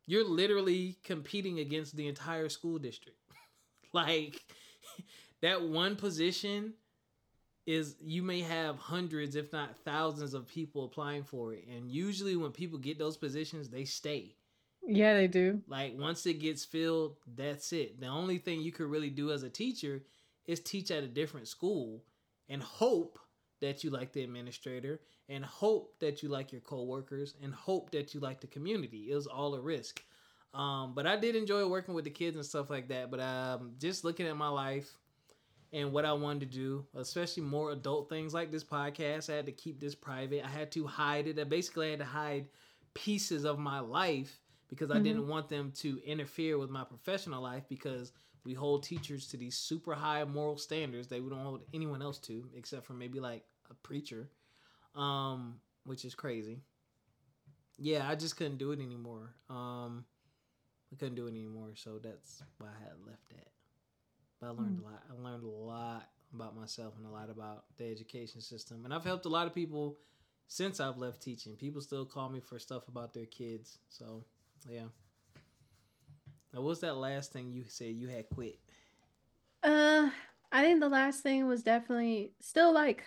you're 0.05 0.27
literally 0.27 0.97
competing 1.01 1.59
against 1.59 1.95
the 1.95 2.09
entire 2.09 2.49
school 2.49 2.77
district 2.77 3.19
like 3.93 4.41
that 5.41 5.61
one 5.61 5.95
position 5.95 6.73
is 7.67 7.95
you 8.01 8.23
may 8.23 8.41
have 8.41 8.77
hundreds 8.77 9.35
if 9.35 9.53
not 9.53 9.77
thousands 9.85 10.33
of 10.33 10.47
people 10.47 10.85
applying 10.85 11.23
for 11.23 11.53
it 11.53 11.65
and 11.67 11.91
usually 11.91 12.35
when 12.35 12.51
people 12.51 12.79
get 12.79 12.97
those 12.97 13.17
positions 13.17 13.69
they 13.69 13.85
stay 13.85 14.35
yeah, 14.87 15.15
they 15.15 15.27
do. 15.27 15.61
Like 15.67 15.93
once 15.97 16.25
it 16.25 16.39
gets 16.39 16.63
filled, 16.63 17.17
that's 17.35 17.73
it. 17.73 17.99
The 17.99 18.07
only 18.07 18.37
thing 18.37 18.61
you 18.61 18.71
could 18.71 18.89
really 18.89 19.09
do 19.09 19.31
as 19.31 19.43
a 19.43 19.49
teacher 19.49 20.03
is 20.45 20.61
teach 20.61 20.91
at 20.91 21.03
a 21.03 21.07
different 21.07 21.49
school 21.49 22.05
and 22.47 22.63
hope 22.63 23.19
that 23.59 23.83
you 23.83 23.89
like 23.89 24.13
the 24.13 24.23
administrator 24.23 25.01
and 25.27 25.43
hope 25.43 25.99
that 25.99 26.23
you 26.23 26.29
like 26.29 26.53
your 26.53 26.61
coworkers 26.61 27.35
and 27.43 27.53
hope 27.53 27.91
that 27.91 28.13
you 28.13 28.21
like 28.21 28.39
the 28.39 28.47
community. 28.47 29.09
It 29.11 29.15
was 29.15 29.27
all 29.27 29.55
a 29.55 29.61
risk. 29.61 30.01
Um, 30.53 30.93
but 30.95 31.05
I 31.05 31.17
did 31.17 31.35
enjoy 31.35 31.67
working 31.67 31.93
with 31.93 32.05
the 32.05 32.09
kids 32.09 32.37
and 32.37 32.45
stuff 32.45 32.69
like 32.69 32.87
that. 32.87 33.11
But 33.11 33.19
um, 33.19 33.73
just 33.79 34.05
looking 34.05 34.25
at 34.25 34.37
my 34.37 34.47
life 34.47 34.95
and 35.73 35.91
what 35.91 36.05
I 36.05 36.13
wanted 36.13 36.51
to 36.51 36.57
do, 36.57 36.85
especially 36.95 37.43
more 37.43 37.71
adult 37.71 38.09
things 38.09 38.33
like 38.33 38.51
this 38.51 38.63
podcast, 38.63 39.31
I 39.31 39.35
had 39.35 39.45
to 39.47 39.51
keep 39.51 39.79
this 39.79 39.95
private. 39.95 40.45
I 40.45 40.49
had 40.49 40.71
to 40.73 40.87
hide 40.87 41.27
it. 41.27 41.39
I 41.39 41.43
basically 41.43 41.89
had 41.89 41.99
to 41.99 42.05
hide 42.05 42.47
pieces 42.93 43.45
of 43.45 43.59
my 43.59 43.79
life 43.79 44.39
because 44.69 44.91
I 44.91 44.95
mm-hmm. 44.95 45.03
didn't 45.03 45.27
want 45.27 45.49
them 45.49 45.71
to 45.77 46.01
interfere 46.05 46.57
with 46.57 46.69
my 46.69 46.83
professional 46.83 47.41
life 47.41 47.63
because 47.69 48.11
we 48.47 48.53
hold 48.53 48.83
teachers 48.83 49.27
to 49.27 49.37
these 49.37 49.57
super 49.57 49.93
high 49.93 50.23
moral 50.23 50.57
standards 50.57 51.07
that 51.09 51.21
we 51.21 51.29
don't 51.29 51.43
hold 51.43 51.63
anyone 51.73 52.01
else 52.01 52.17
to 52.19 52.49
except 52.55 52.85
for 52.85 52.93
maybe 52.93 53.19
like 53.19 53.43
a 53.69 53.73
preacher 53.73 54.29
um 54.95 55.59
which 55.83 56.05
is 56.05 56.15
crazy 56.15 56.61
yeah 57.77 58.07
i 58.07 58.15
just 58.15 58.37
couldn't 58.37 58.57
do 58.57 58.71
it 58.71 58.79
anymore 58.79 59.33
um 59.49 60.05
i 60.93 60.95
couldn't 60.95 61.15
do 61.15 61.27
it 61.27 61.31
anymore 61.31 61.71
so 61.75 61.99
that's 62.01 62.41
why 62.57 62.67
i 62.67 62.83
had 62.83 62.93
left 63.05 63.27
that 63.29 63.49
but 64.39 64.47
i 64.47 64.49
learned 64.49 64.79
mm. 64.79 64.83
a 64.83 64.85
lot 64.85 65.03
i 65.09 65.23
learned 65.29 65.43
a 65.43 65.47
lot 65.47 66.09
about 66.33 66.55
myself 66.55 66.93
and 66.97 67.05
a 67.05 67.09
lot 67.09 67.29
about 67.29 67.63
the 67.77 67.89
education 67.89 68.41
system 68.41 68.83
and 68.83 68.93
i've 68.93 69.03
helped 69.03 69.25
a 69.25 69.29
lot 69.29 69.47
of 69.47 69.53
people 69.53 69.97
since 70.47 70.79
i've 70.79 70.97
left 70.97 71.21
teaching 71.21 71.55
people 71.55 71.81
still 71.81 72.05
call 72.05 72.29
me 72.29 72.39
for 72.39 72.59
stuff 72.59 72.87
about 72.87 73.13
their 73.13 73.25
kids 73.25 73.79
so 73.89 74.23
yeah. 74.69 74.85
Now, 76.53 76.61
what's 76.61 76.81
that 76.81 76.97
last 76.97 77.33
thing 77.33 77.51
you 77.51 77.65
said 77.67 77.93
you 77.93 78.07
had 78.07 78.29
quit? 78.29 78.59
Uh, 79.63 80.09
I 80.51 80.63
think 80.63 80.79
the 80.79 80.89
last 80.89 81.21
thing 81.21 81.47
was 81.47 81.63
definitely 81.63 82.31
still 82.39 82.73
like 82.73 83.03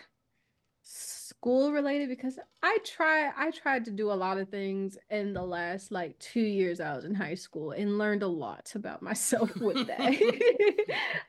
school 0.93 1.71
related 1.71 2.09
because 2.09 2.37
I 2.65 2.79
try 2.85 3.31
I 3.37 3.53
tried 3.53 3.85
to 3.85 3.93
do 3.93 4.11
a 4.11 4.15
lot 4.15 4.39
of 4.39 4.49
things 4.49 4.99
in 5.09 5.33
the 5.33 5.43
last 5.43 5.93
like 5.93 6.19
2 6.19 6.41
years 6.41 6.81
I 6.81 6.97
was 6.97 7.05
in 7.05 7.15
high 7.15 7.37
school 7.37 7.71
and 7.71 7.97
learned 7.97 8.25
a 8.25 8.29
lot 8.29 8.73
about 8.75 9.01
myself 9.11 9.55
with 9.57 9.87
that. 9.87 10.77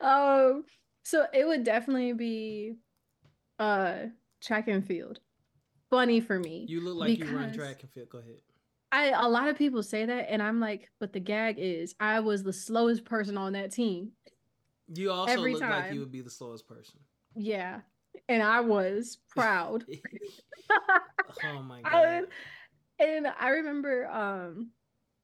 um 0.00 0.64
so 1.04 1.26
it 1.32 1.46
would 1.46 1.62
definitely 1.62 2.12
be 2.12 2.74
uh 3.60 4.06
track 4.40 4.66
and 4.66 4.84
field. 4.84 5.20
Funny 5.90 6.20
for 6.20 6.38
me. 6.38 6.66
You 6.68 6.80
look 6.80 6.96
like 6.96 7.18
you 7.18 7.36
run 7.36 7.52
track 7.52 7.82
and 7.82 7.92
field. 7.92 8.08
Go 8.08 8.18
ahead. 8.18 8.40
I 8.90 9.10
a 9.10 9.28
lot 9.28 9.48
of 9.48 9.56
people 9.56 9.82
say 9.82 10.04
that, 10.04 10.26
and 10.30 10.42
I'm 10.42 10.58
like, 10.58 10.90
but 10.98 11.12
the 11.12 11.20
gag 11.20 11.56
is 11.58 11.94
I 12.00 12.20
was 12.20 12.42
the 12.42 12.52
slowest 12.52 13.04
person 13.04 13.38
on 13.38 13.52
that 13.52 13.72
team. 13.72 14.12
You 14.92 15.12
also 15.12 15.32
Every 15.32 15.52
look 15.52 15.62
time. 15.62 15.70
like 15.70 15.92
you 15.92 16.00
would 16.00 16.12
be 16.12 16.20
the 16.20 16.30
slowest 16.30 16.66
person. 16.66 16.98
Yeah, 17.36 17.80
and 18.28 18.42
I 18.42 18.60
was 18.60 19.18
proud. 19.30 19.84
oh 20.70 21.62
my 21.62 21.82
god! 21.90 22.24
I, 23.00 23.04
and 23.04 23.26
I 23.26 23.48
remember, 23.50 24.06
um, 24.08 24.70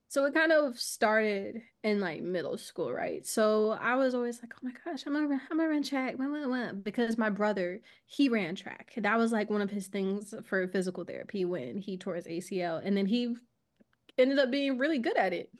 so 0.09 0.25
it 0.25 0.35
kind 0.35 0.53
of 0.53 0.79
started 0.79 1.63
in 1.85 2.01
like 2.01 2.23
middle 2.23 2.59
school, 2.59 2.93
right? 2.93 3.27
So 3.27 3.79
I 3.81 3.97
was 3.97 4.15
always 4.15 4.41
like, 4.43 4.53
oh 4.55 4.61
my 4.63 4.73
gosh, 4.85 5.05
I'm 5.07 5.13
gonna, 5.13 5.41
I'm 5.51 5.59
gonna 5.59 5.69
run 5.69 5.83
track, 5.83 6.17
because 6.83 7.19
my 7.19 7.31
brother 7.31 7.81
he 8.07 8.29
ran 8.29 8.55
track. 8.55 8.93
That 8.97 9.19
was 9.19 9.33
like 9.33 9.51
one 9.51 9.63
of 9.63 9.71
his 9.71 9.89
things 9.89 10.35
for 10.47 10.67
physical 10.69 11.05
therapy 11.05 11.45
when 11.45 11.79
he 11.79 11.97
tore 11.97 12.17
his 12.17 12.27
ACL, 12.27 12.81
and 12.85 12.97
then 12.97 13.07
he 13.07 13.37
ended 14.17 14.39
up 14.39 14.51
being 14.51 14.79
really 14.79 14.99
good 14.99 15.17
at 15.17 15.33
it. 15.33 15.51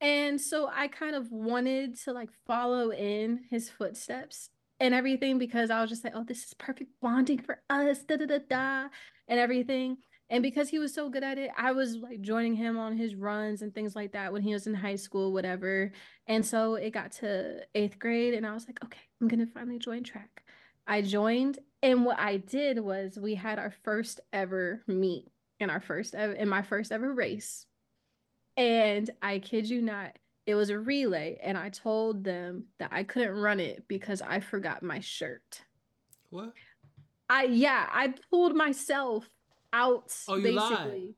And 0.00 0.38
so 0.38 0.68
I 0.72 0.88
kind 0.88 1.14
of 1.14 1.30
wanted 1.30 1.98
to 2.00 2.12
like 2.12 2.28
follow 2.46 2.90
in 2.90 3.44
his 3.50 3.70
footsteps 3.70 4.50
and 4.80 4.94
everything 4.94 5.38
because 5.38 5.70
I 5.70 5.80
was 5.80 5.90
just 5.90 6.04
like, 6.04 6.14
oh, 6.16 6.24
this 6.24 6.44
is 6.44 6.54
perfect 6.54 6.90
bonding 7.00 7.38
for 7.38 7.60
us, 7.70 8.00
da 8.04 8.16
da 8.16 8.26
da 8.26 8.38
da, 8.48 8.88
and 9.28 9.40
everything. 9.40 9.98
And 10.30 10.42
because 10.42 10.68
he 10.68 10.78
was 10.78 10.94
so 10.94 11.10
good 11.10 11.22
at 11.22 11.38
it, 11.38 11.50
I 11.56 11.72
was 11.72 11.96
like 11.96 12.22
joining 12.22 12.54
him 12.54 12.78
on 12.78 12.96
his 12.96 13.14
runs 13.14 13.62
and 13.62 13.74
things 13.74 13.94
like 13.94 14.12
that 14.12 14.32
when 14.32 14.42
he 14.42 14.52
was 14.52 14.66
in 14.66 14.74
high 14.74 14.96
school, 14.96 15.32
whatever. 15.32 15.92
And 16.26 16.44
so 16.44 16.74
it 16.74 16.90
got 16.90 17.12
to 17.12 17.60
eighth 17.74 17.98
grade, 17.98 18.34
and 18.34 18.46
I 18.46 18.54
was 18.54 18.66
like, 18.66 18.82
okay, 18.84 19.00
I'm 19.20 19.28
gonna 19.28 19.46
finally 19.46 19.78
join 19.78 20.02
track. 20.02 20.42
I 20.86 21.02
joined, 21.02 21.58
and 21.82 22.04
what 22.04 22.18
I 22.18 22.38
did 22.38 22.78
was 22.80 23.18
we 23.18 23.34
had 23.34 23.58
our 23.58 23.72
first 23.84 24.20
ever 24.32 24.82
meet 24.86 25.30
in 25.60 25.70
our 25.70 25.80
first 25.80 26.14
ever 26.14 26.32
in 26.32 26.48
my 26.48 26.62
first 26.62 26.90
ever 26.90 27.12
race 27.12 27.66
and 28.56 29.10
I 29.22 29.38
kid 29.38 29.68
you 29.68 29.82
not, 29.82 30.16
it 30.46 30.54
was 30.54 30.70
a 30.70 30.78
relay, 30.78 31.38
and 31.42 31.56
I 31.56 31.70
told 31.70 32.24
them 32.24 32.64
that 32.78 32.90
I 32.92 33.02
couldn't 33.04 33.34
run 33.36 33.60
it 33.60 33.84
because 33.88 34.20
I 34.22 34.40
forgot 34.40 34.82
my 34.82 35.00
shirt. 35.00 35.62
What? 36.30 36.52
I 37.28 37.44
yeah, 37.44 37.88
I 37.90 38.14
pulled 38.30 38.54
myself 38.54 39.28
out 39.72 40.14
oh, 40.28 40.36
you 40.36 40.54
basically. 40.54 41.00
Lied. 41.00 41.14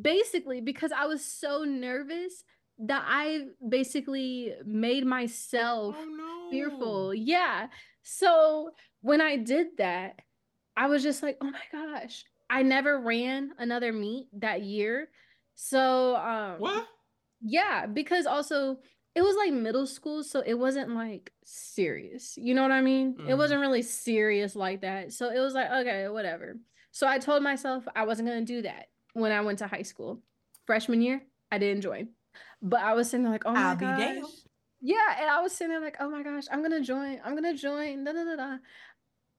Basically, 0.00 0.60
because 0.60 0.92
I 0.92 1.06
was 1.06 1.24
so 1.24 1.64
nervous 1.64 2.44
that 2.78 3.04
I 3.06 3.46
basically 3.68 4.54
made 4.64 5.04
myself 5.04 5.96
oh, 5.98 6.04
no. 6.04 6.50
fearful. 6.50 7.14
Yeah. 7.14 7.66
So 8.02 8.70
when 9.02 9.20
I 9.20 9.36
did 9.36 9.76
that, 9.78 10.20
I 10.76 10.86
was 10.86 11.02
just 11.02 11.22
like, 11.22 11.36
oh 11.40 11.50
my 11.50 11.60
gosh. 11.72 12.24
I 12.48 12.62
never 12.62 13.00
ran 13.00 13.50
another 13.58 13.92
meet 13.92 14.28
that 14.32 14.62
year 14.62 15.08
so 15.62 16.16
um 16.16 16.58
What? 16.58 16.88
Yeah, 17.40 17.86
because 17.86 18.26
also 18.26 18.78
it 19.14 19.22
was 19.22 19.36
like 19.36 19.52
middle 19.52 19.86
school, 19.86 20.22
so 20.22 20.42
it 20.44 20.54
wasn't 20.54 20.94
like 20.94 21.32
serious. 21.44 22.36
You 22.36 22.54
know 22.54 22.62
what 22.62 22.72
I 22.72 22.80
mean? 22.80 23.14
Mm. 23.14 23.18
It 23.18 23.22
mm-hmm. 23.22 23.38
wasn't 23.38 23.60
really 23.60 23.82
serious 23.82 24.54
like 24.54 24.82
that. 24.82 25.12
So 25.12 25.30
it 25.30 25.40
was 25.40 25.54
like, 25.54 25.70
okay, 25.70 26.08
whatever. 26.08 26.56
So 26.92 27.06
I 27.06 27.18
told 27.18 27.42
myself 27.42 27.84
I 27.94 28.04
wasn't 28.04 28.28
gonna 28.28 28.44
do 28.44 28.62
that 28.62 28.86
when 29.14 29.32
I 29.32 29.40
went 29.40 29.58
to 29.60 29.66
high 29.66 29.82
school. 29.82 30.22
Freshman 30.66 31.02
year, 31.02 31.22
I 31.50 31.58
didn't 31.58 31.82
join. 31.82 32.08
But 32.62 32.80
I 32.80 32.94
was 32.94 33.10
sitting 33.10 33.24
there 33.24 33.32
like, 33.32 33.46
oh 33.46 33.52
my 33.52 33.70
I'll 33.70 33.76
gosh. 33.76 34.22
Yeah, 34.80 35.20
and 35.20 35.28
I 35.28 35.40
was 35.40 35.52
sitting 35.52 35.70
there 35.72 35.80
like, 35.80 35.96
oh 36.00 36.08
my 36.08 36.22
gosh, 36.22 36.44
I'm 36.50 36.62
gonna 36.62 36.80
join. 36.80 37.20
I'm 37.24 37.34
gonna 37.34 37.56
join. 37.56 38.04
Da, 38.04 38.12
da, 38.12 38.24
da, 38.24 38.36
da. 38.36 38.56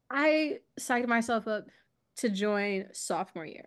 I 0.10 0.60
psyched 0.80 1.08
myself 1.08 1.48
up 1.48 1.66
to 2.18 2.30
join 2.30 2.88
sophomore 2.92 3.46
year. 3.46 3.66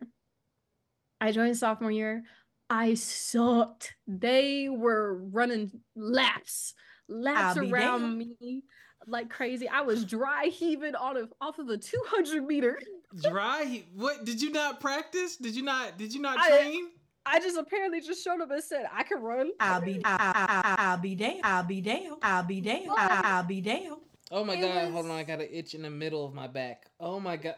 I 1.20 1.32
joined 1.32 1.56
sophomore 1.56 1.90
year. 1.90 2.24
I 2.70 2.94
sucked. 2.94 3.94
They 4.06 4.68
were 4.68 5.14
running 5.14 5.70
laps, 5.94 6.74
laps 7.08 7.58
around 7.58 8.18
me 8.18 8.64
like 9.06 9.30
crazy. 9.30 9.68
I 9.68 9.82
was 9.82 10.04
dry 10.04 10.46
heaving 10.46 10.94
off 10.94 11.16
of 11.16 11.32
off 11.40 11.58
of 11.58 11.68
a 11.68 11.76
200 11.76 12.44
meter. 12.46 12.78
dry? 13.22 13.84
What? 13.94 14.24
Did 14.24 14.40
you 14.40 14.50
not 14.50 14.80
practice? 14.80 15.36
Did 15.36 15.54
you 15.54 15.62
not? 15.62 15.98
Did 15.98 16.14
you 16.14 16.20
not 16.20 16.36
train? 16.46 16.88
I, 17.26 17.36
I 17.36 17.40
just 17.40 17.56
apparently 17.56 18.00
just 18.00 18.22
showed 18.22 18.40
up 18.40 18.50
and 18.50 18.62
said 18.62 18.86
I 18.92 19.02
can 19.02 19.20
run. 19.22 19.50
I'll 19.60 19.80
be 19.80 20.00
I, 20.04 20.16
I, 20.16 20.74
I, 20.78 20.94
will 20.94 21.02
be 21.02 21.14
there. 21.14 21.34
I'll 21.42 21.64
be 21.64 21.80
there. 21.80 22.00
I'll 22.22 22.42
be 22.42 22.60
there. 22.60 22.80
I'll 22.90 23.44
be 23.44 23.60
there. 23.60 23.90
Oh 24.30 24.44
my 24.44 24.54
it 24.54 24.60
god! 24.60 24.84
Was... 24.86 24.92
Hold 24.92 25.06
on, 25.06 25.12
I 25.12 25.22
got 25.22 25.40
an 25.40 25.48
itch 25.50 25.74
in 25.74 25.82
the 25.82 25.90
middle 25.90 26.24
of 26.24 26.34
my 26.34 26.46
back. 26.46 26.86
Oh 27.00 27.20
my 27.20 27.36
god. 27.36 27.56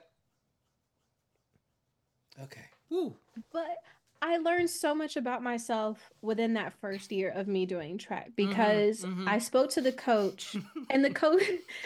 Okay. 2.43 2.65
Woo. 2.91 3.15
But 3.53 3.79
I 4.23 4.39
learned 4.39 4.71
so 4.71 4.95
much 4.95 5.17
about 5.17 5.43
myself 5.43 6.11
within 6.23 6.55
that 6.55 6.73
first 6.81 7.13
year 7.13 7.31
of 7.31 7.47
me 7.47 7.67
doing 7.67 7.99
track 7.99 8.31
mm-hmm, 8.31 8.49
because 8.49 9.03
mm-hmm, 9.03 9.21
mm-hmm. 9.21 9.29
I 9.29 9.39
spoke 9.39 9.71
to 9.71 9.81
the 9.81 9.93
coach 9.93 10.57
and 10.91 11.05
the 11.05 11.13
coach 11.13 11.43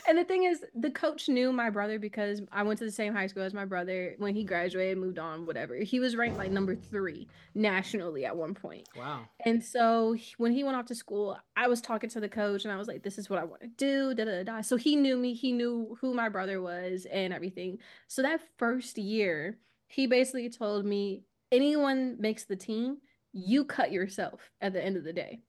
and 0.09 0.17
the 0.17 0.25
thing 0.25 0.45
is 0.45 0.65
the 0.75 0.91
coach 0.91 1.29
knew 1.29 1.53
my 1.53 1.71
brother 1.71 1.99
because 1.99 2.41
I 2.53 2.63
went 2.63 2.79
to 2.79 2.85
the 2.85 2.93
same 2.93 3.15
high 3.15 3.27
school 3.27 3.43
as 3.43 3.55
my 3.55 3.65
brother 3.65 4.15
when 4.19 4.35
he 4.35 4.45
graduated 4.45 4.99
moved 4.99 5.19
on 5.19 5.47
whatever. 5.47 5.77
He 5.77 6.01
was 6.01 6.17
ranked 6.17 6.39
like 6.39 6.51
number 6.51 6.75
3 6.75 7.27
nationally 7.55 8.25
at 8.25 8.37
one 8.37 8.55
point. 8.55 8.89
Wow. 8.97 9.21
And 9.45 9.65
so 9.65 10.17
when 10.39 10.53
he 10.53 10.65
went 10.65 10.77
off 10.77 10.87
to 10.87 10.95
school 10.95 11.39
I 11.57 11.69
was 11.69 11.81
talking 11.81 12.11
to 12.11 12.21
the 12.21 12.29
coach 12.29 12.65
and 12.65 12.73
I 12.73 12.77
was 12.77 12.89
like 12.89 13.03
this 13.03 13.19
is 13.19 13.29
what 13.29 13.39
I 13.39 13.45
want 13.45 13.63
to 13.63 13.69
do 13.69 14.15
da 14.15 14.25
da 14.25 14.43
da. 14.45 14.61
So 14.61 14.77
he 14.77 14.97
knew 14.97 15.17
me 15.17 15.35
he 15.35 15.53
knew 15.53 15.97
who 16.01 16.15
my 16.15 16.29
brother 16.29 16.61
was 16.61 17.07
and 17.11 17.33
everything. 17.33 17.79
So 18.09 18.23
that 18.23 18.41
first 18.57 18.99
year 18.99 19.59
he 19.91 20.07
basically 20.07 20.49
told 20.49 20.85
me 20.85 21.25
anyone 21.53 22.17
makes 22.19 22.45
the 22.45 22.57
team, 22.57 22.99
you 23.33 23.65
cut 23.65 23.93
yourself 23.93 24.51
at 24.61 24.73
the 24.73 24.85
end 24.85 24.97
of 24.97 25.05
the 25.05 25.13
day. 25.13 25.41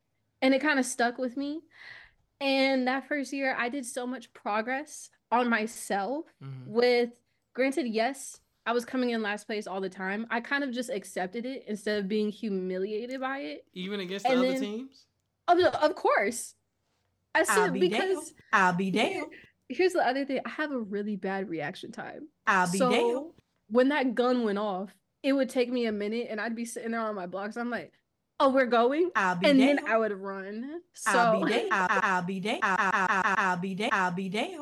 And 0.41 0.53
it 0.53 0.61
kind 0.61 0.79
of 0.79 0.85
stuck 0.85 1.17
with 1.17 1.37
me. 1.37 1.61
And 2.39 2.87
that 2.87 3.07
first 3.07 3.31
year, 3.33 3.55
I 3.57 3.69
did 3.69 3.85
so 3.85 4.07
much 4.07 4.33
progress 4.33 5.09
on 5.31 5.49
myself 5.49 6.25
mm-hmm. 6.43 6.71
with, 6.71 7.11
granted, 7.53 7.87
yes, 7.87 8.39
I 8.65 8.73
was 8.73 8.85
coming 8.85 9.11
in 9.11 9.21
last 9.21 9.45
place 9.45 9.67
all 9.67 9.81
the 9.81 9.89
time. 9.89 10.25
I 10.29 10.39
kind 10.39 10.63
of 10.63 10.71
just 10.71 10.89
accepted 10.89 11.45
it 11.45 11.65
instead 11.67 11.99
of 11.99 12.07
being 12.07 12.29
humiliated 12.29 13.19
by 13.19 13.39
it. 13.39 13.65
Even 13.73 13.99
against 13.99 14.25
the 14.25 14.31
and 14.31 14.39
other 14.39 14.51
then, 14.53 14.61
teams? 14.61 15.05
Of, 15.47 15.59
of 15.59 15.95
course. 15.95 16.55
I 17.33 17.43
said 17.43 17.73
be 17.73 17.79
because 17.79 18.31
down. 18.31 18.35
I'll 18.53 18.73
be 18.73 18.91
there. 18.91 19.23
Here's 19.69 19.93
the 19.93 20.05
other 20.05 20.25
thing. 20.25 20.41
I 20.45 20.49
have 20.49 20.71
a 20.71 20.79
really 20.79 21.15
bad 21.15 21.47
reaction 21.47 21.91
time. 21.91 22.27
I'll 22.45 22.69
be 22.71 22.77
so, 22.77 22.89
there. 22.89 23.21
When 23.69 23.89
that 23.89 24.15
gun 24.15 24.43
went 24.43 24.57
off, 24.57 24.93
it 25.23 25.33
would 25.33 25.49
take 25.49 25.71
me 25.71 25.85
a 25.85 25.91
minute 25.91 26.27
and 26.29 26.41
I'd 26.41 26.55
be 26.55 26.65
sitting 26.65 26.91
there 26.91 27.01
on 27.01 27.15
my 27.15 27.27
blocks. 27.27 27.57
I'm 27.57 27.69
like, 27.69 27.93
oh, 28.39 28.49
we're 28.49 28.65
going. 28.65 29.11
I'll 29.15 29.35
be 29.35 29.49
and 29.49 29.59
there. 29.59 29.75
then 29.75 29.87
I 29.87 29.97
would 29.97 30.13
run. 30.13 30.81
So 30.93 31.11
I'll 31.11 31.43
be 31.43 31.51
there. 31.51 31.67
I'll, 31.71 32.23
be 32.23 32.39
there. 32.39 32.59
I'll, 32.61 33.57
be 33.57 33.75
there. 33.75 33.89
I'll 33.91 34.11
be 34.11 34.29
there. 34.29 34.59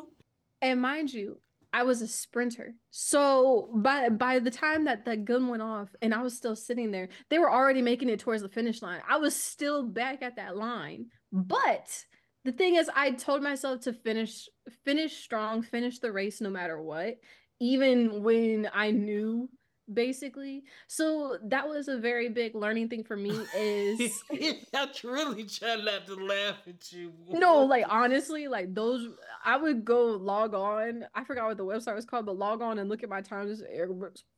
And 0.62 0.82
mind 0.82 1.14
you, 1.14 1.39
I 1.72 1.84
was 1.84 2.01
a 2.01 2.07
sprinter. 2.07 2.74
So 2.89 3.70
by 3.76 4.10
by 4.10 4.39
the 4.39 4.51
time 4.51 4.86
that 4.86 5.05
the 5.05 5.16
gun 5.16 5.47
went 5.47 5.62
off 5.62 5.89
and 6.01 6.14
I 6.14 6.22
was 6.22 6.36
still 6.36 6.55
sitting 6.55 6.91
there, 6.91 7.10
they 7.30 7.39
were 7.39 7.51
already 7.51 7.82
making 7.82 8.10
it 8.10 8.20
towards 8.20 8.41
the 8.41 8.49
finish 8.49 8.82
line. 8.82 9.01
I 9.07 9.18
was 9.18 9.36
still 9.36 9.84
back 9.84 10.22
at 10.22 10.36
that 10.38 10.57
line. 10.57 11.07
But 11.32 12.05
the 12.43 12.51
thing 12.51 12.76
is 12.76 12.89
I 12.93 13.12
told 13.12 13.43
myself 13.43 13.82
to 13.82 13.93
finish 13.93 14.49
finish 14.84 15.24
strong, 15.24 15.62
finish 15.62 15.99
the 15.99 16.12
race 16.12 16.41
no 16.41 16.49
matter 16.49 16.82
what. 16.82 17.18
Even 17.60 18.24
when 18.24 18.70
I 18.74 18.91
knew 18.91 19.49
basically. 19.93 20.63
So 20.87 21.37
that 21.43 21.67
was 21.67 21.87
a 21.87 21.97
very 21.97 22.29
big 22.29 22.55
learning 22.55 22.89
thing 22.89 23.03
for 23.03 23.15
me 23.15 23.39
is 23.55 24.23
I'm 24.73 24.89
really 25.03 25.45
trying 25.45 25.85
not 25.85 26.05
to 26.07 26.15
laugh 26.15 26.57
at 26.67 26.91
you. 26.91 27.11
No, 27.29 27.65
like 27.65 27.85
honestly, 27.89 28.47
like 28.47 28.73
those 28.73 29.07
I 29.43 29.57
would 29.57 29.85
go 29.85 30.05
log 30.05 30.53
on. 30.53 31.05
I 31.15 31.23
forgot 31.23 31.47
what 31.47 31.57
the 31.57 31.65
website 31.65 31.95
was 31.95 32.05
called, 32.05 32.25
but 32.25 32.37
log 32.37 32.61
on 32.61 32.79
and 32.79 32.89
look 32.89 33.03
at 33.03 33.09
my 33.09 33.21
times. 33.21 33.61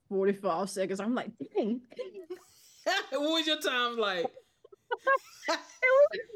45 0.10 0.70
seconds. 0.70 1.00
I'm 1.00 1.16
like, 1.16 1.32
dang. 1.56 1.82
what 3.12 3.22
was 3.22 3.48
your 3.48 3.60
time 3.60 3.98
like? 3.98 4.26
it 5.48 6.30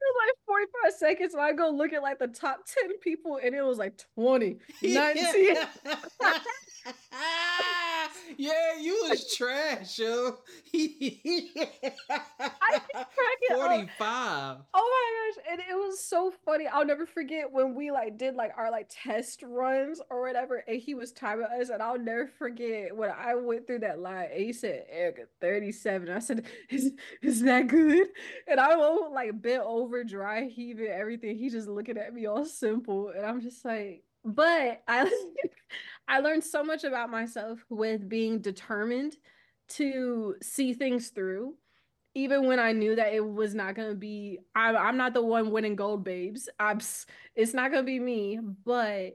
was 0.00 0.16
like 0.16 0.34
45 0.46 0.98
seconds 0.98 1.34
and 1.34 1.42
I 1.42 1.52
go 1.52 1.70
look 1.70 1.92
at 1.92 2.02
like 2.02 2.18
the 2.18 2.28
top 2.28 2.60
10 2.66 2.98
people 2.98 3.38
and 3.42 3.54
it 3.54 3.62
was 3.62 3.78
like 3.78 3.94
20, 4.14 4.58
19. 4.82 5.56
yeah, 8.36 8.78
you 8.80 9.06
was 9.08 9.34
trash, 9.34 9.98
yo. 9.98 10.36
I 12.10 12.80
Forty 13.48 13.88
five. 13.98 14.58
Oh 14.74 15.32
my 15.34 15.42
gosh, 15.42 15.44
and 15.50 15.60
it 15.60 15.74
was 15.74 16.04
so 16.04 16.32
funny. 16.44 16.66
I'll 16.66 16.84
never 16.84 17.06
forget 17.06 17.50
when 17.50 17.74
we 17.74 17.90
like 17.90 18.18
did 18.18 18.34
like 18.34 18.52
our 18.56 18.70
like 18.70 18.88
test 18.90 19.42
runs 19.42 20.00
or 20.10 20.20
whatever, 20.22 20.62
and 20.68 20.80
he 20.80 20.94
was 20.94 21.12
timing 21.12 21.46
us, 21.46 21.70
and 21.70 21.82
I'll 21.82 21.98
never 21.98 22.26
forget 22.26 22.94
when 22.94 23.10
I 23.10 23.34
went 23.34 23.66
through 23.66 23.80
that 23.80 23.98
line. 24.00 24.28
And 24.32 24.40
he 24.42 24.52
said, 24.52 24.84
"Ericca, 24.94 25.26
thirty 25.40 25.72
seven. 25.72 26.10
I 26.10 26.18
said, 26.18 26.44
"Is 26.70 26.92
is 27.22 27.40
that 27.42 27.68
good?" 27.68 28.08
And 28.46 28.60
I 28.60 28.76
was 28.76 29.10
like 29.12 29.40
bent 29.40 29.62
over, 29.64 30.04
dry 30.04 30.44
heaving 30.44 30.88
everything. 30.88 31.36
He 31.36 31.48
just 31.50 31.68
looking 31.68 31.96
at 31.98 32.12
me 32.14 32.26
all 32.26 32.44
simple, 32.44 33.08
and 33.08 33.24
I'm 33.24 33.40
just 33.40 33.64
like, 33.64 34.04
but 34.24 34.82
I 34.88 35.10
I 36.08 36.20
learned 36.20 36.44
so 36.44 36.64
much 36.64 36.84
about 36.84 37.10
myself 37.10 37.64
with 37.68 38.08
being 38.08 38.40
determined 38.40 39.16
to 39.70 40.36
see 40.42 40.72
things 40.72 41.08
through 41.10 41.54
even 42.14 42.46
when 42.46 42.58
I 42.58 42.72
knew 42.72 42.96
that 42.96 43.14
it 43.14 43.24
was 43.24 43.54
not 43.54 43.74
gonna 43.74 43.94
be, 43.94 44.40
I'm, 44.54 44.76
I'm 44.76 44.96
not 44.96 45.14
the 45.14 45.22
one 45.22 45.50
winning 45.52 45.76
gold, 45.76 46.02
babes. 46.04 46.48
I'm, 46.58 46.80
it's 47.36 47.54
not 47.54 47.70
gonna 47.70 47.84
be 47.84 48.00
me. 48.00 48.40
But 48.64 49.14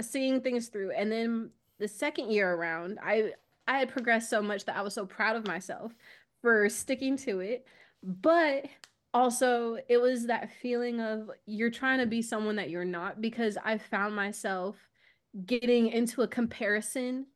seeing 0.00 0.40
things 0.40 0.68
through, 0.68 0.92
and 0.92 1.10
then 1.10 1.50
the 1.78 1.88
second 1.88 2.30
year 2.30 2.52
around, 2.52 2.98
I 3.02 3.32
I 3.68 3.78
had 3.78 3.90
progressed 3.90 4.28
so 4.28 4.42
much 4.42 4.64
that 4.64 4.76
I 4.76 4.82
was 4.82 4.94
so 4.94 5.06
proud 5.06 5.36
of 5.36 5.46
myself 5.46 5.92
for 6.40 6.68
sticking 6.68 7.16
to 7.18 7.40
it. 7.40 7.66
But 8.02 8.66
also, 9.14 9.76
it 9.88 9.98
was 9.98 10.26
that 10.26 10.50
feeling 10.60 11.00
of 11.00 11.30
you're 11.46 11.70
trying 11.70 11.98
to 11.98 12.06
be 12.06 12.22
someone 12.22 12.56
that 12.56 12.70
you're 12.70 12.84
not 12.84 13.20
because 13.20 13.58
I 13.62 13.78
found 13.78 14.16
myself 14.16 14.76
getting 15.46 15.88
into 15.88 16.22
a 16.22 16.28
comparison 16.28 17.26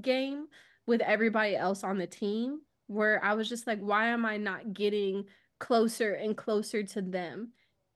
game 0.00 0.46
with 0.86 1.00
everybody 1.00 1.56
else 1.56 1.84
on 1.84 1.98
the 1.98 2.06
team 2.06 2.60
where 2.86 3.22
I 3.24 3.34
was 3.34 3.48
just 3.48 3.66
like, 3.66 3.80
why 3.80 4.08
am 4.08 4.24
I 4.24 4.36
not 4.36 4.72
getting 4.72 5.24
closer 5.58 6.12
and 6.12 6.36
closer 6.36 6.82
to 6.82 7.02
them? 7.02 7.52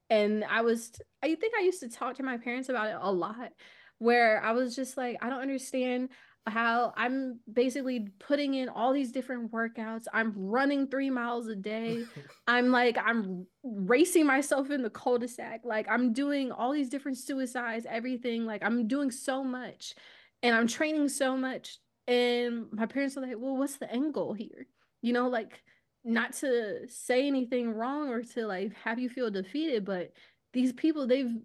And 0.09 0.43
I 0.43 0.61
was, 0.61 0.91
I 1.23 1.35
think 1.35 1.53
I 1.57 1.63
used 1.63 1.79
to 1.79 1.89
talk 1.89 2.15
to 2.17 2.23
my 2.23 2.37
parents 2.37 2.69
about 2.69 2.87
it 2.87 2.97
a 2.99 3.11
lot, 3.11 3.51
where 3.97 4.43
I 4.43 4.51
was 4.51 4.75
just 4.75 4.97
like, 4.97 5.17
I 5.21 5.29
don't 5.29 5.41
understand 5.41 6.09
how 6.47 6.91
I'm 6.97 7.39
basically 7.51 8.07
putting 8.19 8.55
in 8.55 8.67
all 8.67 8.93
these 8.93 9.11
different 9.11 9.51
workouts. 9.51 10.05
I'm 10.11 10.33
running 10.35 10.87
three 10.87 11.09
miles 11.09 11.47
a 11.47 11.55
day. 11.55 12.03
I'm 12.47 12.71
like, 12.71 12.97
I'm 12.97 13.45
racing 13.63 14.25
myself 14.25 14.71
in 14.71 14.81
the 14.81 14.89
cul 14.89 15.19
de 15.19 15.27
sac. 15.27 15.61
Like, 15.63 15.87
I'm 15.89 16.13
doing 16.13 16.51
all 16.51 16.71
these 16.71 16.89
different 16.89 17.19
suicides, 17.19 17.85
everything. 17.87 18.45
Like, 18.45 18.63
I'm 18.63 18.87
doing 18.87 19.11
so 19.11 19.43
much 19.43 19.93
and 20.41 20.55
I'm 20.55 20.67
training 20.67 21.09
so 21.09 21.37
much. 21.37 21.77
And 22.07 22.65
my 22.71 22.87
parents 22.87 23.15
are 23.17 23.21
like, 23.21 23.35
well, 23.37 23.55
what's 23.55 23.77
the 23.77 23.91
end 23.91 24.13
goal 24.13 24.33
here? 24.33 24.65
You 25.03 25.13
know, 25.13 25.29
like, 25.29 25.61
not 26.03 26.33
to 26.33 26.87
say 26.87 27.27
anything 27.27 27.71
wrong 27.71 28.09
or 28.09 28.23
to 28.23 28.47
like 28.47 28.73
have 28.83 28.97
you 28.97 29.07
feel 29.07 29.29
defeated, 29.29 29.85
but 29.85 30.11
these 30.51 30.73
people, 30.73 31.05
they've, 31.05 31.37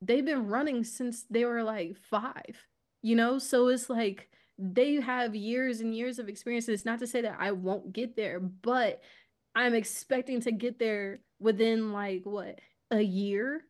they've 0.00 0.24
been 0.24 0.46
running 0.46 0.82
since 0.82 1.24
they 1.28 1.44
were 1.44 1.62
like 1.62 1.98
five, 2.10 2.56
you 3.02 3.14
know? 3.14 3.38
So 3.38 3.68
it's 3.68 3.90
like, 3.90 4.30
they 4.58 4.94
have 5.00 5.34
years 5.36 5.80
and 5.80 5.94
years 5.94 6.18
of 6.18 6.28
experience. 6.28 6.68
It's 6.68 6.84
not 6.84 6.98
to 6.98 7.06
say 7.06 7.22
that 7.22 7.36
I 7.38 7.52
won't 7.52 7.92
get 7.92 8.16
there, 8.16 8.40
but 8.40 9.00
I'm 9.54 9.74
expecting 9.74 10.40
to 10.42 10.52
get 10.52 10.78
there 10.78 11.20
within 11.38 11.92
like 11.92 12.22
what 12.24 12.60
a 12.90 13.00
year, 13.00 13.62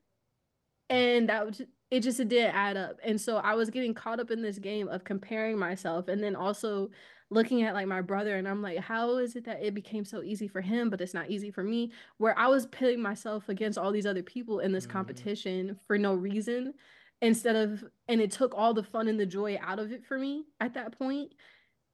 and 0.88 1.28
that 1.28 1.46
was 1.46 1.62
it. 1.90 2.00
Just 2.00 2.20
it 2.20 2.28
didn't 2.28 2.54
add 2.54 2.76
up, 2.76 2.96
and 3.04 3.20
so 3.20 3.36
I 3.36 3.54
was 3.54 3.70
getting 3.70 3.94
caught 3.94 4.20
up 4.20 4.30
in 4.30 4.42
this 4.42 4.58
game 4.58 4.88
of 4.88 5.04
comparing 5.04 5.58
myself, 5.58 6.08
and 6.08 6.22
then 6.22 6.34
also 6.34 6.90
looking 7.30 7.62
at 7.62 7.74
like 7.74 7.86
my 7.86 8.00
brother, 8.00 8.36
and 8.36 8.48
I'm 8.48 8.62
like, 8.62 8.78
how 8.78 9.18
is 9.18 9.36
it 9.36 9.44
that 9.44 9.62
it 9.62 9.74
became 9.74 10.06
so 10.06 10.22
easy 10.22 10.48
for 10.48 10.62
him, 10.62 10.88
but 10.88 11.02
it's 11.02 11.14
not 11.14 11.30
easy 11.30 11.50
for 11.50 11.62
me? 11.62 11.92
Where 12.16 12.38
I 12.38 12.46
was 12.46 12.66
pitting 12.66 13.02
myself 13.02 13.50
against 13.50 13.76
all 13.78 13.92
these 13.92 14.06
other 14.06 14.22
people 14.22 14.60
in 14.60 14.72
this 14.72 14.84
mm-hmm. 14.84 14.94
competition 14.94 15.78
for 15.86 15.98
no 15.98 16.14
reason 16.14 16.72
instead 17.20 17.56
of 17.56 17.84
and 18.06 18.20
it 18.20 18.30
took 18.30 18.54
all 18.54 18.74
the 18.74 18.82
fun 18.82 19.08
and 19.08 19.18
the 19.18 19.26
joy 19.26 19.58
out 19.60 19.78
of 19.78 19.92
it 19.92 20.04
for 20.04 20.18
me 20.18 20.44
at 20.60 20.74
that 20.74 20.96
point 20.96 21.32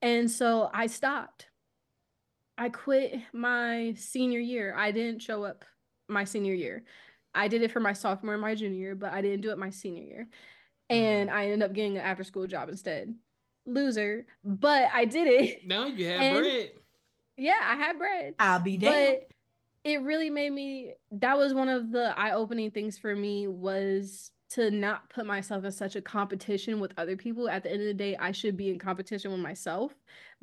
and 0.02 0.30
so 0.30 0.70
i 0.74 0.86
stopped 0.86 1.46
I 2.56 2.68
quit 2.68 3.20
my 3.32 3.94
senior 3.96 4.38
year. 4.38 4.74
I 4.76 4.92
didn't 4.92 5.22
show 5.22 5.44
up 5.44 5.64
my 6.08 6.24
senior 6.24 6.54
year. 6.54 6.84
I 7.34 7.48
did 7.48 7.62
it 7.62 7.72
for 7.72 7.80
my 7.80 7.92
sophomore 7.92 8.34
and 8.34 8.42
my 8.42 8.54
junior 8.54 8.78
year, 8.78 8.94
but 8.94 9.12
I 9.12 9.22
didn't 9.22 9.40
do 9.40 9.50
it 9.50 9.58
my 9.58 9.70
senior 9.70 10.04
year. 10.04 10.28
And 10.88 11.30
mm. 11.30 11.32
I 11.32 11.46
ended 11.46 11.62
up 11.62 11.74
getting 11.74 11.96
an 11.96 12.04
after 12.04 12.22
school 12.22 12.46
job 12.46 12.68
instead. 12.68 13.14
Loser, 13.66 14.26
but 14.44 14.88
I 14.92 15.04
did 15.04 15.26
it. 15.26 15.66
No, 15.66 15.86
you 15.86 16.06
had 16.08 16.20
and 16.20 16.38
bread. 16.38 16.70
Yeah, 17.36 17.60
I 17.62 17.74
had 17.74 17.98
bread. 17.98 18.34
I'll 18.38 18.60
be 18.60 18.76
there. 18.76 18.92
But 18.92 19.28
it 19.82 20.02
really 20.02 20.30
made 20.30 20.52
me 20.52 20.92
that 21.12 21.36
was 21.36 21.54
one 21.54 21.68
of 21.68 21.90
the 21.90 22.16
eye-opening 22.18 22.70
things 22.70 22.98
for 22.98 23.14
me 23.14 23.48
was 23.48 24.30
to 24.54 24.70
not 24.70 25.08
put 25.10 25.26
myself 25.26 25.64
in 25.64 25.72
such 25.72 25.96
a 25.96 26.00
competition 26.00 26.78
with 26.78 26.92
other 26.96 27.16
people. 27.16 27.48
At 27.48 27.64
the 27.64 27.72
end 27.72 27.80
of 27.80 27.88
the 27.88 27.94
day, 27.94 28.16
I 28.16 28.30
should 28.30 28.56
be 28.56 28.70
in 28.70 28.78
competition 28.78 29.32
with 29.32 29.40
myself 29.40 29.92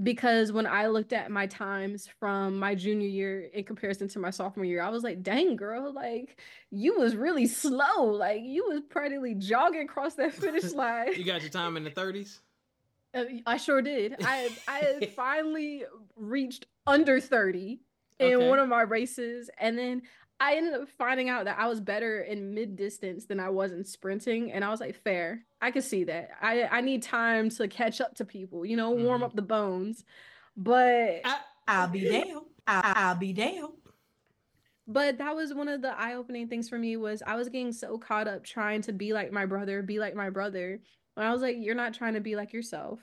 because 0.03 0.51
when 0.51 0.68
I 0.68 0.88
looked 0.88 1.14
at 1.14 1.32
my 1.32 1.47
times 1.47 2.09
from 2.20 2.59
my 2.59 2.76
junior 2.76 3.07
year 3.07 3.43
in 3.53 3.64
comparison 3.64 4.09
to 4.09 4.20
my 4.20 4.30
sophomore 4.30 4.66
year, 4.66 4.82
I 4.82 4.89
was 4.89 5.03
like, 5.03 5.24
dang, 5.24 5.55
girl, 5.55 5.93
like 5.93 6.41
you 6.72 6.99
was 6.99 7.16
really 7.16 7.47
slow. 7.47 8.03
Like 8.05 8.41
you 8.43 8.66
was 8.68 8.82
practically 8.89 9.36
jogging 9.36 9.84
across 9.84 10.16
that 10.16 10.34
finish 10.34 10.72
line. 10.74 11.14
you 11.16 11.24
got 11.24 11.41
your 11.41 11.49
time 11.49 11.78
in 11.78 11.86
the 11.86 11.91
30s? 11.91 12.39
Uh, 13.14 13.24
I 13.45 13.55
sure 13.55 13.82
did. 13.82 14.16
I 14.26 14.49
I 14.68 14.80
had 14.80 15.09
finally 15.16 15.86
reached 16.18 16.66
under 16.86 17.22
30 17.22 17.80
in 18.20 18.34
okay. 18.34 18.49
one 18.49 18.59
of 18.59 18.68
my 18.68 18.82
races. 18.82 19.49
And 19.57 19.78
then 19.78 20.01
I 20.42 20.56
ended 20.56 20.74
up 20.74 20.89
finding 20.98 21.30
out 21.30 21.46
that 21.46 21.60
I 21.60 21.68
was 21.68 21.80
better 21.80 22.22
in 22.22 22.56
mid 22.56 22.76
distance 22.76 23.26
than 23.26 23.39
I 23.39 23.50
was 23.50 23.72
in 23.72 23.86
sprinting. 23.86 24.52
And 24.52 24.66
I 24.66 24.70
was 24.70 24.80
like, 24.80 24.96
fair. 24.96 25.44
I 25.62 25.70
can 25.70 25.84
see 25.84 26.04
that. 26.06 26.32
I, 26.42 26.64
I 26.64 26.82
need 26.82 27.04
time 27.04 27.52
to 27.52 27.68
catch 27.68 28.02
up 28.02 28.16
to 28.16 28.26
people, 28.26 28.66
you 28.66 28.76
know, 28.76 28.89
warm 28.89 29.18
mm-hmm. 29.18 29.26
up 29.26 29.36
the 29.36 29.44
bones. 29.44 30.04
But 30.58 31.22
I, 31.68 31.86
will 31.86 31.92
be 31.92 32.10
down. 32.10 32.42
I, 32.66 32.94
I'll 32.96 33.16
be 33.16 33.34
down. 33.34 33.70
But 34.88 35.20
that 35.20 35.36
was 35.36 35.54
one 35.54 35.68
of 35.68 35.84
the 35.84 35.96
eye 35.96 36.16
opening 36.16 36.48
things 36.48 36.68
for 36.68 36.80
me 36.80 36.98
was 36.98 37.22
I 37.26 37.36
was 37.36 37.48
getting 37.48 37.72
so 37.72 38.00
caught 38.00 38.28
up 38.28 38.44
trying 38.44 38.82
to 38.82 38.94
be 38.94 39.14
like 39.14 39.32
my 39.32 39.46
brother, 39.46 39.84
be 39.84 40.00
like 40.00 40.16
my 40.16 40.32
brother. 40.32 40.82
And 41.18 41.26
I 41.26 41.32
was 41.32 41.44
like, 41.44 41.58
you're 41.60 41.76
not 41.76 41.94
trying 41.94 42.16
to 42.16 42.20
be 42.20 42.36
like 42.36 42.52
yourself. 42.52 43.00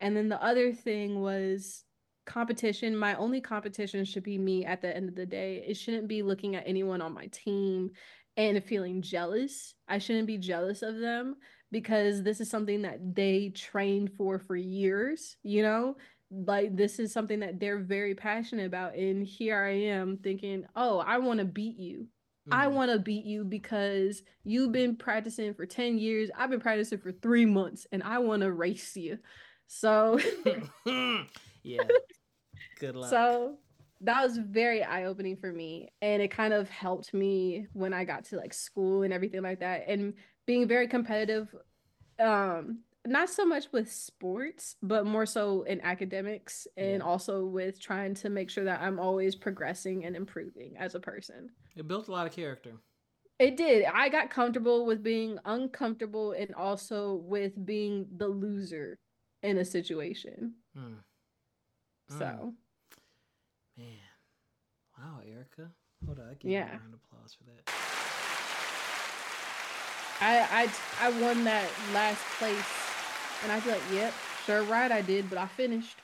And 0.00 0.16
then 0.16 0.28
the 0.28 0.40
other 0.40 0.72
thing 0.72 1.20
was 1.20 1.84
competition, 2.28 2.96
my 2.96 3.14
only 3.16 3.40
competition 3.40 4.04
should 4.04 4.22
be 4.22 4.38
me 4.38 4.64
at 4.64 4.80
the 4.80 4.94
end 4.94 5.08
of 5.08 5.16
the 5.16 5.26
day. 5.26 5.64
It 5.66 5.74
shouldn't 5.74 6.06
be 6.06 6.22
looking 6.22 6.54
at 6.54 6.64
anyone 6.66 7.00
on 7.00 7.12
my 7.12 7.26
team 7.28 7.90
and 8.36 8.62
feeling 8.62 9.02
jealous. 9.02 9.74
I 9.88 9.98
shouldn't 9.98 10.28
be 10.28 10.38
jealous 10.38 10.82
of 10.82 10.98
them 10.98 11.36
because 11.72 12.22
this 12.22 12.40
is 12.40 12.48
something 12.48 12.82
that 12.82 13.14
they 13.16 13.48
trained 13.48 14.12
for 14.16 14.38
for 14.38 14.54
years, 14.54 15.36
you 15.42 15.62
know? 15.62 15.96
Like 16.30 16.76
this 16.76 16.98
is 16.98 17.12
something 17.12 17.40
that 17.40 17.58
they're 17.58 17.80
very 17.80 18.14
passionate 18.14 18.66
about 18.66 18.94
and 18.94 19.26
here 19.26 19.62
I 19.64 19.70
am 19.70 20.18
thinking, 20.18 20.66
"Oh, 20.76 20.98
I 20.98 21.18
want 21.18 21.40
to 21.40 21.46
beat 21.46 21.78
you." 21.78 22.06
Mm. 22.48 22.52
I 22.52 22.66
want 22.66 22.90
to 22.90 22.98
beat 22.98 23.24
you 23.24 23.44
because 23.44 24.22
you've 24.44 24.72
been 24.72 24.94
practicing 24.94 25.54
for 25.54 25.64
10 25.64 25.98
years. 25.98 26.30
I've 26.36 26.50
been 26.50 26.60
practicing 26.60 26.98
for 26.98 27.12
3 27.12 27.46
months 27.46 27.86
and 27.92 28.02
I 28.02 28.18
want 28.18 28.42
to 28.42 28.52
race 28.52 28.94
you. 28.94 29.18
So 29.66 30.20
yeah. 31.62 31.82
Good 32.78 32.96
luck. 32.96 33.10
So 33.10 33.56
that 34.00 34.22
was 34.22 34.38
very 34.38 34.82
eye 34.82 35.04
opening 35.04 35.36
for 35.36 35.52
me. 35.52 35.90
And 36.02 36.22
it 36.22 36.30
kind 36.30 36.52
of 36.52 36.68
helped 36.70 37.12
me 37.12 37.66
when 37.72 37.92
I 37.92 38.04
got 38.04 38.24
to 38.26 38.36
like 38.36 38.54
school 38.54 39.02
and 39.02 39.12
everything 39.12 39.42
like 39.42 39.60
that. 39.60 39.84
And 39.88 40.14
being 40.46 40.68
very 40.68 40.86
competitive, 40.86 41.54
um, 42.20 42.80
not 43.06 43.30
so 43.30 43.44
much 43.44 43.66
with 43.72 43.90
sports, 43.90 44.76
but 44.82 45.06
more 45.06 45.26
so 45.26 45.62
in 45.62 45.80
academics 45.80 46.66
and 46.76 46.98
yeah. 46.98 47.04
also 47.04 47.44
with 47.44 47.80
trying 47.80 48.14
to 48.14 48.28
make 48.28 48.50
sure 48.50 48.64
that 48.64 48.80
I'm 48.80 48.98
always 48.98 49.34
progressing 49.34 50.04
and 50.04 50.14
improving 50.14 50.76
as 50.78 50.94
a 50.94 51.00
person. 51.00 51.50
It 51.76 51.88
built 51.88 52.08
a 52.08 52.12
lot 52.12 52.26
of 52.26 52.32
character. 52.32 52.72
It 53.38 53.56
did. 53.56 53.84
I 53.84 54.08
got 54.08 54.30
comfortable 54.30 54.84
with 54.84 55.02
being 55.02 55.38
uncomfortable 55.44 56.32
and 56.32 56.54
also 56.54 57.14
with 57.24 57.64
being 57.64 58.06
the 58.16 58.26
loser 58.26 58.98
in 59.42 59.58
a 59.58 59.64
situation. 59.64 60.54
Mm. 60.76 60.96
So 62.10 62.24
mm. 62.24 62.52
Wow, 64.98 65.20
Ericca. 65.24 65.68
Hold 66.06 66.18
on, 66.18 66.26
I 66.30 66.34
give 66.34 66.50
yeah. 66.50 66.66
you 66.66 66.72
a 66.72 66.78
round 66.78 66.94
of 66.94 67.00
applause 67.04 67.34
for 67.34 67.44
that. 67.44 67.62
I 70.20 70.68
I 71.00 71.06
I 71.06 71.10
won 71.20 71.44
that 71.44 71.68
last 71.94 72.22
place, 72.38 72.72
and 73.42 73.52
I 73.52 73.60
feel 73.60 73.74
like, 73.74 73.82
yep, 73.92 74.12
sure 74.44 74.62
right, 74.64 74.90
I 74.90 75.00
did, 75.00 75.30
but 75.30 75.38
I 75.38 75.46
finished. 75.46 75.98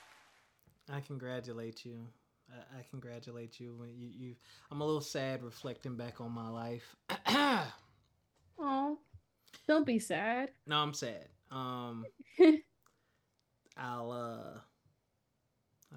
I 0.92 1.00
congratulate 1.00 1.84
you. 1.84 2.06
I, 2.50 2.78
I 2.78 2.82
congratulate 2.90 3.58
you. 3.58 3.76
You 3.96 4.08
you. 4.08 4.34
I'm 4.70 4.80
a 4.80 4.84
little 4.84 5.00
sad 5.00 5.42
reflecting 5.42 5.96
back 5.96 6.20
on 6.20 6.30
my 6.30 6.48
life. 6.48 6.94
oh, 8.58 8.98
don't 9.66 9.86
be 9.86 9.98
sad. 9.98 10.50
No, 10.66 10.76
I'm 10.76 10.94
sad. 10.94 11.26
Um, 11.50 12.04
I'll 13.76 14.12
uh, 14.12 14.58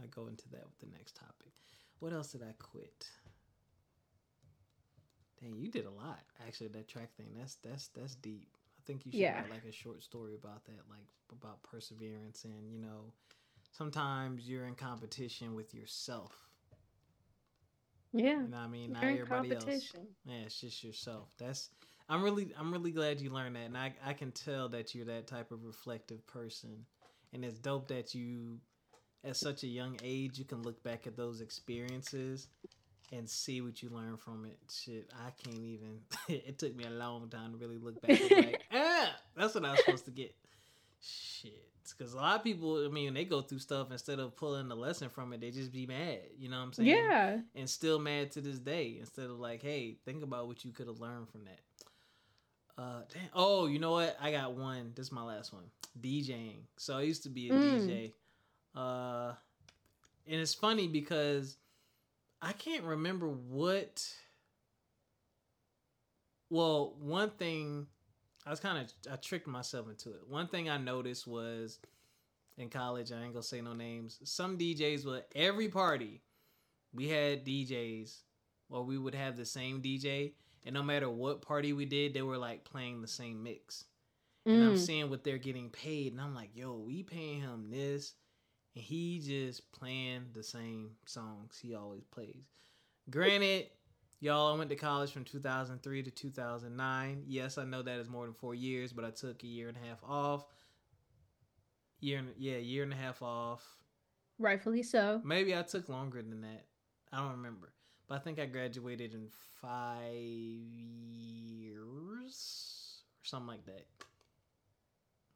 I 0.01 0.07
go 0.09 0.27
into 0.27 0.49
that 0.49 0.63
with 0.65 0.79
the 0.79 0.95
next 0.97 1.15
topic. 1.15 1.51
What 1.99 2.13
else 2.13 2.31
did 2.31 2.43
I 2.43 2.53
quit? 2.59 3.07
Dang, 5.41 5.55
you 5.57 5.69
did 5.69 5.85
a 5.85 5.91
lot. 5.91 6.19
Actually, 6.45 6.69
that 6.69 6.87
track 6.87 7.15
thing. 7.15 7.27
That's 7.37 7.55
that's 7.55 7.89
that's 7.89 8.15
deep. 8.15 8.49
I 8.77 8.81
think 8.85 9.05
you 9.05 9.11
should 9.11 9.19
yeah. 9.19 9.41
write 9.41 9.51
like 9.51 9.65
a 9.65 9.71
short 9.71 10.01
story 10.03 10.35
about 10.35 10.65
that, 10.65 10.81
like 10.89 11.07
about 11.31 11.61
perseverance 11.63 12.45
and 12.45 12.71
you 12.71 12.79
know, 12.79 13.13
sometimes 13.71 14.47
you're 14.47 14.65
in 14.65 14.75
competition 14.75 15.55
with 15.55 15.73
yourself. 15.73 16.47
Yeah. 18.13 18.41
You 18.41 18.47
know 18.47 18.57
I 18.57 18.67
mean? 18.67 18.93
Not 18.93 19.03
everybody 19.03 19.53
else. 19.53 19.93
Yeah, 20.25 20.35
it's 20.45 20.59
just 20.59 20.83
yourself. 20.83 21.33
That's 21.37 21.69
I'm 22.09 22.23
really 22.23 22.51
I'm 22.57 22.71
really 22.71 22.91
glad 22.91 23.19
you 23.19 23.29
learned 23.29 23.55
that. 23.55 23.65
And 23.65 23.77
I, 23.77 23.93
I 24.05 24.13
can 24.13 24.31
tell 24.31 24.69
that 24.69 24.95
you're 24.95 25.05
that 25.05 25.27
type 25.27 25.51
of 25.51 25.63
reflective 25.63 26.25
person. 26.25 26.85
And 27.33 27.43
it's 27.43 27.59
dope 27.59 27.89
that 27.89 28.15
you 28.15 28.59
at 29.23 29.35
such 29.35 29.63
a 29.63 29.67
young 29.67 29.97
age, 30.03 30.37
you 30.39 30.45
can 30.45 30.61
look 30.63 30.81
back 30.83 31.07
at 31.07 31.15
those 31.15 31.41
experiences 31.41 32.47
and 33.11 33.29
see 33.29 33.61
what 33.61 33.81
you 33.81 33.89
learn 33.89 34.17
from 34.17 34.45
it. 34.45 34.57
Shit, 34.71 35.09
I 35.13 35.31
can't 35.31 35.63
even. 35.63 35.99
it 36.27 36.57
took 36.57 36.75
me 36.75 36.85
a 36.85 36.89
long 36.89 37.29
time 37.29 37.51
to 37.53 37.57
really 37.57 37.77
look 37.77 38.01
back. 38.01 38.19
And 38.19 38.45
like, 38.45 38.63
ah, 38.73 39.15
that's 39.35 39.55
what 39.55 39.65
I 39.65 39.71
was 39.71 39.79
supposed 39.79 40.05
to 40.05 40.11
get. 40.11 40.35
Shit, 41.01 41.67
because 41.97 42.13
a 42.13 42.17
lot 42.17 42.37
of 42.37 42.43
people, 42.43 42.85
I 42.85 42.89
mean, 42.89 43.13
they 43.13 43.25
go 43.25 43.41
through 43.41 43.59
stuff 43.59 43.91
instead 43.91 44.19
of 44.19 44.35
pulling 44.35 44.67
the 44.67 44.75
lesson 44.75 45.09
from 45.09 45.31
it, 45.33 45.41
they 45.41 45.51
just 45.51 45.71
be 45.71 45.85
mad. 45.85 46.19
You 46.37 46.49
know 46.49 46.57
what 46.57 46.63
I'm 46.63 46.73
saying? 46.73 46.89
Yeah. 46.89 47.37
And 47.55 47.69
still 47.69 47.99
mad 47.99 48.31
to 48.31 48.41
this 48.41 48.59
day. 48.59 48.97
Instead 48.99 49.25
of 49.25 49.39
like, 49.39 49.61
hey, 49.61 49.97
think 50.05 50.23
about 50.23 50.47
what 50.47 50.65
you 50.65 50.71
could 50.71 50.87
have 50.87 50.99
learned 50.99 51.29
from 51.29 51.45
that. 51.45 51.59
Uh, 52.81 53.01
damn. 53.11 53.29
Oh, 53.33 53.67
you 53.67 53.79
know 53.79 53.91
what? 53.91 54.17
I 54.21 54.31
got 54.31 54.53
one. 54.53 54.91
This 54.95 55.07
is 55.07 55.11
my 55.11 55.23
last 55.23 55.53
one. 55.53 55.63
DJing. 55.99 56.57
So 56.77 56.97
I 56.97 57.01
used 57.01 57.23
to 57.23 57.29
be 57.29 57.49
a 57.49 57.53
mm. 57.53 57.87
DJ. 57.87 58.11
Uh, 58.77 59.33
and 60.27 60.39
it's 60.39 60.53
funny 60.53 60.87
because 60.87 61.57
I 62.41 62.53
can't 62.53 62.83
remember 62.83 63.27
what. 63.27 64.07
Well, 66.49 66.95
one 66.99 67.31
thing 67.31 67.87
I 68.45 68.51
was 68.51 68.59
kind 68.59 68.77
of 68.77 69.11
I 69.11 69.15
tricked 69.17 69.47
myself 69.47 69.89
into 69.89 70.11
it. 70.11 70.21
One 70.27 70.47
thing 70.47 70.69
I 70.69 70.77
noticed 70.77 71.27
was 71.27 71.79
in 72.57 72.69
college. 72.69 73.11
I 73.11 73.21
ain't 73.21 73.33
gonna 73.33 73.43
say 73.43 73.61
no 73.61 73.73
names. 73.73 74.19
Some 74.23 74.57
DJs 74.57 75.05
would 75.05 75.23
every 75.35 75.69
party 75.69 76.21
we 76.93 77.09
had 77.09 77.45
DJs, 77.45 78.21
or 78.69 78.83
we 78.83 78.97
would 78.97 79.15
have 79.15 79.37
the 79.37 79.45
same 79.45 79.81
DJ, 79.81 80.33
and 80.65 80.73
no 80.73 80.83
matter 80.83 81.09
what 81.09 81.41
party 81.41 81.73
we 81.73 81.85
did, 81.85 82.13
they 82.13 82.21
were 82.21 82.37
like 82.37 82.63
playing 82.63 83.01
the 83.01 83.07
same 83.07 83.43
mix. 83.43 83.85
Mm. 84.47 84.53
And 84.53 84.63
I'm 84.63 84.75
mm. 84.75 84.85
seeing 84.85 85.09
what 85.09 85.23
they're 85.23 85.37
getting 85.37 85.69
paid, 85.69 86.13
and 86.13 86.21
I'm 86.21 86.35
like, 86.35 86.51
yo, 86.53 86.75
we 86.75 87.03
paying 87.03 87.41
him 87.41 87.69
this 87.69 88.13
and 88.77 88.85
he 88.85 89.19
just 89.19 89.71
playing 89.71 90.27
the 90.33 90.43
same 90.43 90.91
songs 91.05 91.57
he 91.59 91.73
always 91.73 92.03
plays. 92.05 92.45
Granted, 93.09 93.71
y'all, 94.19 94.53
I 94.53 94.57
went 94.57 94.69
to 94.69 94.75
college 94.75 95.11
from 95.11 95.23
2003 95.23 96.03
to 96.03 96.11
2009. 96.11 97.23
Yes, 97.25 97.57
I 97.57 97.63
know 97.65 97.81
that 97.81 97.97
is 97.97 98.07
more 98.07 98.25
than 98.25 98.35
four 98.35 98.53
years, 98.53 98.93
but 98.93 99.03
I 99.03 99.09
took 99.09 99.41
a 99.41 99.47
year 99.47 99.67
and 99.67 99.77
a 99.77 99.87
half 99.87 100.03
off. 100.03 100.45
Year, 102.01 102.19
and, 102.19 102.29
yeah, 102.37 102.57
year 102.57 102.83
and 102.83 102.93
a 102.93 102.95
half 102.95 103.23
off. 103.23 103.63
Rightfully 104.37 104.83
so. 104.83 105.21
Maybe 105.25 105.55
I 105.55 105.63
took 105.63 105.89
longer 105.89 106.21
than 106.21 106.41
that. 106.41 106.65
I 107.11 107.17
don't 107.17 107.31
remember, 107.31 107.73
but 108.07 108.13
I 108.15 108.19
think 108.19 108.37
I 108.37 108.45
graduated 108.45 109.15
in 109.15 109.29
five 109.59 110.13
years 111.23 111.81
or 113.09 113.25
something 113.25 113.47
like 113.47 113.65
that 113.65 113.87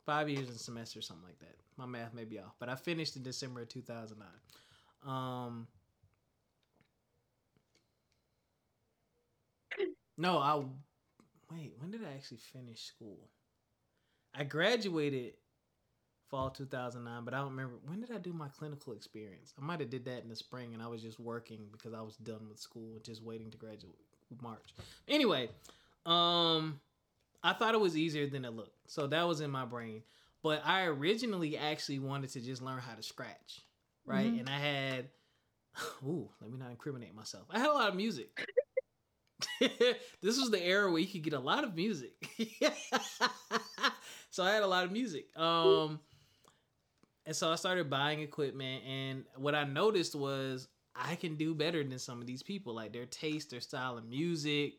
five 0.05 0.29
years 0.29 0.49
in 0.49 0.57
semester, 0.57 0.99
or 0.99 1.01
something 1.01 1.25
like 1.25 1.39
that. 1.39 1.55
My 1.77 1.85
math 1.85 2.13
may 2.13 2.25
be 2.25 2.39
off, 2.39 2.55
but 2.59 2.69
I 2.69 2.75
finished 2.75 3.15
in 3.15 3.23
December 3.23 3.61
of 3.61 3.69
2009. 3.69 4.27
Um, 5.05 5.67
no, 10.17 10.37
I 10.37 10.61
wait. 11.51 11.73
When 11.79 11.91
did 11.91 12.03
I 12.03 12.13
actually 12.13 12.37
finish 12.37 12.83
school? 12.83 13.29
I 14.33 14.43
graduated 14.43 15.33
fall 16.31 16.49
2009. 16.49 17.25
But 17.25 17.33
I 17.33 17.37
don't 17.37 17.49
remember 17.49 17.75
when 17.85 17.99
did 17.99 18.11
I 18.11 18.17
do 18.17 18.33
my 18.33 18.47
clinical 18.47 18.93
experience. 18.93 19.53
I 19.61 19.63
might 19.63 19.81
have 19.81 19.89
did 19.91 20.05
that 20.05 20.23
in 20.23 20.29
the 20.29 20.35
spring, 20.35 20.73
and 20.73 20.81
I 20.81 20.87
was 20.87 21.01
just 21.03 21.19
working 21.19 21.67
because 21.71 21.93
I 21.93 22.01
was 22.01 22.15
done 22.15 22.47
with 22.49 22.57
school, 22.57 22.99
just 23.03 23.21
waiting 23.21 23.51
to 23.51 23.57
graduate 23.57 23.99
March. 24.41 24.73
Anyway, 25.07 25.49
um, 26.05 26.79
I 27.43 27.53
thought 27.53 27.73
it 27.73 27.81
was 27.81 27.97
easier 27.97 28.27
than 28.27 28.45
it 28.45 28.53
looked, 28.53 28.77
so 28.87 29.07
that 29.07 29.27
was 29.27 29.41
in 29.41 29.49
my 29.51 29.65
brain. 29.65 30.03
But 30.43 30.61
I 30.65 30.85
originally 30.85 31.57
actually 31.57 31.99
wanted 31.99 32.31
to 32.31 32.41
just 32.41 32.61
learn 32.61 32.79
how 32.79 32.95
to 32.95 33.03
scratch, 33.03 33.61
right? 34.05 34.27
Mm-hmm. 34.27 34.39
And 34.39 34.49
I 34.49 34.57
had, 34.59 35.09
ooh, 36.05 36.29
let 36.41 36.51
me 36.51 36.57
not 36.57 36.71
incriminate 36.71 37.15
myself. 37.15 37.43
I 37.49 37.59
had 37.59 37.69
a 37.69 37.73
lot 37.73 37.89
of 37.89 37.95
music. 37.95 38.47
this 39.59 40.39
was 40.39 40.51
the 40.51 40.61
era 40.61 40.91
where 40.91 40.99
you 40.99 41.07
could 41.07 41.23
get 41.23 41.33
a 41.33 41.39
lot 41.39 41.63
of 41.63 41.75
music. 41.75 42.13
so 44.31 44.43
I 44.43 44.51
had 44.51 44.63
a 44.63 44.67
lot 44.67 44.85
of 44.85 44.91
music. 44.91 45.25
Um, 45.37 45.99
and 47.25 47.35
so 47.35 47.51
I 47.51 47.55
started 47.55 47.89
buying 47.89 48.21
equipment, 48.21 48.83
and 48.85 49.25
what 49.37 49.53
I 49.53 49.63
noticed 49.63 50.15
was 50.15 50.67
I 50.95 51.15
can 51.15 51.35
do 51.35 51.53
better 51.53 51.83
than 51.83 51.99
some 51.99 52.19
of 52.19 52.27
these 52.27 52.43
people. 52.43 52.73
Like 52.73 52.93
their 52.93 53.05
taste, 53.05 53.51
their 53.51 53.61
style 53.61 53.97
of 53.97 54.05
music, 54.05 54.73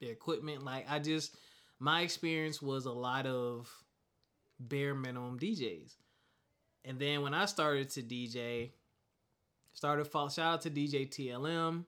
their 0.00 0.12
equipment. 0.12 0.64
Like 0.64 0.86
I 0.88 0.98
just, 0.98 1.36
my 1.82 2.02
experience 2.02 2.62
was 2.62 2.86
a 2.86 2.92
lot 2.92 3.26
of 3.26 3.68
bare 4.60 4.94
minimum 4.94 5.36
DJs. 5.36 5.96
And 6.84 6.96
then 6.96 7.22
when 7.22 7.34
I 7.34 7.46
started 7.46 7.90
to 7.90 8.02
DJ, 8.02 8.70
started 9.72 10.04
fall 10.06 10.28
shout 10.28 10.54
out 10.54 10.62
to 10.62 10.70
DJ 10.70 11.08
TLM. 11.10 11.84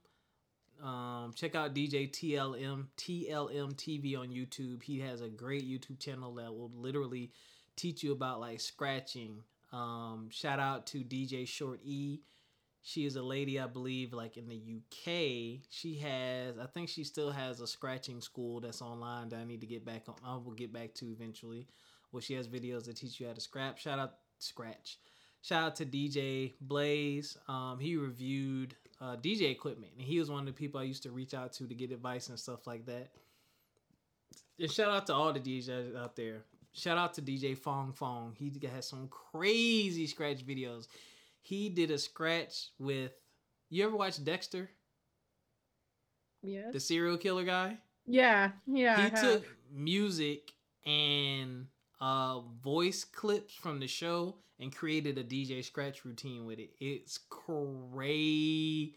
Um, 0.83 1.33
check 1.37 1.55
out 1.55 1.77
DJ 1.77 2.11
TLM 2.11 2.87
TLM 2.97 3.75
TV 3.75 4.19
on 4.19 4.31
YouTube. 4.31 4.83
He 4.83 4.99
has 4.99 5.21
a 5.21 5.29
great 5.29 5.65
YouTube 5.65 6.01
channel 6.01 6.35
that 6.35 6.53
will 6.53 6.73
literally 6.75 7.31
teach 7.77 8.03
you 8.03 8.11
about 8.11 8.41
like 8.41 8.59
scratching. 8.59 9.45
Um, 9.73 10.29
shout 10.33 10.59
out 10.59 10.89
to 10.89 10.99
DJ 10.99 11.47
Short 11.47 11.79
E. 11.85 12.19
She 12.87 13.07
is 13.07 13.17
a 13.17 13.23
lady, 13.23 13.59
I 13.59 13.67
believe, 13.67 14.13
like 14.13 14.37
in 14.37 14.47
the 14.47 14.55
UK. 14.57 15.63
She 15.71 15.99
has, 16.03 16.59
I 16.59 16.67
think 16.67 16.91
she 16.91 17.03
still 17.03 17.31
has 17.31 17.61
a 17.61 17.67
scratching 17.67 18.21
school 18.21 18.61
that's 18.61 18.83
online 18.83 19.31
that 19.31 19.41
I 19.41 19.45
need 19.45 19.63
to 19.63 19.67
get 19.67 19.87
back 19.87 20.03
on. 20.07 20.17
I 20.25 20.37
will 20.37 20.53
get 20.53 20.71
back 20.71 20.93
to 20.97 21.07
eventually 21.07 21.67
where 22.11 22.21
she 22.21 22.35
has 22.35 22.47
videos 22.47 22.85
that 22.85 22.97
teach 22.97 23.19
you 23.19 23.27
how 23.27 23.33
to 23.33 23.41
scrap. 23.41 23.79
Shout 23.79 23.99
out 23.99 24.13
Scratch. 24.39 24.99
Shout 25.41 25.63
out 25.63 25.77
to 25.77 25.87
DJ 25.87 26.53
Blaze. 26.61 27.39
Um, 27.49 27.79
he 27.81 27.97
reviewed 27.97 28.75
uh, 29.01 29.17
DJ 29.17 29.51
equipment, 29.51 29.93
and 29.97 30.07
he 30.07 30.19
was 30.19 30.31
one 30.31 30.41
of 30.41 30.47
the 30.47 30.53
people 30.53 30.81
I 30.81 30.85
used 30.85 31.03
to 31.05 31.11
reach 31.11 31.35
out 31.35 31.53
to 31.55 31.67
to 31.67 31.75
get 31.75 31.91
advice 31.91 32.29
and 32.29 32.39
stuff 32.39 32.67
like 32.67 32.85
that. 32.87 33.11
And 34.59 34.71
shout 34.71 34.91
out 34.91 35.07
to 35.07 35.15
all 35.15 35.33
the 35.33 35.41
DJs 35.41 35.97
out 35.97 36.17
there. 36.17 36.45
Shout 36.73 36.99
out 36.99 37.15
to 37.15 37.23
DJ 37.23 37.57
Fong 37.57 37.93
Fong. 37.93 38.35
He 38.39 38.53
has 38.73 38.89
some 38.89 39.09
crazy 39.09 40.07
scratch 40.07 40.45
videos. 40.47 40.89
He 41.45 41.69
did 41.69 41.91
a 41.91 41.99
scratch 41.99 42.71
with. 42.79 43.13
You 43.69 43.85
ever 43.85 43.97
watch 43.97 44.23
Dexter? 44.25 44.71
Yeah. 46.43 46.71
The 46.73 46.81
serial 46.81 47.19
killer 47.19 47.45
guy. 47.45 47.77
Yeah, 48.07 48.53
yeah. 48.67 49.05
He 49.05 49.11
took 49.11 49.45
music 49.71 50.53
and 50.87 51.67
uh, 52.01 52.41
voice 52.63 53.05
clips 53.05 53.55
from 53.55 53.79
the 53.79 53.87
show 53.87 54.37
and 54.59 54.75
created 54.75 55.19
a 55.19 55.25
DJ 55.25 55.63
scratch 55.63 56.05
routine 56.07 56.47
with 56.47 56.59
it. 56.59 56.71
It's 56.81 57.19
crazy. 57.29 58.97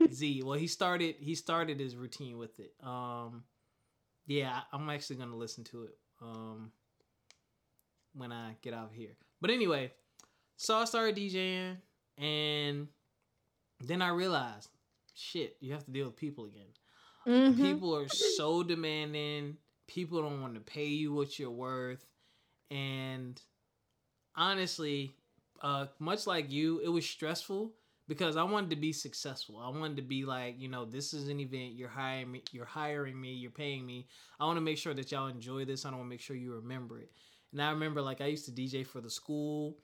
well, 0.44 0.58
he 0.58 0.68
started 0.68 1.16
he 1.18 1.34
started 1.34 1.80
his 1.80 1.96
routine 1.96 2.38
with 2.38 2.60
it. 2.60 2.74
Um, 2.80 3.42
yeah, 4.26 4.60
I'm 4.72 4.88
actually 4.88 5.16
gonna 5.16 5.36
listen 5.36 5.64
to 5.64 5.84
it 5.84 5.98
um, 6.22 6.70
when 8.14 8.30
I 8.30 8.56
get 8.62 8.72
out 8.72 8.86
of 8.86 8.94
here. 8.94 9.16
But 9.40 9.50
anyway, 9.50 9.92
so 10.56 10.76
I 10.76 10.84
started 10.84 11.16
DJing, 11.16 11.76
and 12.18 12.88
then 13.80 14.02
I 14.02 14.08
realized, 14.08 14.68
shit, 15.14 15.56
you 15.60 15.72
have 15.72 15.84
to 15.84 15.90
deal 15.90 16.06
with 16.06 16.16
people 16.16 16.46
again. 16.46 16.66
Mm-hmm. 17.26 17.62
People 17.62 17.96
are 17.96 18.08
so 18.08 18.62
demanding. 18.62 19.56
People 19.86 20.22
don't 20.22 20.42
want 20.42 20.54
to 20.54 20.60
pay 20.60 20.86
you 20.86 21.12
what 21.12 21.38
you're 21.38 21.50
worth 21.50 22.04
and 22.70 23.40
honestly, 24.36 25.14
uh, 25.62 25.86
much 25.98 26.26
like 26.26 26.50
you, 26.50 26.80
it 26.80 26.88
was 26.88 27.06
stressful 27.06 27.72
because 28.06 28.36
I 28.36 28.42
wanted 28.42 28.70
to 28.70 28.76
be 28.76 28.92
successful. 28.92 29.58
I 29.58 29.68
wanted 29.68 29.96
to 29.96 30.02
be 30.02 30.24
like, 30.24 30.60
you 30.60 30.68
know, 30.68 30.84
this 30.84 31.12
is 31.12 31.28
an 31.28 31.40
event. 31.40 31.74
You're 31.74 31.88
hiring 31.88 32.32
me. 32.32 32.42
You're 32.52 32.64
hiring 32.64 33.20
me. 33.20 33.32
You're 33.32 33.50
paying 33.50 33.84
me. 33.84 34.06
I 34.38 34.44
want 34.44 34.56
to 34.56 34.62
make 34.62 34.78
sure 34.78 34.94
that 34.94 35.10
y'all 35.12 35.28
enjoy 35.28 35.64
this. 35.64 35.84
I 35.84 35.90
want 35.90 36.02
to 36.02 36.08
make 36.08 36.20
sure 36.20 36.36
you 36.36 36.54
remember 36.54 37.00
it. 37.00 37.10
And 37.52 37.62
I 37.62 37.70
remember, 37.70 38.02
like, 38.02 38.20
I 38.20 38.26
used 38.26 38.44
to 38.46 38.52
DJ 38.52 38.86
for 38.86 39.00
the 39.00 39.10
school. 39.10 39.76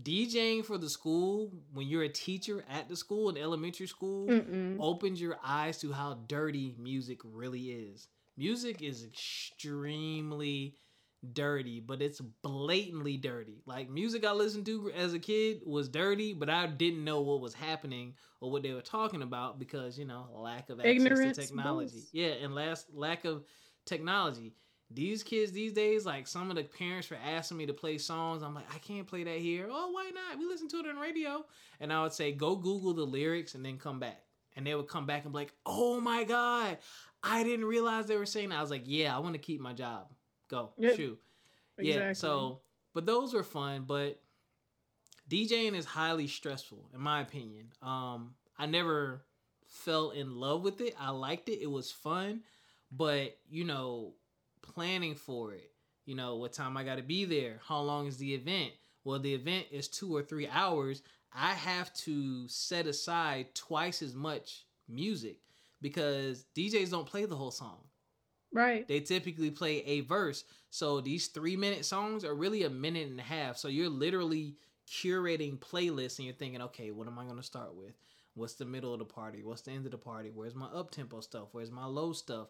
DJing 0.00 0.64
for 0.64 0.78
the 0.78 0.88
school 0.88 1.52
when 1.72 1.86
you're 1.86 2.04
a 2.04 2.08
teacher 2.08 2.64
at 2.70 2.88
the 2.88 2.96
school 2.96 3.28
in 3.28 3.36
elementary 3.36 3.86
school 3.86 4.28
Mm-mm. 4.28 4.76
opens 4.80 5.20
your 5.20 5.38
eyes 5.44 5.78
to 5.78 5.92
how 5.92 6.14
dirty 6.28 6.74
music 6.78 7.18
really 7.24 7.70
is. 7.70 8.08
Music 8.36 8.80
is 8.80 9.04
extremely 9.04 10.76
dirty, 11.34 11.78
but 11.80 12.00
it's 12.02 12.20
blatantly 12.42 13.16
dirty. 13.16 13.62
Like 13.66 13.90
music 13.90 14.24
I 14.24 14.32
listened 14.32 14.66
to 14.66 14.90
as 14.92 15.12
a 15.12 15.18
kid 15.18 15.60
was 15.66 15.88
dirty, 15.88 16.32
but 16.32 16.48
I 16.48 16.66
didn't 16.66 17.04
know 17.04 17.20
what 17.20 17.40
was 17.40 17.54
happening 17.54 18.14
or 18.40 18.50
what 18.50 18.62
they 18.62 18.72
were 18.72 18.80
talking 18.80 19.22
about 19.22 19.58
because 19.58 19.98
you 19.98 20.06
know 20.06 20.26
lack 20.32 20.70
of 20.70 20.80
access 20.80 20.96
Ignorance 20.96 21.36
to 21.36 21.42
technology. 21.46 21.90
Boost. 21.92 22.14
Yeah, 22.14 22.28
and 22.42 22.54
last 22.54 22.86
lack 22.94 23.24
of 23.24 23.44
technology. 23.86 24.54
These 24.94 25.22
kids 25.22 25.52
these 25.52 25.72
days, 25.72 26.04
like 26.04 26.26
some 26.26 26.50
of 26.50 26.56
the 26.56 26.64
parents 26.64 27.10
were 27.10 27.18
asking 27.24 27.56
me 27.56 27.66
to 27.66 27.72
play 27.72 27.98
songs. 27.98 28.42
I'm 28.42 28.54
like, 28.54 28.72
I 28.74 28.78
can't 28.78 29.06
play 29.06 29.24
that 29.24 29.38
here. 29.38 29.68
Oh, 29.70 29.90
why 29.90 30.10
not? 30.14 30.38
We 30.38 30.46
listen 30.46 30.68
to 30.68 30.78
it 30.78 30.86
on 30.86 30.96
radio. 30.96 31.44
And 31.80 31.92
I 31.92 32.02
would 32.02 32.12
say, 32.12 32.32
go 32.32 32.56
Google 32.56 32.94
the 32.94 33.04
lyrics 33.04 33.54
and 33.54 33.64
then 33.64 33.78
come 33.78 34.00
back. 34.00 34.22
And 34.56 34.66
they 34.66 34.74
would 34.74 34.88
come 34.88 35.06
back 35.06 35.24
and 35.24 35.32
be 35.32 35.38
like, 35.38 35.54
oh 35.64 36.00
my 36.00 36.24
God, 36.24 36.78
I 37.22 37.42
didn't 37.42 37.64
realize 37.64 38.06
they 38.06 38.16
were 38.16 38.26
saying 38.26 38.50
that. 38.50 38.58
I 38.58 38.60
was 38.60 38.70
like, 38.70 38.84
yeah, 38.84 39.16
I 39.16 39.20
want 39.20 39.34
to 39.34 39.40
keep 39.40 39.60
my 39.60 39.72
job. 39.72 40.08
Go 40.48 40.72
yep. 40.76 40.96
shoot. 40.96 41.18
Exactly. 41.78 42.08
Yeah. 42.08 42.12
So, 42.12 42.60
but 42.92 43.06
those 43.06 43.32
were 43.32 43.42
fun. 43.42 43.84
But 43.86 44.20
DJing 45.30 45.74
is 45.74 45.86
highly 45.86 46.26
stressful, 46.26 46.90
in 46.92 47.00
my 47.00 47.22
opinion. 47.22 47.68
Um, 47.80 48.34
I 48.58 48.66
never 48.66 49.24
fell 49.66 50.10
in 50.10 50.36
love 50.36 50.62
with 50.62 50.80
it. 50.80 50.94
I 51.00 51.10
liked 51.10 51.48
it. 51.48 51.62
It 51.62 51.70
was 51.70 51.90
fun, 51.90 52.42
but 52.90 53.38
you 53.48 53.64
know, 53.64 54.14
planning 54.62 55.14
for 55.14 55.52
it. 55.52 55.70
You 56.04 56.14
know, 56.16 56.36
what 56.36 56.52
time 56.52 56.76
I 56.76 56.84
got 56.84 56.96
to 56.96 57.02
be 57.02 57.24
there. 57.24 57.60
How 57.66 57.80
long 57.80 58.06
is 58.06 58.16
the 58.16 58.34
event? 58.34 58.72
Well, 59.04 59.18
the 59.18 59.34
event 59.34 59.66
is 59.70 59.88
two 59.88 60.14
or 60.14 60.22
three 60.22 60.48
hours. 60.48 61.02
I 61.34 61.54
have 61.54 61.92
to 61.94 62.46
set 62.48 62.86
aside 62.86 63.54
twice 63.54 64.02
as 64.02 64.14
much 64.14 64.64
music 64.88 65.38
because 65.80 66.44
DJs 66.56 66.90
don't 66.90 67.06
play 67.06 67.24
the 67.24 67.36
whole 67.36 67.50
song. 67.50 67.78
Right. 68.52 68.86
They 68.86 69.00
typically 69.00 69.50
play 69.50 69.78
a 69.84 70.00
verse. 70.02 70.44
So 70.70 71.00
these 71.00 71.28
three 71.28 71.56
minute 71.56 71.84
songs 71.84 72.24
are 72.24 72.34
really 72.34 72.64
a 72.64 72.70
minute 72.70 73.08
and 73.08 73.18
a 73.18 73.24
half. 73.24 73.56
So 73.56 73.68
you're 73.68 73.88
literally 73.88 74.56
curating 74.88 75.58
playlists 75.58 76.18
and 76.18 76.26
you're 76.26 76.34
thinking, 76.34 76.62
okay, 76.62 76.90
what 76.90 77.06
am 77.06 77.18
I 77.18 77.24
going 77.24 77.36
to 77.36 77.42
start 77.42 77.74
with? 77.74 77.94
What's 78.34 78.54
the 78.54 78.64
middle 78.64 78.92
of 78.92 78.98
the 78.98 79.04
party? 79.04 79.42
What's 79.42 79.62
the 79.62 79.72
end 79.72 79.86
of 79.86 79.92
the 79.92 79.98
party? 79.98 80.30
Where's 80.32 80.54
my 80.54 80.66
up 80.66 80.90
tempo 80.90 81.20
stuff? 81.20 81.48
Where's 81.52 81.70
my 81.70 81.86
low 81.86 82.12
stuff? 82.12 82.48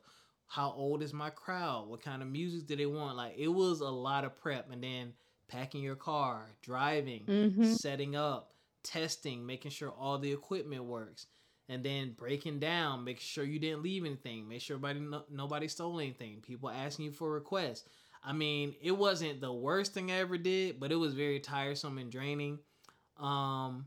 How 0.53 0.75
old 0.77 1.03
is 1.03 1.15
my 1.15 1.31
crowd? 1.31 1.89
What 1.89 2.03
kind 2.03 2.21
of 2.21 2.29
music 2.29 2.67
do 2.67 2.77
they 2.77 2.85
want? 2.85 3.17
Like 3.17 3.35
it 3.39 3.49
was 3.49 3.81
a 3.81 3.89
lot 3.89 4.25
of 4.25 4.39
prep 4.39 4.71
and 4.71 4.85
then 4.85 5.15
packing 5.49 5.83
your 5.83 5.97
car, 5.97 6.51
driving, 6.61 7.25
mm-hmm. 7.27 7.73
setting 7.73 8.17
up, 8.17 8.53
testing, 8.83 9.47
making 9.47 9.71
sure 9.71 9.89
all 9.91 10.19
the 10.19 10.31
equipment 10.31 10.85
works 10.85 11.27
and 11.71 11.83
then 11.83 12.13
breaking 12.19 12.59
down, 12.59 13.03
make 13.03 13.19
sure 13.19 13.45
you 13.45 13.59
didn't 13.59 13.83
leave 13.83 14.05
anything, 14.05 14.47
make 14.47 14.61
sure 14.61 14.77
nobody 14.77 15.01
no, 15.01 15.25
nobody 15.31 15.69
stole 15.69 15.99
anything. 15.99 16.43
People 16.43 16.69
asking 16.69 17.07
you 17.07 17.13
for 17.13 17.31
requests. 17.31 17.85
I 18.23 18.35
mean, 18.35 18.75
it 18.83 18.93
wasn't 18.93 19.41
the 19.41 19.53
worst 19.53 19.95
thing 19.95 20.13
I 20.13 20.17
ever 20.17 20.37
did, 20.37 20.79
but 20.79 20.93
it 20.93 20.97
was 20.97 21.15
very 21.15 21.41
tiresome 21.41 21.97
and 21.97 22.13
draining. 22.13 22.59
Um, 23.19 23.87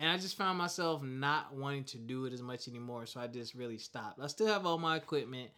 and 0.00 0.10
I 0.10 0.18
just 0.18 0.36
found 0.36 0.58
myself 0.58 1.00
not 1.04 1.54
wanting 1.54 1.84
to 1.84 1.98
do 1.98 2.24
it 2.24 2.32
as 2.32 2.42
much 2.42 2.66
anymore, 2.66 3.06
so 3.06 3.20
I 3.20 3.28
just 3.28 3.54
really 3.54 3.78
stopped. 3.78 4.18
I 4.20 4.26
still 4.26 4.48
have 4.48 4.66
all 4.66 4.78
my 4.78 4.96
equipment, 4.96 5.50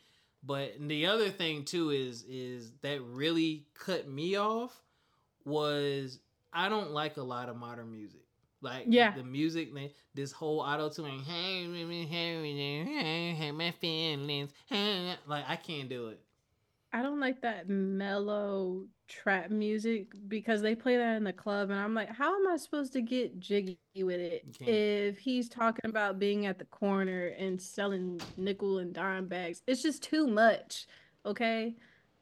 but 0.46 0.72
the 0.80 1.06
other 1.06 1.30
thing 1.30 1.64
too 1.64 1.90
is 1.90 2.24
is 2.28 2.72
that 2.82 3.00
really 3.02 3.66
cut 3.74 4.08
me 4.08 4.36
off 4.36 4.72
was 5.44 6.18
I 6.52 6.68
don't 6.68 6.92
like 6.92 7.16
a 7.16 7.22
lot 7.22 7.48
of 7.48 7.56
modern 7.56 7.90
music. 7.90 8.20
Like 8.60 8.84
yeah. 8.88 9.14
the 9.14 9.22
music, 9.22 9.74
this 10.14 10.32
whole 10.32 10.60
auto 10.60 10.88
tune, 10.88 11.20
hey, 11.26 11.66
my 13.52 13.70
feelings, 13.72 14.50
like 15.26 15.44
I 15.46 15.56
can't 15.56 15.88
do 15.90 16.08
it. 16.08 16.23
I 16.94 17.02
don't 17.02 17.18
like 17.18 17.40
that 17.40 17.68
mellow 17.68 18.84
trap 19.08 19.50
music 19.50 20.12
because 20.28 20.62
they 20.62 20.76
play 20.76 20.96
that 20.96 21.16
in 21.16 21.24
the 21.24 21.32
club, 21.32 21.70
and 21.70 21.80
I'm 21.80 21.92
like, 21.92 22.08
how 22.08 22.36
am 22.36 22.46
I 22.46 22.56
supposed 22.56 22.92
to 22.92 23.02
get 23.02 23.40
jiggy 23.40 23.78
with 23.96 24.20
it 24.20 24.44
if 24.60 25.18
he's 25.18 25.48
talking 25.48 25.90
about 25.90 26.20
being 26.20 26.46
at 26.46 26.60
the 26.60 26.66
corner 26.66 27.34
and 27.36 27.60
selling 27.60 28.20
nickel 28.36 28.78
and 28.78 28.92
dime 28.92 29.26
bags? 29.26 29.60
It's 29.66 29.82
just 29.82 30.04
too 30.04 30.28
much. 30.28 30.86
Okay, 31.26 31.74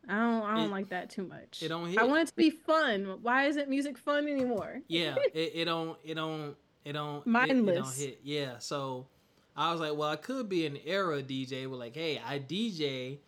I 0.09 0.19
don't. 0.19 0.43
I 0.43 0.55
don't 0.55 0.69
it, 0.69 0.71
like 0.71 0.89
that 0.89 1.11
too 1.11 1.25
much. 1.25 1.63
It 1.63 1.69
don't 1.69 1.91
hit. 1.91 1.99
I 1.99 2.05
want 2.05 2.23
it 2.23 2.29
to 2.29 2.37
be 2.37 2.49
fun. 2.49 3.19
Why 3.21 3.49
isn't 3.49 3.69
music 3.69 3.99
fun 3.99 4.27
anymore? 4.27 4.81
yeah, 4.89 5.17
it, 5.35 5.53
it 5.55 5.65
don't. 5.67 5.99
It 6.03 6.15
don't. 6.15 6.57
It 6.87 6.95
don't. 6.95 7.27
Mindless. 7.27 7.77
It, 7.77 7.79
it 7.79 7.83
don't 7.83 8.09
hit. 8.09 8.21
Yeah. 8.25 8.59
So 8.59 9.07
I 9.55 9.71
was 9.71 9.83
like, 9.83 9.95
well, 9.95 10.09
I 10.09 10.17
could 10.17 10.49
be 10.49 10.65
an 10.65 10.79
era 10.87 11.23
DJ. 11.23 11.69
With 11.69 11.79
like, 11.79 11.95
hey, 11.95 12.23
I 12.27 12.39
DJ, 12.39 13.19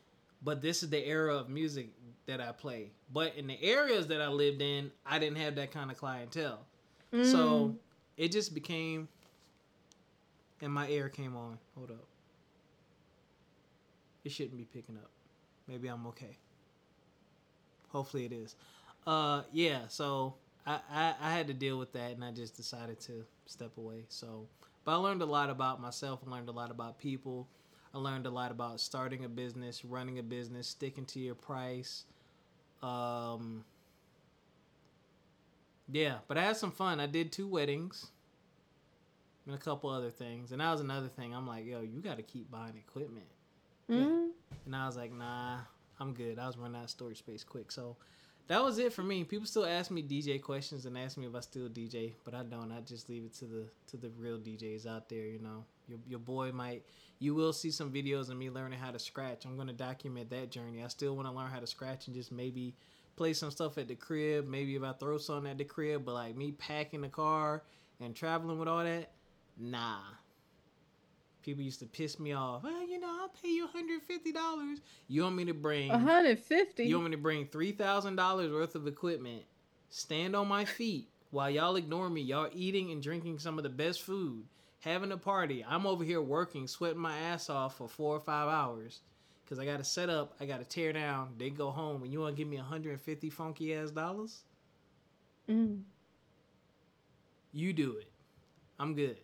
but 0.45 0.61
this 0.61 0.83
is 0.83 0.91
the 0.91 1.05
era 1.05 1.35
of 1.35 1.49
music 1.49 1.89
that 2.27 2.41
I 2.41 2.53
play. 2.53 2.91
But 3.13 3.35
in 3.37 3.47
the 3.47 3.61
areas 3.63 4.07
that 4.09 4.21
I 4.21 4.29
lived 4.29 4.63
in, 4.63 4.91
I 5.05 5.19
didn't 5.19 5.39
have 5.39 5.57
that 5.57 5.73
kind 5.73 5.91
of 5.91 5.97
clientele. 5.97 6.61
Mm. 7.13 7.31
So 7.31 7.75
it 8.17 8.31
just 8.31 8.55
became. 8.55 9.09
And 10.61 10.73
my 10.73 10.89
air 10.89 11.09
came 11.09 11.37
on. 11.37 11.59
Hold 11.77 11.91
up. 11.91 12.05
It 14.25 14.33
shouldn't 14.33 14.57
be 14.57 14.65
picking 14.65 14.97
up. 14.97 15.11
Maybe 15.69 15.89
I'm 15.89 16.07
okay. 16.09 16.39
Hopefully 17.89 18.25
it 18.25 18.33
is. 18.33 18.55
Uh, 19.07 19.43
yeah. 19.53 19.81
So 19.89 20.35
I, 20.67 20.79
I, 20.91 21.15
I 21.21 21.33
had 21.33 21.47
to 21.49 21.55
deal 21.55 21.79
with 21.79 21.93
that, 21.93 22.13
and 22.13 22.25
I 22.25 22.31
just 22.31 22.57
decided 22.57 23.01
to 23.01 23.25
step 23.47 23.77
away. 23.77 24.05
So, 24.09 24.47
but 24.85 24.93
I 24.93 24.97
learned 24.97 25.23
a 25.23 25.27
lot 25.27 25.51
about 25.51 25.81
myself. 25.81 26.21
I 26.27 26.31
learned 26.31 26.49
a 26.49 26.53
lot 26.53 26.71
about 26.71 26.99
people. 26.99 27.49
I 27.95 27.99
learned 27.99 28.27
a 28.27 28.31
lot 28.31 28.51
about 28.51 28.81
starting 28.81 29.25
a 29.25 29.29
business, 29.29 29.85
running 29.85 30.19
a 30.19 30.23
business, 30.23 30.67
sticking 30.67 31.05
to 31.07 31.21
your 31.21 31.37
price. 31.37 32.05
Um, 32.83 33.65
yeah, 35.91 36.17
but 36.27 36.37
I 36.37 36.43
had 36.43 36.57
some 36.57 36.73
fun. 36.73 36.99
I 36.99 37.07
did 37.07 37.31
two 37.31 37.47
weddings 37.47 38.09
and 39.47 39.55
a 39.55 39.59
couple 39.59 39.91
other 39.91 40.11
things. 40.11 40.51
And 40.51 40.61
that 40.61 40.73
was 40.73 40.81
another 40.81 41.09
thing. 41.09 41.35
I'm 41.35 41.47
like, 41.47 41.67
yo, 41.67 41.83
you 41.83 42.01
got 42.01 42.17
to 42.17 42.23
keep 42.23 42.51
buying 42.51 42.77
equipment. 42.77 43.27
Mm-hmm. 43.91 44.29
And 44.67 44.77
I 44.77 44.87
was 44.87 44.97
like, 44.97 45.13
nah, 45.13 45.59
I'm 46.01 46.15
good. 46.15 46.39
I 46.39 46.47
was 46.47 46.57
running 46.57 46.77
out 46.77 46.85
of 46.85 46.91
storage 46.91 47.19
space 47.19 47.45
quick. 47.45 47.71
So 47.71 47.97
that 48.49 48.63
was 48.63 48.79
it 48.79 48.93
for 48.93 49.03
me. 49.03 49.25
People 49.25 49.47
still 49.47 49.65
ask 49.65 49.91
me 49.91 50.03
DJ 50.03 50.41
questions 50.41 50.87
and 50.87 50.97
ask 50.99 51.17
me 51.17 51.27
if 51.27 51.35
I 51.35 51.41
still 51.41 51.69
DJ, 51.69 52.13
but 52.25 52.35
I 52.35 52.43
don't. 52.43 52.73
I 52.73 52.81
just 52.81 53.09
leave 53.09 53.25
it 53.25 53.35
to 53.35 53.47
the 53.47 53.65
to 53.89 53.97
the 53.97 54.11
real 54.19 54.39
DJs 54.39 54.87
out 54.87 55.09
there. 55.09 55.27
You 55.27 55.39
know, 55.39 55.65
your 55.89 55.99
your 56.07 56.19
boy 56.19 56.53
might. 56.53 56.85
You 57.19 57.35
will 57.35 57.53
see 57.53 57.71
some 57.71 57.93
videos 57.93 58.31
of 58.31 58.37
me 58.37 58.51
learning 58.51 58.79
how 58.79 58.91
to 58.91 58.99
scratch. 58.99 59.45
I'm 59.45 59.57
gonna 59.57 59.73
document 59.73 60.31
that 60.31 60.51
journey. 60.51 60.83
I 60.83 60.89
still 60.89 61.17
want 61.17 61.29
to 61.29 61.33
learn 61.33 61.51
how 61.51 61.61
to 61.61 61.67
scratch 61.67 62.07
and 62.07 62.15
just 62.17 62.33
maybe 62.33 62.75
play 63.17 63.33
some 63.33 63.51
stuff 63.51 63.79
at 63.79 63.89
the 63.89 63.95
crib. 63.95 64.47
Maybe 64.47 64.77
if 64.77 64.83
I 64.83 64.93
throw 64.93 65.19
something 65.19 65.51
at 65.51 65.59
the 65.59 65.65
crib, 65.65 66.05
but 66.05 66.15
like 66.15 66.37
me 66.37 66.53
packing 66.53 67.03
the 67.03 67.09
car 67.09 67.63
and 68.01 68.15
traveling 68.15 68.59
with 68.59 68.69
all 68.69 68.85
that, 68.85 69.11
nah 69.59 70.01
people 71.45 71.63
used 71.63 71.81
to 71.81 71.87
piss 71.87 72.19
me 72.19 72.33
off. 72.33 72.65
Well, 72.65 72.89
you 72.89 72.99
know, 72.99 73.19
I'll 73.21 73.29
pay 73.29 73.51
you 73.51 73.69
$150. 73.69 74.81
You 75.09 75.23
want 75.23 75.37
me 75.37 75.45
to 75.45 75.55
bring 75.55 75.91
150 75.91 76.85
You 76.85 76.97
want 76.97 77.11
me 77.11 77.17
to 77.17 77.23
bring 77.23 77.47
$3,000 77.47 78.53
worth 78.53 78.75
of 78.75 78.87
equipment, 78.87 79.43
stand 79.91 80.35
on 80.35 80.49
my 80.49 80.65
feet 80.65 81.09
while 81.31 81.51
y'all 81.51 81.77
ignore 81.77 82.09
me. 82.09 82.23
Y'all 82.23 82.49
eating 82.53 82.91
and 82.91 83.03
drinking 83.03 83.39
some 83.39 83.59
of 83.59 83.63
the 83.63 83.71
best 83.71 84.03
food, 84.03 84.45
having 84.85 85.13
a 85.13 85.17
party. 85.17 85.65
I'm 85.67 85.87
over 85.87 86.05
here 86.05 86.21
working, 86.21 86.69
sweating 86.69 87.01
my 87.01 87.17
ass 87.17 87.49
off 87.49 87.79
for 87.79 87.89
four 87.89 88.15
or 88.15 88.21
five 88.21 88.49
hours. 88.49 89.01
Cause 89.49 89.59
I 89.59 89.65
gotta 89.65 89.85
set 89.85 90.09
up, 90.09 90.35
I 90.41 90.47
gotta 90.47 90.65
tear 90.65 90.93
down, 90.93 91.35
then 91.39 91.55
go 91.55 91.71
home, 91.71 92.03
and 92.03 92.13
you 92.13 92.21
wanna 92.21 92.35
give 92.35 92.49
me 92.49 92.57
150 92.57 93.31
funky 93.31 93.75
ass 93.75 93.91
dollars? 93.91 94.45
Mm. 95.49 95.83
You 97.53 97.73
do 97.73 97.97
it. 97.99 98.11
I'm 98.79 98.95
good. 98.95 99.19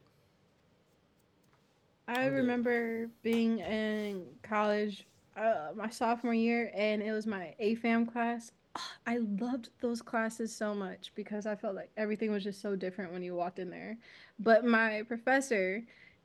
I 2.07 2.13
okay. 2.13 2.31
remember 2.31 3.09
being 3.23 3.61
in 3.61 4.25
college 4.43 5.07
uh, 5.37 5.71
my 5.75 5.89
sophomore 5.89 6.35
year, 6.35 6.71
and 6.75 7.03
it 7.03 7.13
was 7.13 7.27
my 7.27 7.55
AFAM 7.63 8.13
class. 8.13 8.53
I 9.07 9.19
loved 9.19 9.71
those 9.81 10.01
classes 10.01 10.55
so 10.55 10.75
much 10.75 11.13
because 11.15 11.47
I 11.47 11.57
felt 11.57 11.75
like 11.75 11.91
everything 11.97 12.31
was 12.31 12.45
just 12.45 12.61
so 12.61 12.77
different 12.77 13.13
when 13.13 13.23
you 13.23 13.35
walked 13.35 13.59
in 13.59 13.71
there. 13.71 13.97
But 14.39 14.65
my 14.65 15.03
professor, 15.09 15.83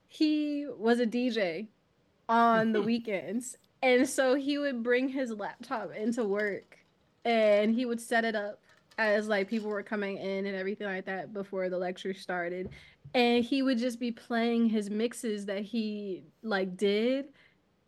he 0.08 0.68
was 0.78 1.00
a 1.00 1.08
DJ 1.08 1.68
on 2.30 2.72
the 2.72 2.82
weekends. 2.84 3.58
And 3.82 4.08
so 4.08 4.36
he 4.36 4.58
would 4.58 4.84
bring 4.84 5.10
his 5.10 5.32
laptop 5.32 5.92
into 5.96 6.24
work 6.24 6.78
and 7.24 7.74
he 7.74 7.86
would 7.86 8.00
set 8.00 8.26
it 8.26 8.36
up 8.36 8.60
as 8.98 9.28
like 9.28 9.50
people 9.50 9.70
were 9.70 9.84
coming 9.84 10.18
in 10.18 10.46
and 10.46 10.56
everything 10.56 10.88
like 10.88 11.06
that 11.06 11.34
before 11.34 11.70
the 11.70 11.78
lecture 11.78 12.14
started 12.14 12.70
and 13.14 13.44
he 13.44 13.62
would 13.62 13.78
just 13.78 14.00
be 14.00 14.12
playing 14.12 14.70
his 14.70 14.90
mixes 14.90 15.46
that 15.46 15.62
he 15.62 16.24
like 16.44 16.78
did 16.78 17.26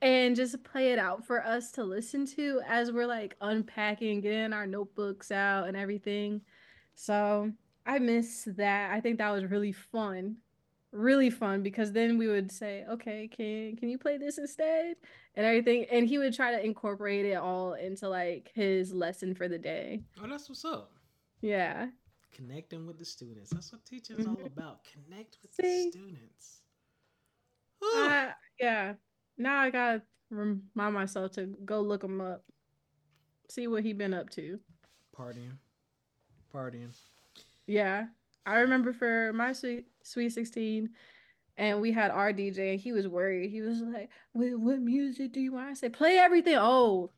and 0.01 0.35
just 0.35 0.63
play 0.63 0.91
it 0.91 0.99
out 0.99 1.25
for 1.25 1.43
us 1.43 1.71
to 1.71 1.83
listen 1.83 2.25
to 2.25 2.61
as 2.67 2.91
we're 2.91 3.07
like 3.07 3.35
unpacking 3.41 4.21
getting 4.21 4.53
our 4.53 4.67
notebooks 4.67 5.31
out 5.31 5.67
and 5.67 5.75
everything 5.75 6.41
so 6.95 7.51
i 7.85 7.97
miss 7.97 8.47
that 8.55 8.91
i 8.91 8.99
think 8.99 9.17
that 9.17 9.31
was 9.31 9.45
really 9.45 9.71
fun 9.71 10.37
really 10.91 11.29
fun 11.29 11.61
because 11.61 11.91
then 11.91 12.17
we 12.17 12.27
would 12.27 12.51
say 12.51 12.85
okay 12.89 13.27
can 13.27 13.75
can 13.75 13.89
you 13.89 13.97
play 13.97 14.17
this 14.17 14.37
instead 14.37 14.95
and 15.35 15.45
everything 15.45 15.85
and 15.91 16.07
he 16.07 16.17
would 16.17 16.33
try 16.33 16.51
to 16.51 16.63
incorporate 16.63 17.25
it 17.25 17.35
all 17.35 17.73
into 17.73 18.07
like 18.07 18.51
his 18.53 18.93
lesson 18.93 19.35
for 19.35 19.47
the 19.47 19.57
day 19.57 20.01
oh 20.23 20.27
that's 20.27 20.47
what's 20.47 20.63
up 20.63 20.91
yeah 21.41 21.87
connecting 22.37 22.85
with 22.85 22.99
the 22.99 23.05
students. 23.05 23.49
That's 23.49 23.71
what 23.71 23.85
teaching 23.85 24.17
is 24.17 24.27
all 24.27 24.35
mm-hmm. 24.35 24.45
about. 24.45 24.79
Connect 24.93 25.37
with 25.41 25.53
See? 25.53 25.85
the 25.85 25.91
students. 25.91 26.61
Uh, 27.81 28.29
yeah. 28.59 28.93
Now 29.37 29.59
I 29.59 29.69
gotta 29.69 30.01
remind 30.29 30.93
myself 30.93 31.31
to 31.33 31.45
go 31.65 31.81
look 31.81 32.03
him 32.03 32.21
up, 32.21 32.43
see 33.49 33.67
what 33.67 33.83
he 33.83 33.93
been 33.93 34.13
up 34.13 34.29
to. 34.31 34.59
Partying, 35.15 35.57
partying. 36.53 36.95
Yeah, 37.65 38.05
I 38.45 38.59
remember 38.59 38.93
for 38.93 39.33
my 39.33 39.53
sweet 39.53 39.85
sweet 40.03 40.29
sixteen, 40.29 40.89
and 41.57 41.81
we 41.81 41.91
had 41.91 42.11
our 42.11 42.31
DJ, 42.33 42.71
and 42.71 42.79
he 42.79 42.91
was 42.91 43.07
worried. 43.07 43.49
He 43.51 43.61
was 43.61 43.81
like, 43.81 44.09
"What, 44.33 44.59
what 44.59 44.79
music 44.79 45.33
do 45.33 45.39
you 45.39 45.53
want?" 45.53 45.69
I 45.69 45.73
said, 45.73 45.93
"Play 45.93 46.17
everything 46.17 46.57
old. 46.57 47.11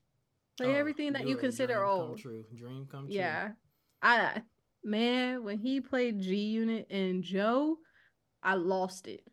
Play 0.57 0.75
oh, 0.75 0.79
everything 0.79 1.13
that 1.13 1.27
you 1.27 1.37
consider 1.37 1.83
old." 1.83 2.09
Come 2.09 2.17
true. 2.17 2.45
Dream 2.57 2.87
come 2.91 3.05
true. 3.05 3.15
Yeah, 3.15 3.51
I 4.01 4.41
man, 4.83 5.43
when 5.43 5.57
he 5.57 5.81
played 5.81 6.21
G 6.21 6.35
Unit 6.35 6.87
and 6.89 7.23
Joe, 7.23 7.77
I 8.41 8.55
lost 8.55 9.07
it. 9.07 9.23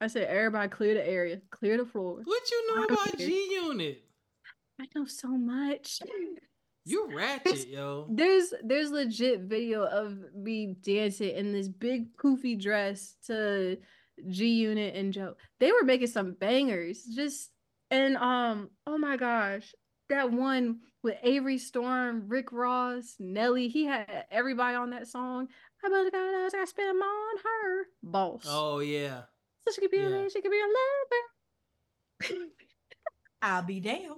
I 0.00 0.08
said, 0.08 0.28
everybody 0.28 0.68
clear 0.68 0.94
the 0.94 1.08
area, 1.08 1.40
clear 1.50 1.76
the 1.76 1.86
floor. 1.86 2.20
What 2.24 2.50
you 2.50 2.74
know 2.74 2.84
about 2.84 3.16
G 3.18 3.48
Unit? 3.52 4.04
I 4.80 4.86
know 4.94 5.06
so 5.06 5.28
much. 5.28 6.00
You 6.84 7.16
ratchet, 7.16 7.68
yo. 7.68 8.06
There's 8.10 8.52
there's 8.62 8.90
legit 8.90 9.40
video 9.42 9.84
of 9.84 10.18
me 10.34 10.74
dancing 10.82 11.34
in 11.34 11.52
this 11.52 11.68
big 11.68 12.14
poofy 12.16 12.60
dress 12.60 13.14
to 13.26 13.78
G 14.28 14.48
Unit 14.48 14.94
and 14.94 15.12
Joe. 15.12 15.34
They 15.60 15.72
were 15.72 15.84
making 15.84 16.08
some 16.08 16.32
bangers. 16.32 17.04
Just 17.04 17.50
and 17.90 18.16
um 18.16 18.68
oh 18.86 18.98
my 18.98 19.16
gosh, 19.16 19.74
that 20.10 20.30
one 20.30 20.80
with 21.02 21.16
Avery 21.22 21.58
Storm, 21.58 22.24
Rick 22.28 22.52
Ross, 22.52 23.14
Nelly. 23.18 23.68
He 23.68 23.86
had 23.86 24.26
everybody 24.30 24.74
on 24.74 24.90
that 24.90 25.06
song. 25.06 25.48
I 25.82 25.88
bet 25.88 26.12
God 26.12 26.60
I 26.60 26.64
spent 26.66 26.88
them 26.88 27.02
on 27.02 27.36
her. 27.38 27.86
Boss. 28.02 28.44
Oh 28.46 28.80
yeah. 28.80 29.22
So 29.66 29.72
she 29.74 29.80
could 29.80 29.90
be 29.90 29.98
yeah. 29.98 30.08
a 30.08 30.30
she 30.30 30.40
could 30.40 30.50
be 30.50 30.60
a 30.60 32.34
lover. 32.36 32.44
I'll 33.42 33.62
be 33.62 33.80
down. 33.80 34.16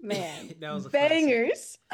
Man, 0.00 0.54
that 0.60 0.74
was 0.74 0.86
bangers. 0.88 1.78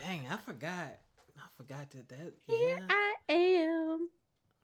Dang, 0.00 0.26
I 0.30 0.36
forgot. 0.38 0.98
I 1.38 1.46
forgot 1.56 1.90
that 1.90 2.08
that. 2.08 2.32
Yeah. 2.48 2.56
Here 2.56 2.78
I 2.88 3.14
am 3.28 4.08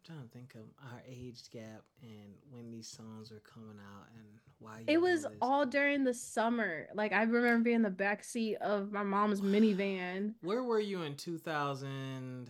trying 0.04 0.22
to 0.22 0.28
think 0.28 0.54
of 0.54 0.62
our 0.92 1.02
age 1.08 1.50
gap 1.50 1.82
and 2.00 2.34
when 2.50 2.70
these 2.70 2.86
songs 2.86 3.32
were 3.32 3.42
coming 3.52 3.76
out 3.96 4.06
and 4.14 4.24
why 4.60 4.84
it 4.86 5.00
was 5.00 5.26
all 5.42 5.66
during 5.66 6.04
the 6.04 6.14
summer 6.14 6.86
like 6.94 7.12
i 7.12 7.22
remember 7.22 7.64
being 7.64 7.76
in 7.76 7.82
the 7.82 7.90
back 7.90 8.22
seat 8.22 8.54
of 8.60 8.92
my 8.92 9.02
mom's 9.02 9.40
minivan 9.40 10.32
where 10.42 10.62
were 10.62 10.78
you 10.78 11.02
in 11.02 11.16
2000 11.16 12.48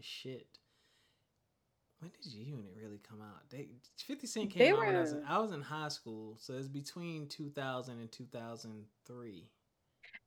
shit 0.00 0.46
when 2.00 2.10
did 2.10 2.30
G 2.30 2.38
Unit 2.38 2.72
really 2.76 3.00
come 3.08 3.20
out? 3.20 3.48
They 3.50 3.68
50 3.98 4.26
Cent 4.26 4.50
came 4.50 4.58
they 4.58 4.70
out 4.70 4.78
were... 4.78 4.86
when 4.86 4.96
I 4.96 5.00
was, 5.00 5.12
in, 5.12 5.24
I 5.28 5.38
was 5.38 5.52
in 5.52 5.60
high 5.60 5.88
school, 5.88 6.36
so 6.40 6.54
it's 6.54 6.68
between 6.68 7.28
2000 7.28 7.98
and 7.98 8.10
2003. 8.10 9.48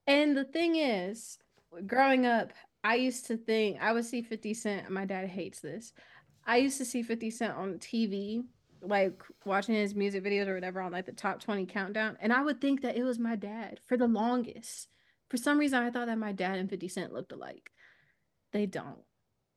And 0.06 0.36
the 0.36 0.44
thing 0.44 0.76
is, 0.76 1.38
growing 1.86 2.26
up, 2.26 2.52
I 2.84 2.96
used 2.96 3.26
to 3.26 3.36
think 3.36 3.78
I 3.80 3.92
would 3.92 4.04
see 4.04 4.22
50 4.22 4.54
Cent. 4.54 4.90
My 4.90 5.04
dad 5.04 5.28
hates 5.28 5.60
this. 5.60 5.92
I 6.46 6.58
used 6.58 6.78
to 6.78 6.84
see 6.84 7.02
50 7.02 7.30
Cent 7.30 7.54
on 7.54 7.74
TV, 7.74 8.44
like 8.82 9.22
watching 9.44 9.74
his 9.74 9.94
music 9.94 10.22
videos 10.22 10.46
or 10.46 10.54
whatever 10.54 10.80
on 10.80 10.92
like 10.92 11.06
the 11.06 11.12
top 11.12 11.40
20 11.40 11.66
countdown. 11.66 12.16
And 12.20 12.32
I 12.32 12.42
would 12.42 12.60
think 12.60 12.82
that 12.82 12.96
it 12.96 13.02
was 13.02 13.18
my 13.18 13.34
dad 13.34 13.80
for 13.86 13.96
the 13.96 14.06
longest. 14.06 14.88
For 15.30 15.38
some 15.38 15.58
reason, 15.58 15.82
I 15.82 15.90
thought 15.90 16.06
that 16.06 16.18
my 16.18 16.32
dad 16.32 16.58
and 16.58 16.70
50 16.70 16.88
Cent 16.88 17.12
looked 17.12 17.32
alike. 17.32 17.70
They 18.52 18.66
don't. 18.66 19.02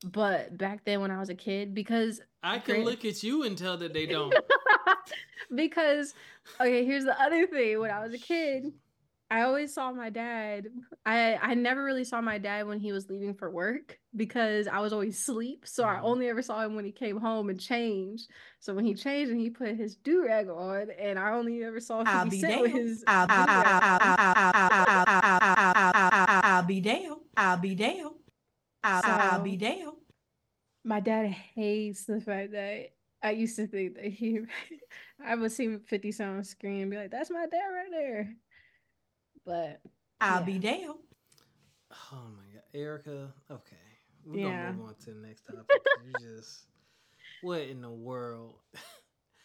But 0.05 0.57
back 0.57 0.83
then, 0.85 1.01
when 1.01 1.11
I 1.11 1.19
was 1.19 1.29
a 1.29 1.35
kid, 1.35 1.73
because 1.73 2.21
I 2.43 2.59
can 2.59 2.83
look 2.83 3.03
at 3.03 3.23
you 3.23 3.43
and 3.43 3.57
tell 3.57 3.77
that 3.77 3.93
they 3.93 4.05
don't. 4.05 4.35
because, 5.55 6.13
okay, 6.59 6.85
here's 6.85 7.03
the 7.05 7.19
other 7.19 7.47
thing. 7.47 7.79
When 7.79 7.91
I 7.91 7.99
was 8.01 8.13
a 8.13 8.19
kid, 8.19 8.73
I 9.29 9.41
always 9.41 9.73
saw 9.73 9.91
my 9.91 10.09
dad. 10.09 10.67
I 11.05 11.35
I 11.35 11.53
never 11.55 11.83
really 11.83 12.03
saw 12.05 12.21
my 12.21 12.37
dad 12.37 12.67
when 12.67 12.79
he 12.79 12.91
was 12.91 13.09
leaving 13.09 13.33
for 13.33 13.49
work 13.49 13.99
because 14.15 14.67
I 14.67 14.79
was 14.79 14.93
always 14.93 15.17
asleep. 15.19 15.65
So 15.67 15.83
I 15.83 15.95
Mhm. 15.95 16.03
only 16.03 16.29
ever 16.29 16.41
saw 16.41 16.63
him 16.63 16.75
when 16.75 16.85
he 16.85 16.91
came 16.93 17.17
home 17.17 17.49
and 17.49 17.59
changed. 17.59 18.29
So 18.59 18.73
when 18.73 18.85
he 18.85 18.93
changed 18.93 19.31
and 19.31 19.41
he 19.41 19.49
put 19.49 19.75
his 19.75 19.95
do 19.97 20.25
rag 20.25 20.47
on, 20.47 20.91
and 20.91 21.19
I 21.19 21.31
only 21.31 21.63
ever 21.63 21.79
saw 21.81 22.03
I'll 22.05 22.21
him 22.23 22.29
be 22.29 22.39
sit 22.39 22.61
with 22.61 22.71
his. 22.71 23.03
I'll 23.07 23.27
be 23.27 23.33
do-rag. 23.33 23.83
I'll 26.43 26.63
be 26.63 26.79
damned. 26.81 27.21
I'll 27.35 27.57
be 27.57 27.75
damned. 27.75 28.16
I'll 28.87 29.31
I'll 29.33 29.41
be 29.41 29.53
So- 29.53 29.57
damned. 29.59 29.91
My 30.83 30.99
dad 31.01 31.27
hates 31.27 32.05
the 32.05 32.21
fact 32.21 32.53
that 32.53 32.91
I 33.21 33.31
used 33.31 33.55
to 33.57 33.67
think 33.67 33.95
that 33.95 34.05
he. 34.05 34.39
I 35.25 35.35
would 35.35 35.51
see 35.51 35.77
Fifty 35.85 36.11
Cent 36.11 36.37
on 36.37 36.43
screen 36.43 36.83
and 36.83 36.91
be 36.91 36.97
like, 36.97 37.11
"That's 37.11 37.29
my 37.29 37.45
dad 37.51 37.67
right 37.73 37.91
there." 37.91 38.33
But 39.45 39.81
I'll 40.21 40.39
Yeah. 40.41 40.45
be 40.45 40.59
damned. 40.59 40.93
Oh 42.11 42.27
my 42.35 42.43
god, 42.53 42.63
Ericca. 42.73 43.31
Okay, 43.51 43.75
we're 44.25 44.47
Yeah. 44.47 44.65
gonna 44.67 44.77
move 44.77 44.87
on 44.89 44.95
to 44.95 45.13
the 45.13 45.27
next 45.27 45.41
topic. 45.45 45.69
you 46.05 46.13
just 46.37 46.65
what 47.41 47.61
in 47.61 47.81
the 47.81 47.89
world? 47.91 48.55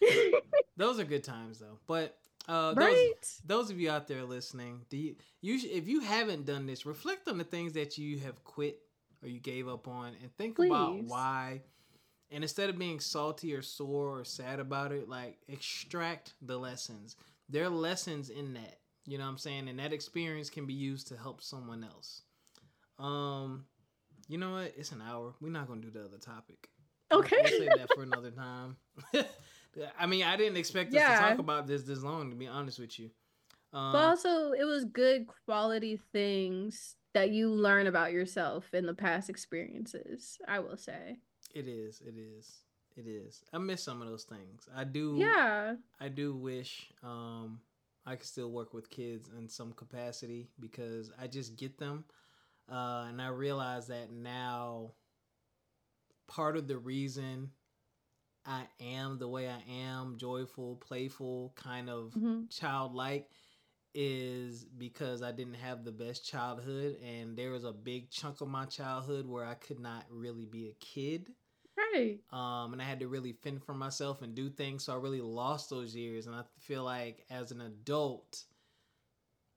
those 0.77 0.99
are 1.01 1.05
good 1.05 1.25
times 1.25 1.59
though. 1.59 1.79
But 1.87 2.17
uh, 2.49 2.75
those 2.75 2.85
right. 2.85 3.13
those 3.47 3.71
of 3.71 3.81
you 3.81 3.91
out 3.91 4.09
there 4.09 4.25
listening, 4.25 4.83
do 4.91 4.97
you, 4.97 5.17
you 5.41 5.59
sh- 5.59 5.67
if 5.71 5.87
you 5.89 6.01
haven't 6.01 6.45
done 6.47 6.67
this, 6.67 6.85
reflect 6.87 7.29
on 7.29 7.39
the 7.39 7.45
things 7.45 7.73
that 7.75 7.97
you 7.99 8.19
have 8.21 8.43
quit 8.45 8.79
or 9.23 9.29
you 9.29 9.41
gave 9.41 9.69
up 9.69 9.89
on, 9.89 10.15
and 10.23 10.37
think 10.37 10.59
about 10.59 11.03
why. 11.05 11.63
And 12.31 12.43
instead 12.43 12.71
of 12.71 12.79
being 12.79 12.99
salty 12.99 13.55
or 13.55 13.63
sore 13.63 14.19
or 14.19 14.25
sad 14.25 14.59
about 14.59 14.91
it, 14.93 15.09
like 15.09 15.39
extract 15.49 16.33
the 16.41 16.57
lessons. 16.57 17.17
There 17.49 17.65
are 17.65 17.69
lessons 17.69 18.31
in 18.31 18.55
that. 18.55 18.79
You 19.05 19.19
know 19.19 19.25
what 19.25 19.31
I'm 19.31 19.39
saying? 19.39 19.69
And 19.69 19.79
that 19.79 19.93
experience 19.93 20.49
can 20.49 20.65
be 20.65 20.73
used 20.75 21.09
to 21.09 21.17
help 21.17 21.43
someone 21.43 21.85
else. 21.85 22.23
Um, 22.99 23.67
you 24.29 24.39
know 24.39 24.53
what? 24.53 24.73
It's 24.77 24.93
an 24.93 25.03
hour. 25.03 25.35
We're 25.41 25.51
not 25.51 25.67
gonna 25.69 25.81
do 25.83 25.91
the 25.91 26.05
other 26.05 26.19
topic. 26.19 26.69
Okay. 27.13 27.37
We'll 27.43 27.59
save 27.59 27.79
that 27.79 27.93
for 27.95 28.03
another 28.05 28.31
time. 28.31 28.77
I 29.99 30.07
mean, 30.07 30.23
I 30.25 30.37
didn't 30.37 30.57
expect 30.57 30.95
us 30.95 31.01
to 31.01 31.29
talk 31.29 31.39
about 31.39 31.67
this 31.67 31.83
this 31.83 32.03
long. 32.03 32.31
To 32.31 32.37
be 32.37 32.47
honest 32.47 32.79
with 32.79 32.99
you. 32.99 33.11
Um, 33.75 33.93
But 33.93 34.05
also, 34.05 34.53
it 34.53 34.65
was 34.65 34.85
good 34.85 35.27
quality 35.47 36.01
things 36.13 36.97
that 37.15 37.31
you 37.31 37.51
learn 37.51 37.87
about 37.87 38.13
yourself 38.13 38.73
in 38.75 38.87
the 38.87 38.95
past 38.95 39.29
experiences. 39.31 40.39
I 40.49 40.59
will 40.61 40.77
say, 40.77 41.19
it 41.55 41.69
is. 41.69 42.01
It 42.07 42.15
is. 42.17 42.63
It 42.97 43.07
is. 43.07 43.43
I 43.53 43.59
miss 43.59 43.83
some 43.83 44.03
of 44.03 44.09
those 44.09 44.25
things. 44.25 44.69
I 44.75 44.85
do. 44.85 45.17
yeah, 45.19 45.77
I 46.01 46.09
do 46.09 46.35
wish 46.35 46.91
um, 47.03 47.61
I 48.07 48.17
could 48.17 48.27
still 48.27 48.51
work 48.51 48.75
with 48.75 48.91
kids 48.91 49.31
in 49.39 49.49
some 49.49 49.73
capacity 49.73 50.49
because 50.59 51.11
I 51.21 51.27
just 51.27 51.57
get 51.57 51.79
them, 51.79 52.05
uh, 52.71 53.07
and 53.09 53.21
I 53.21 53.29
realize 53.29 53.87
that 53.89 54.11
now. 54.13 54.93
Part 56.29 56.57
of 56.57 56.67
the 56.67 56.79
reason 56.79 57.51
I 58.47 58.63
am 58.81 59.19
the 59.19 59.29
way 59.29 59.49
I 59.49 59.63
am, 59.71 60.17
joyful, 60.17 60.77
playful, 60.77 61.53
kind 61.57 61.91
of 61.91 62.15
Mhm. 62.15 62.49
childlike, 62.51 63.31
is 63.95 64.65
because 64.65 65.23
I 65.23 65.33
didn't 65.33 65.55
have 65.55 65.85
the 65.85 65.93
best 65.93 66.27
childhood, 66.27 66.97
and 67.05 67.37
there 67.37 67.51
was 67.51 67.65
a 67.65 67.73
big 67.73 68.11
chunk 68.11 68.41
of 68.41 68.49
my 68.49 68.65
childhood 68.65 69.27
where 69.27 69.45
I 69.45 69.55
could 69.55 69.81
not 69.81 70.05
really 70.11 70.47
be 70.47 70.69
a 70.69 70.85
kid 70.85 71.29
right, 71.77 72.19
um, 72.33 72.73
and 72.73 72.81
I 72.81 72.85
had 72.85 73.01
to 73.01 73.09
really 73.09 73.33
fend 73.33 73.63
for 73.65 73.75
myself 73.75 74.23
and 74.23 74.35
do 74.35 74.49
things. 74.49 74.85
So 74.85 74.93
I 74.93 74.97
really 74.97 75.21
lost 75.21 75.71
those 75.71 75.95
years, 75.95 76.27
and 76.27 76.35
I 76.35 76.43
feel 76.61 76.85
like 76.85 77.25
as 77.31 77.51
an 77.51 77.61
adult, 77.61 78.45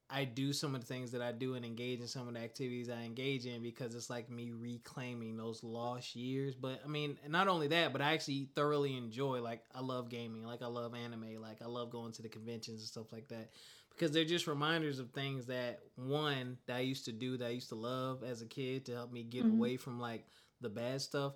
I 0.10 0.24
do 0.26 0.54
some 0.54 0.76
of 0.76 0.82
the 0.82 0.88
things 0.88 1.12
that 1.12 1.22
I 1.22 1.32
do 1.32 1.56
and 1.56 1.66
engage 1.66 2.00
in 2.00 2.08
some 2.08 2.28
of 2.28 2.36
the 2.36 2.40
activities 2.40 2.90
I 2.90 3.04
engage 3.04 3.48
in 3.48 3.64
because 3.64 3.96
it's 3.96 4.10
like 4.10 4.30
me 4.30 4.52
reclaiming 4.52 5.36
those 5.36 5.64
lost 5.64 6.16
years. 6.16 6.54
But 6.54 6.82
I 6.86 6.88
mean, 6.88 7.18
not 7.28 7.48
only 7.48 7.70
that, 7.70 7.92
but 7.92 8.02
I 8.02 8.14
actually 8.14 8.50
thoroughly 8.56 8.98
enjoy. 8.98 9.42
Like 9.42 9.64
I 9.74 9.80
love 9.80 10.10
gaming, 10.10 10.44
like 10.44 10.62
I 10.62 10.68
love 10.68 10.94
anime, 10.94 11.42
like 11.42 11.62
I 11.64 11.66
love 11.66 11.90
going 11.90 12.12
to 12.14 12.22
the 12.22 12.30
conventions 12.30 12.82
and 12.82 12.88
stuff 12.88 13.12
like 13.12 13.30
that 13.30 13.50
because 13.96 14.12
they're 14.12 14.26
just 14.26 14.48
reminders 14.48 15.00
of 15.00 15.12
things 15.12 15.46
that 15.46 15.80
one 15.96 16.58
that 16.68 16.76
I 16.78 16.82
used 16.82 17.06
to 17.06 17.12
do 17.14 17.38
that 17.38 17.46
I 17.46 17.50
used 17.50 17.70
to 17.70 17.76
love 17.76 18.24
as 18.24 18.41
a 18.41 18.46
kid 18.46 18.86
to 18.86 18.93
help 18.93 19.12
me 19.12 19.24
get 19.24 19.46
Mhm. 19.46 19.54
away 19.54 19.78
from 19.78 20.00
like 20.00 20.28
the 20.62 20.70
bad 20.70 21.02
stuff. 21.02 21.36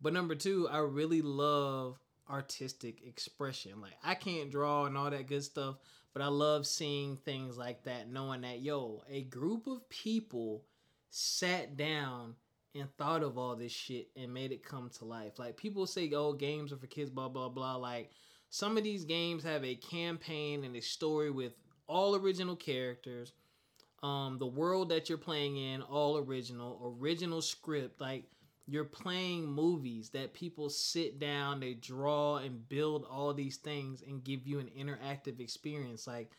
But 0.00 0.12
number 0.12 0.34
two, 0.34 0.68
I 0.68 0.78
really 0.78 1.22
love 1.22 1.98
artistic 2.28 3.02
expression. 3.06 3.80
Like 3.80 3.96
I 4.02 4.14
can't 4.14 4.50
draw 4.50 4.86
and 4.86 4.96
all 4.96 5.10
that 5.10 5.26
good 5.26 5.44
stuff, 5.44 5.76
but 6.12 6.22
I 6.22 6.28
love 6.28 6.66
seeing 6.66 7.16
things 7.18 7.56
like 7.58 7.84
that, 7.84 8.08
knowing 8.08 8.42
that 8.42 8.60
yo, 8.60 9.02
a 9.08 9.22
group 9.24 9.66
of 9.66 9.88
people 9.88 10.64
sat 11.10 11.76
down 11.76 12.36
and 12.74 12.88
thought 12.96 13.22
of 13.22 13.38
all 13.38 13.56
this 13.56 13.72
shit 13.72 14.10
and 14.14 14.32
made 14.32 14.52
it 14.52 14.62
come 14.62 14.88
to 14.90 15.04
life. 15.04 15.38
Like 15.38 15.56
people 15.56 15.86
say, 15.86 16.10
oh, 16.12 16.32
games 16.32 16.72
are 16.72 16.76
for 16.76 16.86
kids, 16.86 17.10
blah 17.10 17.28
blah 17.28 17.48
blah. 17.48 17.76
Like 17.76 18.12
some 18.50 18.76
of 18.78 18.84
these 18.84 19.04
games 19.04 19.42
have 19.42 19.64
a 19.64 19.74
campaign 19.74 20.64
and 20.64 20.76
a 20.76 20.80
story 20.80 21.30
with 21.30 21.54
all 21.88 22.14
original 22.14 22.56
characters. 22.56 23.32
Um, 24.02 24.38
the 24.38 24.46
world 24.46 24.90
that 24.90 25.08
you're 25.08 25.18
playing 25.18 25.56
in, 25.56 25.82
all 25.82 26.18
original, 26.18 26.96
original 27.00 27.42
script, 27.42 28.00
like 28.00 28.24
you're 28.68 28.84
playing 28.84 29.46
movies 29.46 30.10
that 30.10 30.34
people 30.34 30.68
sit 30.70 31.18
down, 31.18 31.58
they 31.58 31.74
draw 31.74 32.36
and 32.36 32.68
build 32.68 33.04
all 33.10 33.34
these 33.34 33.56
things 33.56 34.02
and 34.06 34.22
give 34.22 34.46
you 34.46 34.60
an 34.60 34.70
interactive 34.78 35.40
experience. 35.40 36.06
Like 36.06 36.30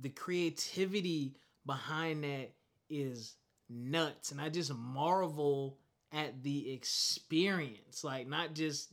the 0.00 0.08
creativity 0.08 1.36
behind 1.64 2.24
that 2.24 2.50
is 2.88 3.34
nuts. 3.68 4.32
And 4.32 4.40
I 4.40 4.48
just 4.48 4.74
marvel 4.74 5.78
at 6.12 6.42
the 6.42 6.72
experience. 6.72 8.02
Like 8.02 8.26
not 8.26 8.54
just 8.54 8.92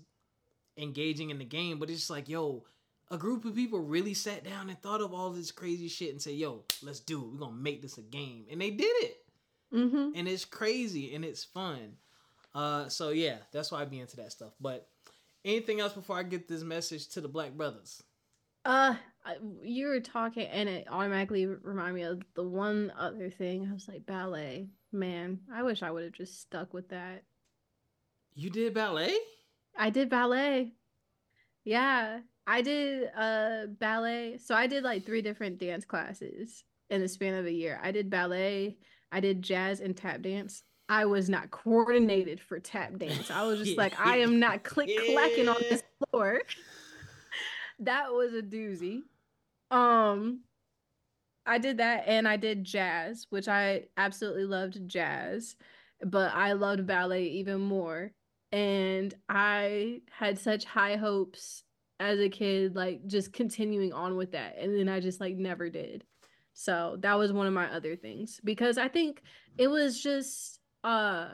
engaging 0.77 1.29
in 1.29 1.39
the 1.39 1.45
game, 1.45 1.79
but 1.79 1.89
it's 1.89 1.99
just 1.99 2.09
like, 2.09 2.29
yo, 2.29 2.65
a 3.13 3.17
group 3.17 3.45
of 3.45 3.53
people 3.53 3.79
really 3.79 4.15
sat 4.15 4.43
down 4.43 4.69
and 4.69 4.81
thought 4.81 4.99
of 4.99 5.13
all 5.13 5.29
this 5.29 5.51
crazy 5.51 5.87
shit 5.87 6.09
and 6.09 6.21
said, 6.21 6.33
yo, 6.33 6.63
let's 6.81 6.99
do 6.99 7.21
it. 7.21 7.27
We're 7.27 7.39
gonna 7.39 7.55
make 7.55 7.83
this 7.83 7.99
a 7.99 8.01
game. 8.01 8.45
And 8.51 8.59
they 8.59 8.71
did 8.71 8.85
it. 8.85 9.17
mm-hmm. 9.71 10.09
And 10.15 10.27
it's 10.27 10.45
crazy 10.45 11.13
and 11.13 11.23
it's 11.23 11.43
fun. 11.43 11.97
Uh, 12.55 12.89
so 12.89 13.09
yeah, 13.09 13.37
that's 13.51 13.71
why 13.71 13.81
I 13.81 13.85
be 13.85 13.99
into 13.99 14.17
that 14.17 14.31
stuff. 14.31 14.53
But 14.59 14.87
anything 15.45 15.79
else 15.79 15.93
before 15.93 16.17
I 16.17 16.23
get 16.23 16.47
this 16.47 16.63
message 16.63 17.07
to 17.09 17.21
the 17.21 17.27
Black 17.27 17.51
Brothers? 17.51 18.01
Uh, 18.65 18.95
you 19.61 19.87
were 19.87 19.99
talking, 19.99 20.47
and 20.47 20.67
it 20.67 20.87
automatically 20.89 21.45
reminded 21.45 21.93
me 21.93 22.01
of 22.03 22.21
the 22.33 22.43
one 22.43 22.91
other 22.97 23.29
thing. 23.29 23.67
I 23.69 23.73
was 23.73 23.87
like, 23.87 24.05
ballet. 24.07 24.69
Man, 24.91 25.39
I 25.53 25.63
wish 25.63 25.83
I 25.83 25.91
would 25.91 26.03
have 26.03 26.13
just 26.13 26.41
stuck 26.41 26.73
with 26.73 26.89
that. 26.89 27.23
You 28.35 28.49
did 28.49 28.73
ballet? 28.73 29.13
I 29.77 29.89
did 29.89 30.09
ballet. 30.09 30.71
Yeah, 31.63 32.19
I 32.45 32.61
did 32.61 33.09
uh 33.15 33.67
ballet. 33.79 34.37
So 34.37 34.55
I 34.55 34.67
did 34.67 34.83
like 34.83 35.05
three 35.05 35.21
different 35.21 35.59
dance 35.59 35.85
classes 35.85 36.63
in 36.89 37.01
the 37.01 37.07
span 37.07 37.35
of 37.35 37.45
a 37.45 37.51
year. 37.51 37.79
I 37.81 37.91
did 37.91 38.09
ballet, 38.09 38.77
I 39.11 39.19
did 39.19 39.41
jazz 39.41 39.79
and 39.79 39.95
tap 39.95 40.21
dance. 40.21 40.63
I 40.89 41.05
was 41.05 41.29
not 41.29 41.49
coordinated 41.49 42.41
for 42.41 42.59
tap 42.59 42.97
dance. 42.97 43.31
I 43.31 43.43
was 43.43 43.59
just 43.59 43.77
like, 43.77 43.97
I 43.99 44.17
am 44.17 44.39
not 44.39 44.63
click 44.63 44.89
clacking 45.11 45.47
on 45.47 45.61
this 45.69 45.81
floor. 46.11 46.41
that 47.79 48.11
was 48.11 48.33
a 48.33 48.41
doozy. 48.41 49.01
Um 49.71 50.41
I 51.45 51.57
did 51.57 51.77
that 51.77 52.03
and 52.07 52.27
I 52.27 52.37
did 52.37 52.63
jazz, 52.63 53.27
which 53.29 53.47
I 53.47 53.85
absolutely 53.97 54.45
loved 54.45 54.87
jazz, 54.87 55.55
but 56.01 56.33
I 56.33 56.53
loved 56.53 56.85
ballet 56.87 57.25
even 57.25 57.59
more. 57.61 58.11
And 58.51 59.13
I 59.27 60.01
had 60.11 60.37
such 60.37 60.63
high 60.63 60.95
hopes 60.95 61.63
as 61.99 62.19
a 62.19 62.29
kid, 62.29 62.75
like 62.75 63.05
just 63.07 63.33
continuing 63.33 63.93
on 63.93 64.15
with 64.17 64.31
that. 64.31 64.57
And 64.57 64.77
then 64.77 64.89
I 64.89 64.99
just 64.99 65.19
like 65.21 65.35
never 65.35 65.69
did. 65.69 66.03
So 66.53 66.97
that 66.99 67.15
was 67.17 67.31
one 67.33 67.47
of 67.47 67.53
my 67.53 67.71
other 67.73 67.95
things 67.95 68.39
because 68.43 68.77
I 68.77 68.87
think 68.87 69.21
it 69.57 69.67
was 69.67 70.01
just 70.01 70.59
uh 70.83 71.29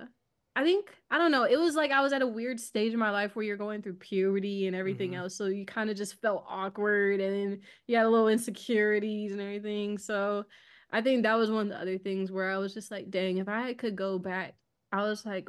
I 0.56 0.64
think 0.64 0.94
I 1.10 1.18
don't 1.18 1.32
know, 1.32 1.44
it 1.44 1.58
was 1.60 1.76
like 1.76 1.92
I 1.92 2.02
was 2.02 2.12
at 2.14 2.22
a 2.22 2.28
weird 2.28 2.60
stage 2.60 2.94
in 2.94 3.00
my 3.00 3.12
life 3.12 3.36
where 3.36 3.46
you're 3.46 3.58
going 3.58 3.82
through 3.82 3.96
puberty 3.96 4.68
and 4.68 4.76
everything 4.76 5.12
Mhm. 5.12 5.18
else. 5.18 5.36
So 5.36 5.46
you 5.46 5.66
kind 5.66 5.90
of 5.90 5.96
just 5.98 6.20
felt 6.22 6.46
awkward 6.48 7.22
and 7.22 7.34
then 7.34 7.62
you 7.88 7.96
had 7.98 8.06
a 8.06 8.10
little 8.10 8.28
insecurities 8.30 9.32
and 9.32 9.42
everything. 9.42 9.98
So 9.98 10.46
I 10.92 11.02
think 11.02 11.24
that 11.24 11.36
was 11.36 11.52
one 11.52 11.68
of 11.68 11.70
the 11.70 11.80
other 11.82 11.98
things 11.98 12.32
where 12.32 12.52
I 12.52 12.58
was 12.58 12.74
just 12.74 12.92
like, 12.92 13.10
dang, 13.10 13.38
if 13.38 13.48
I 13.48 13.74
could 13.74 13.96
go 13.96 14.18
back, 14.20 14.56
I 14.92 15.04
was 15.04 15.26
like, 15.26 15.48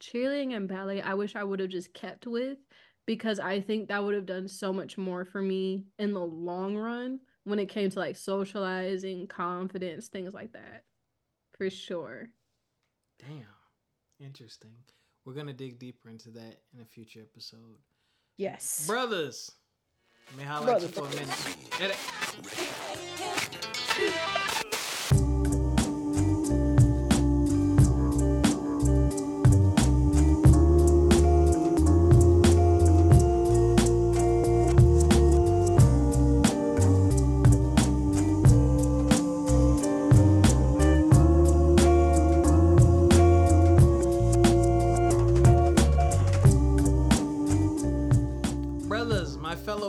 cheerleading 0.00 0.54
and 0.56 0.68
ballet, 0.68 1.02
I 1.02 1.14
wish 1.14 1.34
I 1.36 1.44
would 1.44 1.60
have 1.60 1.70
just 1.70 1.92
kept 1.94 2.26
with 2.26 2.58
because 3.08 3.40
I 3.40 3.60
think 3.62 3.88
that 3.88 4.04
would 4.04 4.14
have 4.14 4.26
done 4.26 4.46
so 4.48 4.70
much 4.70 4.98
more 4.98 5.24
for 5.24 5.40
me 5.40 5.86
in 5.98 6.12
the 6.12 6.20
long 6.20 6.76
run 6.76 7.20
when 7.44 7.58
it 7.58 7.70
came 7.70 7.88
to 7.88 7.98
like 7.98 8.18
socializing, 8.18 9.26
confidence, 9.28 10.08
things 10.08 10.34
like 10.34 10.52
that. 10.52 10.84
For 11.56 11.70
sure. 11.70 12.28
Damn. 13.18 13.46
Interesting. 14.20 14.74
We're 15.24 15.32
gonna 15.32 15.54
dig 15.54 15.78
deeper 15.78 16.10
into 16.10 16.28
that 16.32 16.58
in 16.74 16.82
a 16.82 16.84
future 16.84 17.22
episode. 17.22 17.78
Yes. 18.36 18.86
Brothers. 18.86 19.52
Let 20.32 20.38
me 20.38 20.44
highlight 20.44 20.82
you 20.82 20.88
Brothers. 20.88 20.90
for 20.90 21.06
a 21.06 21.10
minute. 21.80 21.96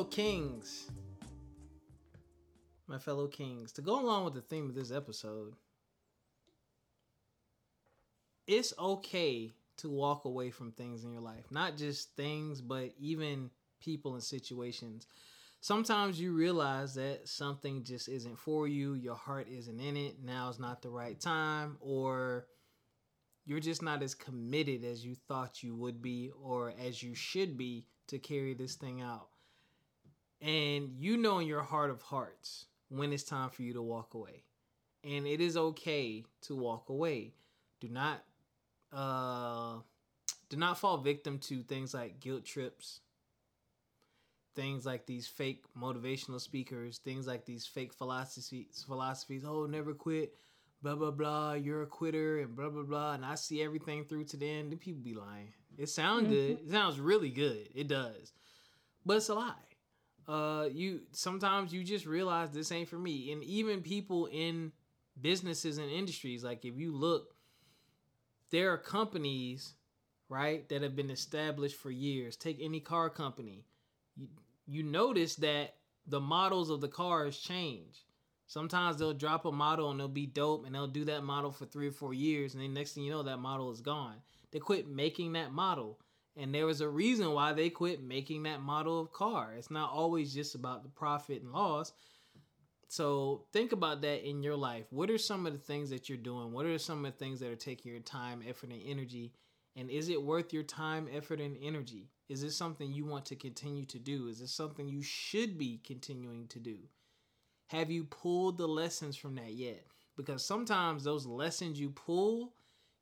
kings, 0.09 0.89
my 2.87 2.97
fellow 2.97 3.27
kings, 3.27 3.71
to 3.73 3.81
go 3.81 3.99
along 3.99 4.25
with 4.25 4.33
the 4.33 4.41
theme 4.41 4.67
of 4.67 4.75
this 4.75 4.91
episode, 4.91 5.53
it's 8.47 8.73
okay 8.79 9.51
to 9.77 9.89
walk 9.89 10.25
away 10.25 10.49
from 10.49 10.71
things 10.71 11.03
in 11.03 11.11
your 11.11 11.21
life. 11.21 11.45
Not 11.51 11.77
just 11.77 12.15
things, 12.15 12.61
but 12.61 12.91
even 12.99 13.49
people 13.79 14.15
and 14.15 14.23
situations. 14.23 15.05
Sometimes 15.61 16.19
you 16.19 16.33
realize 16.33 16.95
that 16.95 17.27
something 17.27 17.83
just 17.83 18.09
isn't 18.09 18.37
for 18.37 18.67
you, 18.67 18.93
your 18.93 19.15
heart 19.15 19.47
isn't 19.49 19.79
in 19.79 19.97
it, 19.97 20.17
now's 20.23 20.59
not 20.59 20.81
the 20.81 20.89
right 20.89 21.19
time, 21.19 21.77
or 21.81 22.47
you're 23.45 23.59
just 23.59 23.81
not 23.81 24.01
as 24.01 24.15
committed 24.15 24.83
as 24.83 25.05
you 25.05 25.15
thought 25.27 25.63
you 25.63 25.75
would 25.75 26.01
be 26.01 26.31
or 26.41 26.73
as 26.79 27.03
you 27.03 27.13
should 27.13 27.57
be 27.57 27.85
to 28.07 28.19
carry 28.19 28.53
this 28.53 28.75
thing 28.75 29.01
out. 29.01 29.28
And 30.41 30.91
you 30.97 31.17
know 31.17 31.39
in 31.39 31.47
your 31.47 31.63
heart 31.63 31.89
of 31.89 32.01
hearts 32.01 32.65
when 32.89 33.11
it's 33.11 33.23
time 33.23 33.49
for 33.49 33.61
you 33.61 33.73
to 33.73 33.81
walk 33.81 34.13
away. 34.13 34.43
And 35.03 35.27
it 35.27 35.41
is 35.41 35.57
okay 35.57 36.25
to 36.43 36.55
walk 36.55 36.89
away. 36.89 37.33
Do 37.79 37.87
not 37.87 38.23
uh 38.91 39.79
do 40.49 40.57
not 40.57 40.79
fall 40.79 40.97
victim 40.97 41.37
to 41.39 41.61
things 41.61 41.93
like 41.93 42.19
guilt 42.19 42.43
trips, 42.43 43.01
things 44.55 44.85
like 44.85 45.05
these 45.05 45.27
fake 45.27 45.63
motivational 45.79 46.41
speakers, 46.41 46.97
things 46.97 47.27
like 47.27 47.45
these 47.45 47.65
fake 47.65 47.93
philosophies 47.93 48.83
philosophies, 48.85 49.45
oh 49.45 49.65
never 49.67 49.93
quit, 49.93 50.33
blah 50.81 50.95
blah 50.95 51.11
blah, 51.11 51.53
you're 51.53 51.83
a 51.83 51.87
quitter 51.87 52.39
and 52.39 52.55
blah 52.55 52.69
blah 52.69 52.83
blah, 52.83 53.13
and 53.13 53.25
I 53.25 53.35
see 53.35 53.61
everything 53.61 54.05
through 54.05 54.25
to 54.25 54.37
the 54.37 54.49
end. 54.49 54.71
The 54.71 54.75
people 54.75 55.01
be 55.01 55.13
lying. 55.13 55.53
It 55.77 55.89
sounds 55.89 56.23
mm-hmm. 56.23 56.31
good. 56.31 56.59
It 56.65 56.71
sounds 56.71 56.99
really 56.99 57.29
good. 57.29 57.69
It 57.73 57.87
does. 57.87 58.33
But 59.05 59.17
it's 59.17 59.29
a 59.29 59.35
lie. 59.35 59.53
Uh 60.29 60.69
you 60.71 61.01
sometimes 61.11 61.73
you 61.73 61.83
just 61.83 62.05
realize 62.05 62.51
this 62.51 62.71
ain't 62.71 62.89
for 62.89 62.99
me. 62.99 63.31
And 63.31 63.43
even 63.43 63.81
people 63.81 64.27
in 64.27 64.71
businesses 65.19 65.77
and 65.77 65.89
industries, 65.89 66.43
like 66.43 66.65
if 66.65 66.77
you 66.77 66.95
look, 66.95 67.35
there 68.51 68.71
are 68.71 68.77
companies 68.77 69.73
right, 70.29 70.69
that 70.69 70.83
have 70.83 70.95
been 70.95 71.09
established 71.09 71.75
for 71.75 71.91
years. 71.91 72.35
Take 72.37 72.59
any 72.61 72.79
car 72.79 73.09
company. 73.09 73.65
You, 74.15 74.27
you 74.67 74.83
notice 74.83 75.35
that 75.37 75.75
the 76.07 76.19
models 76.19 76.69
of 76.69 76.81
the 76.81 76.87
cars 76.87 77.37
change. 77.37 78.05
Sometimes 78.45 78.97
they'll 78.97 79.13
drop 79.13 79.45
a 79.45 79.51
model 79.51 79.91
and 79.91 79.99
they'll 79.99 80.07
be 80.07 80.25
dope 80.25 80.65
and 80.65 80.73
they'll 80.73 80.87
do 80.87 81.05
that 81.05 81.23
model 81.23 81.51
for 81.51 81.65
three 81.65 81.87
or 81.87 81.91
four 81.91 82.13
years 82.13 82.53
and 82.53 82.63
then 82.63 82.73
next 82.73 82.93
thing 82.93 83.03
you 83.03 83.11
know 83.11 83.23
that 83.23 83.37
model 83.37 83.71
is 83.71 83.81
gone. 83.81 84.15
They 84.51 84.59
quit 84.59 84.87
making 84.87 85.33
that 85.33 85.51
model. 85.51 85.99
And 86.39 86.55
there 86.55 86.65
was 86.65 86.79
a 86.79 86.87
reason 86.87 87.33
why 87.33 87.51
they 87.51 87.69
quit 87.69 88.01
making 88.01 88.43
that 88.43 88.61
model 88.61 88.99
of 88.99 89.11
car. 89.11 89.53
It's 89.57 89.69
not 89.69 89.91
always 89.91 90.33
just 90.33 90.55
about 90.55 90.83
the 90.83 90.89
profit 90.89 91.41
and 91.41 91.51
loss. 91.51 91.91
So 92.87 93.43
think 93.51 93.73
about 93.73 94.01
that 94.01 94.27
in 94.27 94.41
your 94.41 94.55
life. 94.55 94.85
What 94.89 95.09
are 95.09 95.17
some 95.17 95.45
of 95.45 95.51
the 95.51 95.59
things 95.59 95.89
that 95.89 96.07
you're 96.07 96.17
doing? 96.17 96.53
What 96.53 96.65
are 96.65 96.77
some 96.79 97.03
of 97.03 97.11
the 97.11 97.17
things 97.17 97.41
that 97.41 97.51
are 97.51 97.57
taking 97.57 97.91
your 97.91 98.01
time, 98.01 98.41
effort, 98.47 98.71
and 98.71 98.81
energy? 98.83 99.33
And 99.75 99.89
is 99.89 100.07
it 100.07 100.23
worth 100.23 100.53
your 100.53 100.63
time, 100.63 101.09
effort, 101.13 101.41
and 101.41 101.57
energy? 101.61 102.07
Is 102.29 102.41
this 102.41 102.57
something 102.57 102.91
you 102.91 103.05
want 103.05 103.25
to 103.27 103.35
continue 103.35 103.85
to 103.85 103.99
do? 103.99 104.27
Is 104.27 104.39
this 104.39 104.53
something 104.53 104.87
you 104.87 105.01
should 105.01 105.57
be 105.57 105.81
continuing 105.85 106.47
to 106.47 106.59
do? 106.59 106.77
Have 107.67 107.91
you 107.91 108.05
pulled 108.05 108.57
the 108.57 108.67
lessons 108.67 109.17
from 109.17 109.35
that 109.35 109.53
yet? 109.53 109.85
Because 110.15 110.45
sometimes 110.45 111.03
those 111.03 111.25
lessons 111.25 111.79
you 111.79 111.89
pull 111.89 112.53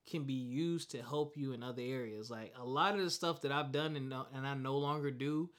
can 0.08 0.24
be 0.24 0.34
used 0.34 0.92
to 0.92 1.02
help 1.02 1.38
you 1.38 1.54
in 1.54 1.64
other 1.64 1.82
areas. 1.82 2.32
Like 2.32 2.54
a 2.60 2.66
lot 2.66 2.96
of 2.96 3.02
the 3.02 3.10
stuff 3.10 3.42
that 3.42 3.52
I've 3.52 3.72
done 3.72 3.96
and, 3.96 4.14
and 4.34 4.48
I 4.48 4.54
no 4.54 4.78
longer 4.78 5.12
do 5.12 5.50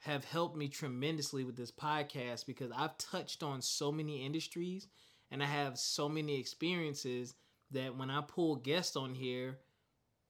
have 0.00 0.24
helped 0.24 0.56
me 0.56 0.68
tremendously 0.68 1.44
with 1.44 1.56
this 1.56 1.70
podcast 1.70 2.46
because 2.46 2.72
I've 2.74 2.96
touched 2.96 3.42
on 3.42 3.60
so 3.60 3.92
many 3.92 4.24
industries 4.24 4.88
and 5.30 5.42
I 5.42 5.46
have 5.46 5.78
so 5.78 6.08
many 6.08 6.38
experiences 6.38 7.34
that 7.70 7.96
when 7.96 8.10
I 8.10 8.22
pull 8.22 8.56
guests 8.56 8.96
on 8.96 9.14
here, 9.14 9.58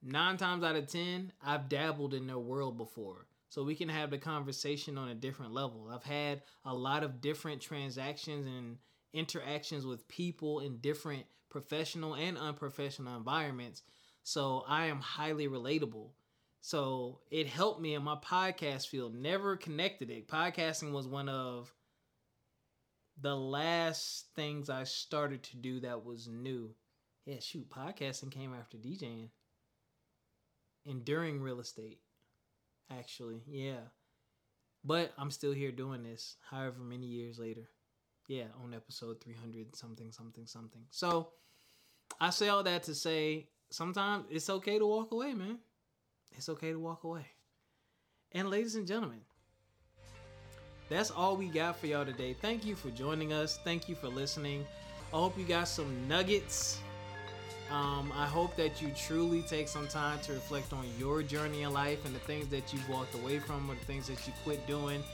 nine 0.02 0.36
times 0.36 0.64
out 0.64 0.76
of 0.76 0.86
ten, 0.86 1.32
I've 1.42 1.68
dabbled 1.68 2.14
in 2.14 2.26
their 2.26 2.38
world 2.38 2.76
before. 2.76 3.26
So 3.48 3.64
we 3.64 3.74
can 3.74 3.88
have 3.88 4.10
the 4.10 4.18
conversation 4.18 4.96
on 4.96 5.08
a 5.08 5.14
different 5.14 5.52
level. 5.52 5.90
I've 5.92 6.04
had 6.04 6.42
a 6.64 6.74
lot 6.74 7.02
of 7.02 7.20
different 7.20 7.60
transactions 7.60 8.46
and 8.46 8.78
interactions 9.12 9.84
with 9.84 10.06
people 10.08 10.60
in 10.60 10.78
different 10.78 11.24
professional 11.50 12.14
and 12.14 12.38
unprofessional 12.38 13.16
environments. 13.16 13.82
So 14.22 14.64
I 14.68 14.86
am 14.86 15.00
highly 15.00 15.48
relatable. 15.48 16.10
So 16.62 17.20
it 17.30 17.46
helped 17.46 17.80
me 17.80 17.94
in 17.94 18.02
my 18.02 18.16
podcast 18.16 18.88
field. 18.88 19.14
Never 19.14 19.56
connected 19.56 20.10
it. 20.10 20.28
Podcasting 20.28 20.92
was 20.92 21.06
one 21.08 21.28
of 21.28 21.74
the 23.20 23.36
last 23.36 24.26
things 24.34 24.70
I 24.70 24.84
started 24.84 25.42
to 25.44 25.56
do 25.56 25.80
that 25.80 26.04
was 26.04 26.26
new. 26.28 26.74
Yeah, 27.26 27.40
shoot, 27.40 27.68
podcasting 27.70 28.30
came 28.32 28.54
after 28.54 28.78
DJing 28.78 29.30
And 30.86 31.04
during 31.04 31.40
real 31.40 31.60
estate. 31.60 32.00
Actually, 32.90 33.42
yeah. 33.46 33.88
But 34.84 35.12
I'm 35.18 35.30
still 35.30 35.52
here 35.52 35.72
doing 35.72 36.02
this, 36.02 36.36
however 36.50 36.80
many 36.80 37.06
years 37.06 37.38
later. 37.38 37.70
Yeah, 38.30 38.44
on 38.62 38.72
episode 38.74 39.20
300 39.20 39.74
something 39.74 40.12
something 40.12 40.46
something. 40.46 40.82
So, 40.90 41.30
I 42.20 42.30
say 42.30 42.48
all 42.48 42.62
that 42.62 42.84
to 42.84 42.94
say 42.94 43.48
sometimes 43.70 44.26
it's 44.30 44.48
okay 44.48 44.78
to 44.78 44.86
walk 44.86 45.10
away, 45.10 45.34
man. 45.34 45.58
It's 46.36 46.48
okay 46.48 46.70
to 46.70 46.78
walk 46.78 47.02
away. 47.02 47.26
And 48.30 48.48
ladies 48.48 48.76
and 48.76 48.86
gentlemen, 48.86 49.22
that's 50.88 51.10
all 51.10 51.36
we 51.36 51.48
got 51.48 51.80
for 51.80 51.88
y'all 51.88 52.04
today. 52.04 52.36
Thank 52.40 52.64
you 52.64 52.76
for 52.76 52.90
joining 52.90 53.32
us. 53.32 53.58
Thank 53.64 53.88
you 53.88 53.96
for 53.96 54.06
listening. 54.06 54.64
I 55.12 55.16
hope 55.16 55.36
you 55.36 55.44
got 55.44 55.66
some 55.66 56.06
nuggets 56.06 56.78
um, 57.70 58.12
I 58.16 58.26
hope 58.26 58.56
that 58.56 58.82
you 58.82 58.90
truly 58.96 59.42
take 59.42 59.68
some 59.68 59.86
time 59.86 60.18
to 60.22 60.32
reflect 60.32 60.72
on 60.72 60.84
your 60.98 61.22
journey 61.22 61.62
in 61.62 61.72
life 61.72 62.04
and 62.04 62.12
the 62.12 62.18
things 62.20 62.48
that 62.48 62.72
you've 62.72 62.88
walked 62.88 63.14
away 63.14 63.38
from 63.38 63.70
or 63.70 63.76
the 63.76 63.84
things 63.84 64.08
that 64.08 64.26
you 64.26 64.32
quit 64.42 64.66
doing 64.66 65.04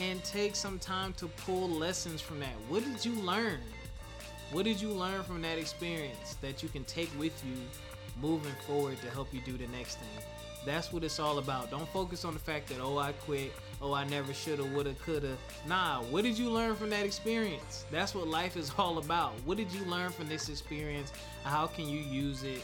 and 0.00 0.22
take 0.24 0.54
some 0.54 0.78
time 0.78 1.12
to 1.14 1.26
pull 1.28 1.68
lessons 1.68 2.20
from 2.20 2.40
that. 2.40 2.54
What 2.68 2.84
did 2.84 3.04
you 3.04 3.14
learn? 3.22 3.58
What 4.52 4.64
did 4.64 4.80
you 4.80 4.90
learn 4.90 5.22
from 5.24 5.42
that 5.42 5.58
experience 5.58 6.36
that 6.40 6.62
you 6.62 6.68
can 6.68 6.84
take 6.84 7.10
with 7.18 7.42
you 7.44 7.56
moving 8.20 8.54
forward 8.66 9.00
to 9.02 9.10
help 9.10 9.32
you 9.34 9.40
do 9.40 9.58
the 9.58 9.66
next 9.68 9.96
thing? 9.96 10.24
That's 10.64 10.92
what 10.92 11.04
it's 11.04 11.18
all 11.18 11.38
about. 11.38 11.70
Don't 11.70 11.88
focus 11.88 12.24
on 12.24 12.34
the 12.34 12.40
fact 12.40 12.68
that, 12.68 12.80
oh, 12.80 12.98
I 12.98 13.12
quit. 13.12 13.52
Oh, 13.80 13.92
I 13.92 14.04
never 14.04 14.34
shoulda, 14.34 14.64
woulda, 14.64 14.94
coulda. 15.04 15.36
Nah, 15.66 16.02
what 16.02 16.24
did 16.24 16.36
you 16.36 16.50
learn 16.50 16.74
from 16.74 16.90
that 16.90 17.06
experience? 17.06 17.84
That's 17.90 18.14
what 18.14 18.26
life 18.26 18.56
is 18.56 18.72
all 18.76 18.98
about. 18.98 19.32
What 19.44 19.56
did 19.56 19.72
you 19.72 19.84
learn 19.84 20.10
from 20.10 20.28
this 20.28 20.48
experience? 20.48 21.12
How 21.44 21.66
can 21.66 21.88
you 21.88 22.00
use 22.00 22.42
it 22.42 22.62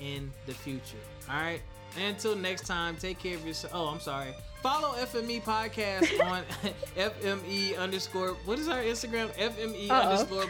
in 0.00 0.30
the 0.46 0.52
future? 0.52 0.96
All 1.30 1.36
right. 1.36 1.60
And 1.96 2.14
until 2.14 2.34
next 2.34 2.66
time, 2.66 2.96
take 2.96 3.18
care 3.18 3.34
of 3.34 3.46
yourself. 3.46 3.72
Oh, 3.74 3.88
I'm 3.88 4.00
sorry. 4.00 4.34
Follow 4.62 4.94
FME 4.94 5.42
Podcast 5.42 6.24
on 6.24 6.44
FME 6.96 7.76
underscore. 7.78 8.28
What 8.44 8.58
is 8.58 8.68
our 8.68 8.78
Instagram? 8.82 9.28
FME 9.36 9.90
Uh-oh. 9.90 10.08
underscore. 10.10 10.44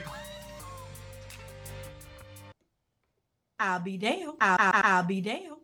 I'll 3.58 3.80
be 3.80 3.96
down. 3.96 4.34
I'll, 4.40 4.56
I'll 4.60 5.02
be 5.04 5.20
down. 5.20 5.56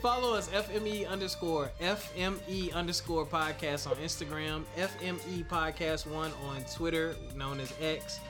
Follow 0.00 0.34
us, 0.34 0.48
FME 0.50 1.08
underscore 1.08 1.70
FME 1.80 2.72
underscore 2.72 3.26
podcast 3.26 3.90
on 3.90 3.96
Instagram, 3.96 4.62
FME 4.76 5.44
podcast 5.48 6.06
one 6.06 6.30
on 6.48 6.62
Twitter, 6.74 7.16
known 7.34 7.58
as 7.58 7.72
X, 7.80 8.20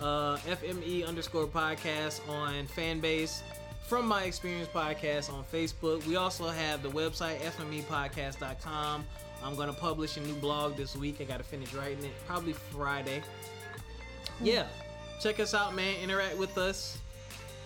uh, 0.00 0.36
FME 0.38 1.06
underscore 1.06 1.46
podcast 1.46 2.26
on 2.28 2.66
Fanbase, 2.68 3.42
From 3.86 4.08
My 4.08 4.24
Experience 4.24 4.68
podcast 4.68 5.32
on 5.32 5.44
Facebook. 5.44 6.04
We 6.06 6.16
also 6.16 6.48
have 6.48 6.82
the 6.82 6.88
website 6.88 7.38
FMEpodcast.com. 7.38 9.06
I'm 9.44 9.54
going 9.54 9.68
to 9.68 9.80
publish 9.80 10.16
a 10.16 10.20
new 10.20 10.34
blog 10.34 10.76
this 10.76 10.96
week. 10.96 11.20
I 11.20 11.24
got 11.24 11.36
to 11.36 11.44
finish 11.44 11.72
writing 11.72 12.04
it 12.04 12.10
probably 12.26 12.52
Friday. 12.52 13.22
Hmm. 14.38 14.44
Yeah, 14.44 14.66
check 15.20 15.38
us 15.38 15.54
out, 15.54 15.76
man. 15.76 16.00
Interact 16.02 16.36
with 16.36 16.58
us. 16.58 16.98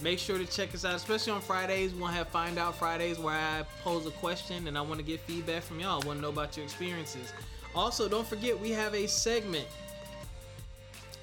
Make 0.02 0.18
sure 0.18 0.36
to 0.36 0.44
check 0.44 0.74
us 0.74 0.84
out, 0.84 0.94
especially 0.94 1.32
on 1.32 1.40
Fridays. 1.40 1.94
We'll 1.94 2.08
have 2.08 2.28
Find 2.28 2.58
Out 2.58 2.74
Fridays 2.74 3.18
where 3.18 3.34
I 3.34 3.64
pose 3.82 4.04
a 4.04 4.10
question 4.10 4.68
and 4.68 4.76
I 4.76 4.82
want 4.82 5.00
to 5.00 5.04
get 5.04 5.20
feedback 5.20 5.62
from 5.62 5.80
y'all. 5.80 6.02
I 6.02 6.06
want 6.06 6.18
to 6.18 6.20
know 6.22 6.28
about 6.28 6.54
your 6.54 6.64
experiences. 6.64 7.32
Also, 7.74 8.10
don't 8.10 8.26
forget 8.26 8.60
we 8.60 8.72
have 8.72 8.94
a 8.94 9.06
segment 9.06 9.66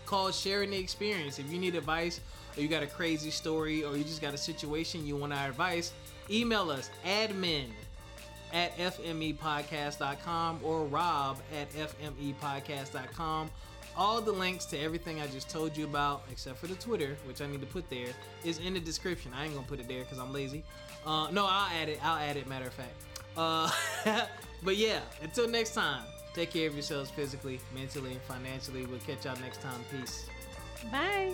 called 0.08 0.34
Sharing 0.34 0.72
the 0.72 0.78
Experience. 0.78 1.38
If 1.38 1.52
you 1.52 1.60
need 1.60 1.76
advice 1.76 2.20
or 2.58 2.62
you 2.62 2.68
got 2.68 2.84
a 2.84 2.88
crazy 2.88 3.32
story 3.32 3.84
or 3.84 3.96
you 3.96 4.04
just 4.04 4.22
got 4.22 4.34
a 4.34 4.38
situation 4.38 5.06
you 5.06 5.16
want 5.16 5.34
our 5.34 5.48
advice, 5.48 5.94
email 6.30 6.70
us 6.70 6.90
admin 7.06 7.68
at 8.54 8.76
fmepodcast.com 8.78 10.60
or 10.64 10.86
rob 10.86 11.38
at 11.54 11.70
fmepodcast.com 11.72 13.50
all 13.98 14.22
the 14.22 14.32
links 14.32 14.66
to 14.66 14.80
everything 14.80 15.20
I 15.20 15.28
just 15.28 15.50
told 15.50 15.76
you 15.76 15.86
about, 15.86 16.22
except 16.32 16.60
for 16.60 16.68
the 16.68 16.76
Twitter, 16.76 17.18
which 17.26 17.42
I 17.42 17.48
need 17.48 17.62
to 17.62 17.68
put 17.68 17.90
there, 17.90 18.10
is 18.46 18.60
in 18.60 18.76
the 18.76 18.80
description. 18.80 19.32
I 19.36 19.46
ain't 19.46 19.56
gonna 19.56 19.66
put 19.66 19.80
it 19.80 19.88
there 19.88 20.02
because 20.02 20.20
I'm 20.20 20.32
lazy. 20.32 20.64
Uh, 21.06 21.30
no, 21.32 21.46
I'll 21.46 21.72
add 21.72 21.90
it. 21.90 22.00
I'll 22.04 22.18
add 22.20 22.38
it. 22.38 22.48
Matter 22.48 22.68
of 22.68 22.74
fact. 22.74 22.94
Uh, 23.36 23.72
but 24.64 24.78
yeah, 24.78 25.00
until 25.22 25.48
next 25.48 25.74
time, 25.74 26.04
take 26.34 26.52
care 26.52 26.68
of 26.68 26.74
yourselves 26.74 27.10
physically, 27.10 27.60
mentally, 27.74 28.12
and 28.12 28.22
financially. 28.22 28.86
We'll 28.86 29.00
catch 29.00 29.26
y'all 29.26 29.40
next 29.40 29.62
time. 29.62 29.80
Peace. 29.92 30.28
Bye. 30.92 31.34